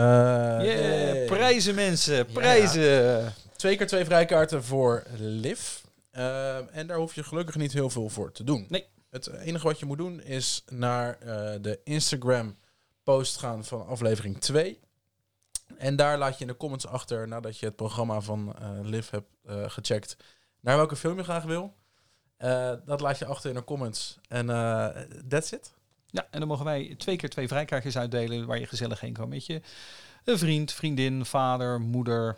Yeah, 0.61 1.27
prijzen 1.27 1.75
mensen, 1.75 2.27
prijzen. 2.27 3.33
Twee 3.57 3.77
keer 3.77 3.87
twee 3.87 4.05
vrijkaarten 4.05 4.65
voor 4.65 5.03
Liv. 5.19 5.83
Eh, 6.15 6.77
en 6.77 6.87
daar 6.87 6.97
hoef 6.97 7.15
je 7.15 7.23
gelukkig 7.25 7.57
niet 7.57 7.73
heel 7.73 7.91
veel 7.91 8.09
voor 8.09 8.33
te 8.33 8.45
doen. 8.45 8.67
Nee. 8.69 8.87
Het 9.11 9.27
enige 9.27 9.67
wat 9.67 9.79
je 9.79 9.87
moet 9.87 9.99
doen 9.99 10.21
is 10.23 10.65
naar 10.69 11.19
eh, 11.19 11.55
de 11.61 11.81
Instagram 11.85 12.57
post 13.03 13.37
gaan 13.37 13.65
van 13.65 13.87
aflevering 13.87 14.41
2. 14.41 14.81
En 15.77 15.97
daar 15.97 16.19
laat 16.19 16.35
je 16.35 16.41
in 16.41 16.47
de 16.47 16.57
comments 16.57 16.87
achter, 16.87 17.29
nadat 17.29 17.59
je 17.59 17.67
het 17.67 17.77
programma 17.77 18.21
van 18.21 18.57
eh 18.59 18.69
Liv 18.83 19.11
hebt 19.11 19.29
eh, 19.45 19.71
gecheckt, 19.71 20.17
naar 20.61 20.77
welke 20.77 20.97
film 20.97 21.17
je 21.17 21.25
graag 21.25 21.45
wil. 21.45 21.75
Dat 22.85 23.01
laat 23.01 23.19
je 23.19 23.25
achter 23.25 23.51
in 23.51 23.57
de 23.57 23.65
comments. 23.65 24.19
En 24.29 24.47
that's 25.29 25.53
it. 25.53 25.75
Ja, 26.07 26.27
en 26.31 26.39
dan 26.39 26.49
mogen 26.49 26.65
wij 26.65 26.95
twee 26.99 27.17
keer 27.17 27.31
twee 27.31 27.49
vrijkaartjes 27.49 27.99
uitdelen 27.99 28.47
waar 28.47 28.59
je 28.59 28.67
gezellig 28.67 29.01
heen 29.01 29.13
kan 29.13 29.29
met 29.29 29.47
je 29.47 29.61
een 30.25 30.39
vriend, 30.39 30.73
vriendin, 30.73 31.25
vader, 31.25 31.81
moeder, 31.81 32.37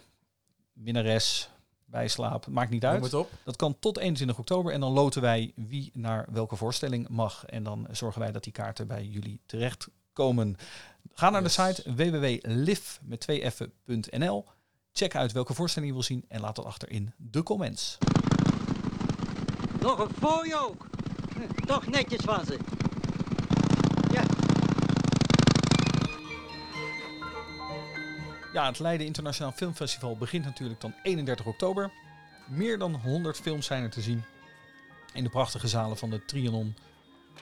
minnares, 0.72 1.50
bijslaap. 1.86 2.46
Maakt 2.46 2.70
niet 2.70 2.84
uit. 2.84 3.02
het 3.02 3.14
op. 3.14 3.30
Dat 3.44 3.56
kan 3.56 3.78
tot 3.78 3.98
21 3.98 4.38
oktober 4.38 4.72
en 4.72 4.80
dan 4.80 4.92
loten 4.92 5.22
wij 5.22 5.52
wie 5.54 5.90
naar 5.94 6.26
welke 6.30 6.56
voorstelling 6.56 7.08
mag. 7.08 7.44
En 7.44 7.62
dan 7.62 7.86
zorgen 7.90 8.20
wij 8.20 8.32
dat 8.32 8.44
die 8.44 8.52
kaarten 8.52 8.86
bij 8.86 9.04
jullie 9.04 9.40
terechtkomen. 9.46 10.56
Ga 11.12 11.30
naar 11.30 11.42
de 11.42 11.48
site 11.48 11.94
www.liv 11.94 12.98
met 13.02 13.20
2 13.20 13.50
f.nl. 13.50 14.44
Check 14.92 15.14
uit 15.14 15.32
welke 15.32 15.54
voorstelling 15.54 15.90
je 15.90 15.98
wil 15.98 16.06
zien 16.06 16.24
en 16.28 16.40
laat 16.40 16.56
dat 16.56 16.64
achter 16.64 16.90
in 16.90 17.12
de 17.16 17.42
comments. 17.42 17.98
Nog 19.80 19.98
een 19.98 20.14
fooi 20.18 20.54
ook. 20.54 20.86
Toch 21.66 21.86
netjes 21.86 22.20
van 22.20 22.44
ze. 22.44 22.58
Ja, 28.56 28.66
het 28.66 28.78
Leiden 28.78 29.06
Internationaal 29.06 29.52
Filmfestival 29.52 30.16
begint 30.16 30.44
natuurlijk 30.44 30.80
dan 30.80 30.94
31 31.02 31.46
oktober. 31.46 31.90
Meer 32.46 32.78
dan 32.78 32.94
100 32.94 33.36
films 33.36 33.66
zijn 33.66 33.82
er 33.82 33.90
te 33.90 34.00
zien 34.00 34.24
in 35.12 35.24
de 35.24 35.30
prachtige 35.30 35.68
zalen 35.68 35.96
van 35.96 36.10
de 36.10 36.24
Trianon 36.24 36.74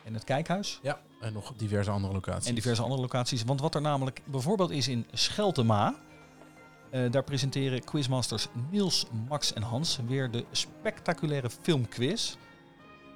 en 0.05 0.15
het 0.15 0.25
Kijkhuis. 0.25 0.79
Ja, 0.83 1.01
en 1.21 1.33
nog 1.33 1.53
diverse 1.57 1.91
andere 1.91 2.13
locaties. 2.13 2.49
En 2.49 2.55
diverse 2.55 2.83
andere 2.83 3.01
locaties. 3.01 3.45
Want 3.45 3.61
wat 3.61 3.75
er 3.75 3.81
namelijk 3.81 4.23
bijvoorbeeld 4.25 4.71
is 4.71 4.89
in 4.89 5.07
Scheltema. 5.13 5.95
eh, 6.91 7.11
daar 7.11 7.25
presenteren 7.25 7.85
quizmasters 7.85 8.47
Niels, 8.71 9.07
Max 9.29 9.53
en 9.53 9.63
Hans 9.63 9.99
weer 10.07 10.31
de 10.31 10.45
spectaculaire 10.51 11.51
filmquiz. 11.51 12.37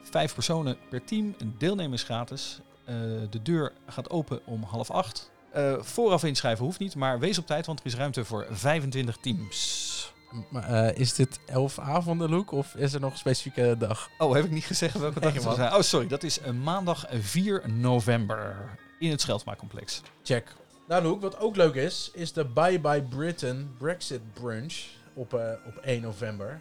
Vijf 0.02 0.34
personen 0.34 0.76
per 0.90 1.04
team, 1.04 1.34
een 1.38 1.54
deelnemer 1.58 1.94
is 1.94 2.02
gratis. 2.02 2.60
Eh, 2.84 2.94
de 3.30 3.42
deur 3.42 3.72
gaat 3.86 4.10
open 4.10 4.46
om 4.46 4.62
half 4.62 4.90
acht. 4.90 5.30
Eh, 5.52 5.74
vooraf 5.80 6.24
inschrijven 6.24 6.64
hoeft 6.64 6.78
niet, 6.78 6.94
maar 6.94 7.18
wees 7.18 7.38
op 7.38 7.46
tijd, 7.46 7.66
want 7.66 7.80
er 7.80 7.86
is 7.86 7.94
ruimte 7.94 8.24
voor 8.24 8.46
25 8.50 9.16
teams. 9.16 10.12
Eh, 10.52 10.96
is 10.96 11.14
dit 11.14 11.40
11 11.46 11.78
avonden, 11.78 12.30
Luke? 12.30 12.54
Of 12.54 12.74
is 12.74 12.92
er 12.94 13.00
nog 13.00 13.12
een 13.12 13.18
specifieke 13.18 13.74
dag? 13.78 14.08
Oh, 14.18 14.34
heb 14.34 14.44
ik 14.44 14.50
niet 14.50 14.64
gezegd 14.64 14.98
welke 14.98 15.20
dag 15.20 15.32
het 15.32 15.42
zijn? 15.42 15.74
Oh, 15.74 15.80
sorry, 15.80 16.08
dat 16.08 16.22
is 16.22 16.40
eh, 16.40 16.52
maandag 16.52 17.06
4 17.10 17.62
november 17.72 18.56
in 18.98 19.10
het 19.10 19.20
Scheltma-complex. 19.20 20.02
Check. 20.22 20.54
Nou, 20.88 21.02
Luke, 21.02 21.20
wat 21.20 21.38
ook 21.38 21.56
leuk 21.56 21.74
is, 21.74 22.10
is 22.14 22.32
de 22.32 22.44
Bye 22.44 22.80
Bye 22.80 23.02
Britain 23.02 23.74
Brexit 23.78 24.32
Brunch 24.32 24.84
op, 25.14 25.32
op 25.66 25.76
1 25.82 26.02
november 26.02 26.60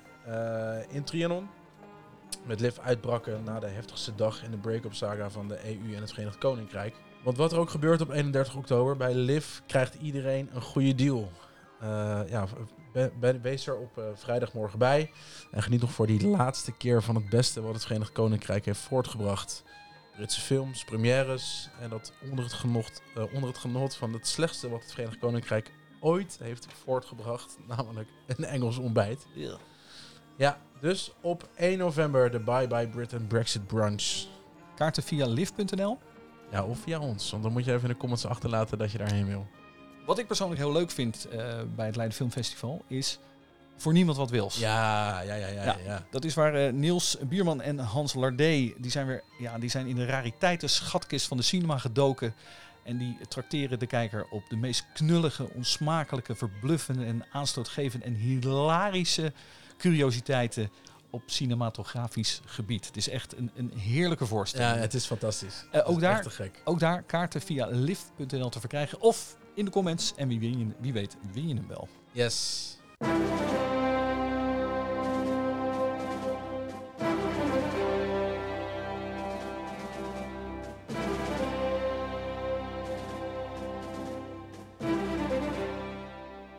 in 0.90 1.04
Trianon. 1.04 1.50
Met 2.46 2.60
Liv 2.60 2.78
uitbraken 2.78 3.44
na 3.44 3.60
de 3.60 3.68
heftigste 3.68 4.16
dag 4.16 4.44
in 4.44 4.52
de 4.52 4.58
break-up 4.58 4.94
saga 4.94 5.30
van 5.30 5.48
de 5.48 5.66
EU 5.66 5.96
en 5.96 6.02
het 6.02 6.10
Verenigd 6.10 6.38
Koninkrijk. 6.38 6.96
Want 7.28 7.40
wat 7.40 7.52
er 7.52 7.60
ook 7.60 7.70
gebeurt 7.70 8.02
op 8.02 8.10
31 8.10 8.56
oktober, 8.56 8.98
bij 8.98 9.14
Liv 9.14 9.60
krijgt 9.66 9.94
iedereen 9.94 10.50
een 10.54 10.62
goede 10.62 10.96
deal. 10.96 11.32
Eh, 11.80 12.22
ja, 12.30 12.48
be- 12.94 13.12
be- 13.20 13.40
wees 13.40 13.68
er 13.68 13.78
op 13.78 13.98
eh, 13.98 14.04
vrijdagmorgen 14.14 14.80
bij. 14.80 15.12
En 15.52 15.64
geniet 15.64 15.82
nog 15.82 15.92
voor 15.92 16.08
die 16.08 16.28
laatste 16.28 16.72
keer 16.72 17.04
van 17.04 17.16
het 17.16 17.30
beste 17.30 17.62
wat 17.62 17.74
het 17.74 17.86
Verenigd 17.86 18.12
Koninkrijk 18.12 18.66
heeft 18.66 18.80
voortgebracht. 18.80 19.64
Britse 20.16 20.42
films, 20.42 20.84
premières 20.84 21.70
en 21.80 21.90
dat 21.90 22.14
onder 22.30 22.44
het, 22.44 22.54
genot, 22.54 23.02
eh, 23.16 23.34
onder 23.34 23.50
het 23.50 23.58
genot 23.58 23.96
van 23.96 24.14
het 24.14 24.28
slechtste 24.28 24.70
wat 24.70 24.82
het 24.82 24.92
Verenigd 24.92 25.20
Koninkrijk 25.20 25.72
ooit 26.00 26.38
heeft 26.42 26.68
voortgebracht, 26.84 27.58
namelijk 27.78 28.10
een 28.28 28.46
Engels 28.46 28.78
ontbijt. 28.78 29.28
Ja, 30.36 30.60
dus 30.82 31.14
op 31.22 31.50
1 31.56 31.78
november 31.78 32.32
de 32.32 32.40
Bye 32.40 32.68
Bye 32.68 32.88
Britain 32.88 33.28
Brexit 33.28 33.68
Brunch. 33.68 34.26
Kaarten 34.76 35.04
via 35.04 35.26
live.nl. 35.26 35.98
Ja, 36.52 36.64
of 36.64 36.80
via 36.80 37.00
ons, 37.00 37.32
want 37.32 37.44
dan 37.44 37.52
moet 37.52 37.66
je 37.66 37.72
even 37.72 37.88
in 37.88 37.94
de 37.94 38.00
comments 38.00 38.26
achterlaten 38.26 38.78
dat 38.78 38.92
je 38.92 38.98
daarheen 38.98 39.28
wil. 39.28 39.48
Wat 40.06 40.20
ik 40.20 40.28
persoonlijk 40.28 40.60
heel 40.60 40.72
leuk 40.72 40.92
vind 40.92 41.28
eh, 41.28 41.40
bij 41.76 41.86
het 41.86 41.96
Leiden 41.96 42.18
Filmfestival 42.18 42.84
is 42.88 43.20
voor 43.78 43.94
niemand 43.94 44.18
wat 44.18 44.30
wils. 44.30 44.58
Ja, 44.58 45.22
ja, 45.22 45.34
ja, 45.34 45.48
ja. 45.48 45.64
ja, 45.64 45.76
ja. 45.86 46.06
Dat 46.12 46.24
is 46.24 46.34
waar 46.34 46.54
eh, 46.54 46.74
Niels 46.74 47.18
Bierman 47.22 47.62
en 47.62 47.80
Hans 47.80 48.14
Lardé, 48.14 48.74
die 48.78 48.92
zijn 48.92 49.08
weer, 49.08 49.24
ja, 49.40 49.58
die 49.58 49.70
zijn 49.70 49.88
in 49.88 49.96
de 49.96 50.06
rariteiten 50.06 50.70
schatkist 50.70 51.28
van 51.28 51.38
de 51.38 51.44
cinema 51.44 51.78
gedoken. 51.78 52.34
En 52.84 52.98
die 52.98 53.18
trakteren 53.28 53.80
de 53.80 53.88
kijker 53.88 54.28
op 54.30 54.44
de 54.50 54.56
meest 54.56 54.86
knullige, 54.94 55.50
onsmakelijke, 55.54 56.36
verbluffende 56.36 57.06
en 57.06 57.26
aanstootgevende 57.32 58.06
en 58.06 58.14
hilarische 58.14 59.34
curiositeiten 59.78 60.70
op 61.10 61.22
cinematografisch 61.26 62.42
gebied. 62.46 62.86
Het 62.86 62.98
is 62.98 63.10
echt 63.10 63.38
een, 63.38 63.52
een 63.56 63.72
heerlijke 63.78 64.26
voorstelling. 64.26 64.76
Ja, 64.76 64.82
het 64.82 64.94
is 64.94 65.06
fantastisch. 65.06 65.66
Eh, 65.72 65.90
ook, 65.90 65.96
is 65.96 66.02
daar, 66.02 66.22
te 66.22 66.30
gek. 66.30 66.62
ook 66.64 66.80
daar 66.80 67.04
kaarten 67.04 67.42
via 67.42 67.68
live.nl 67.72 68.50
te 68.50 68.60
verkrijgen 68.60 69.02
of 69.02 69.38
in 69.54 69.66
de 69.66 69.72
comments. 69.72 70.14
En 70.16 70.28
wie, 70.28 70.40
win 70.40 70.60
je, 70.60 70.68
wie 70.80 70.94
weet 70.94 71.18
win 71.34 71.48
je 71.48 71.56
hem 71.56 71.68
wel. 71.68 71.88
Yes. 72.12 72.76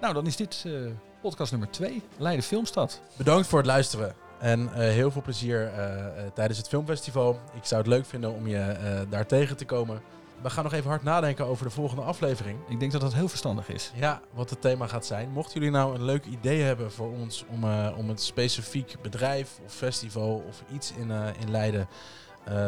Nou, 0.00 0.14
dan 0.14 0.26
is 0.26 0.36
dit 0.36 0.62
eh, 0.66 0.72
podcast 1.20 1.50
nummer 1.50 1.70
2, 1.70 2.02
Leiden 2.18 2.44
Filmstad. 2.44 3.02
Bedankt 3.16 3.46
voor 3.46 3.58
het 3.58 3.66
luisteren. 3.66 4.14
En 4.38 4.72
eh, 4.72 4.78
heel 4.78 5.10
veel 5.10 5.22
plezier 5.22 5.66
eh, 5.66 6.06
eh, 6.06 6.32
tijdens 6.34 6.58
het 6.58 6.68
filmfestival. 6.68 7.40
Ik 7.54 7.64
zou 7.64 7.80
het 7.80 7.90
leuk 7.90 8.06
vinden 8.06 8.32
om 8.32 8.46
je 8.46 8.76
daar 9.08 9.26
tegen 9.26 9.56
te 9.56 9.64
komen. 9.64 10.00
We 10.42 10.50
gaan 10.50 10.64
nog 10.64 10.72
even 10.72 10.90
hard 10.90 11.02
nadenken 11.02 11.46
over 11.46 11.64
de 11.64 11.70
volgende 11.70 12.02
aflevering. 12.02 12.58
Ik 12.68 12.80
denk 12.80 12.92
dat 12.92 13.00
dat 13.00 13.14
heel 13.14 13.28
verstandig 13.28 13.68
is. 13.68 13.92
Ja, 13.94 14.20
wat 14.34 14.50
het 14.50 14.60
thema 14.60 14.86
gaat 14.86 15.06
zijn. 15.06 15.30
Mochten 15.30 15.54
jullie 15.54 15.74
nou 15.74 15.94
een 15.94 16.04
leuk 16.04 16.24
idee 16.24 16.62
hebben 16.62 16.92
voor 16.92 17.12
ons 17.12 17.44
om, 17.48 17.64
om 17.96 18.10
een 18.10 18.18
specifiek 18.18 18.96
bedrijf 19.02 19.58
of 19.64 19.72
festival 19.74 20.44
of 20.48 20.62
iets 20.72 20.92
in, 20.92 21.10
in 21.40 21.50
Leiden 21.50 21.88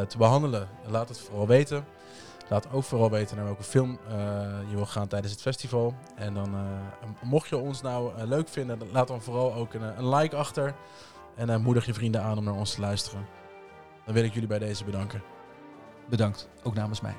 te 0.09 0.19
behandelen, 0.19 0.69
laat 0.87 1.09
het 1.09 1.19
vooral 1.19 1.47
weten. 1.47 1.85
Laat 2.49 2.73
ook 2.73 2.85
vooral 2.85 3.11
weten 3.11 3.37
naar 3.37 3.45
welke 3.45 3.63
film 3.63 3.99
je 4.69 4.77
wil 4.77 4.87
gaan 4.87 5.09
tijdens 5.09 5.33
het 5.33 5.43
festival. 5.43 5.95
En 6.15 6.35
dan, 6.35 6.55
mocht 7.23 7.49
je 7.49 7.57
ons 7.57 7.83
nou 7.83 8.25
leuk 8.25 8.49
vinden, 8.49 8.79
laat 8.93 9.09
dan 9.09 9.23
vooral 9.23 9.55
ook 9.55 9.75
een, 9.75 9.99
een 9.99 10.09
like 10.09 10.37
achter. 10.37 10.75
En 11.37 11.63
moedig 11.63 11.87
je 11.87 11.95
vrienden 11.95 12.23
aan 12.23 12.39
om 12.39 12.45
naar 12.45 12.55
ons 12.55 12.75
te 12.75 12.81
luisteren. 12.81 13.27
Dan 14.05 14.15
wil 14.15 14.25
ik 14.25 14.33
jullie 14.33 14.49
bij 14.49 14.59
deze 14.59 14.85
bedanken. 14.85 15.23
Bedankt, 16.09 16.49
ook 16.63 16.75
namens 16.75 17.01
mij. 17.01 17.15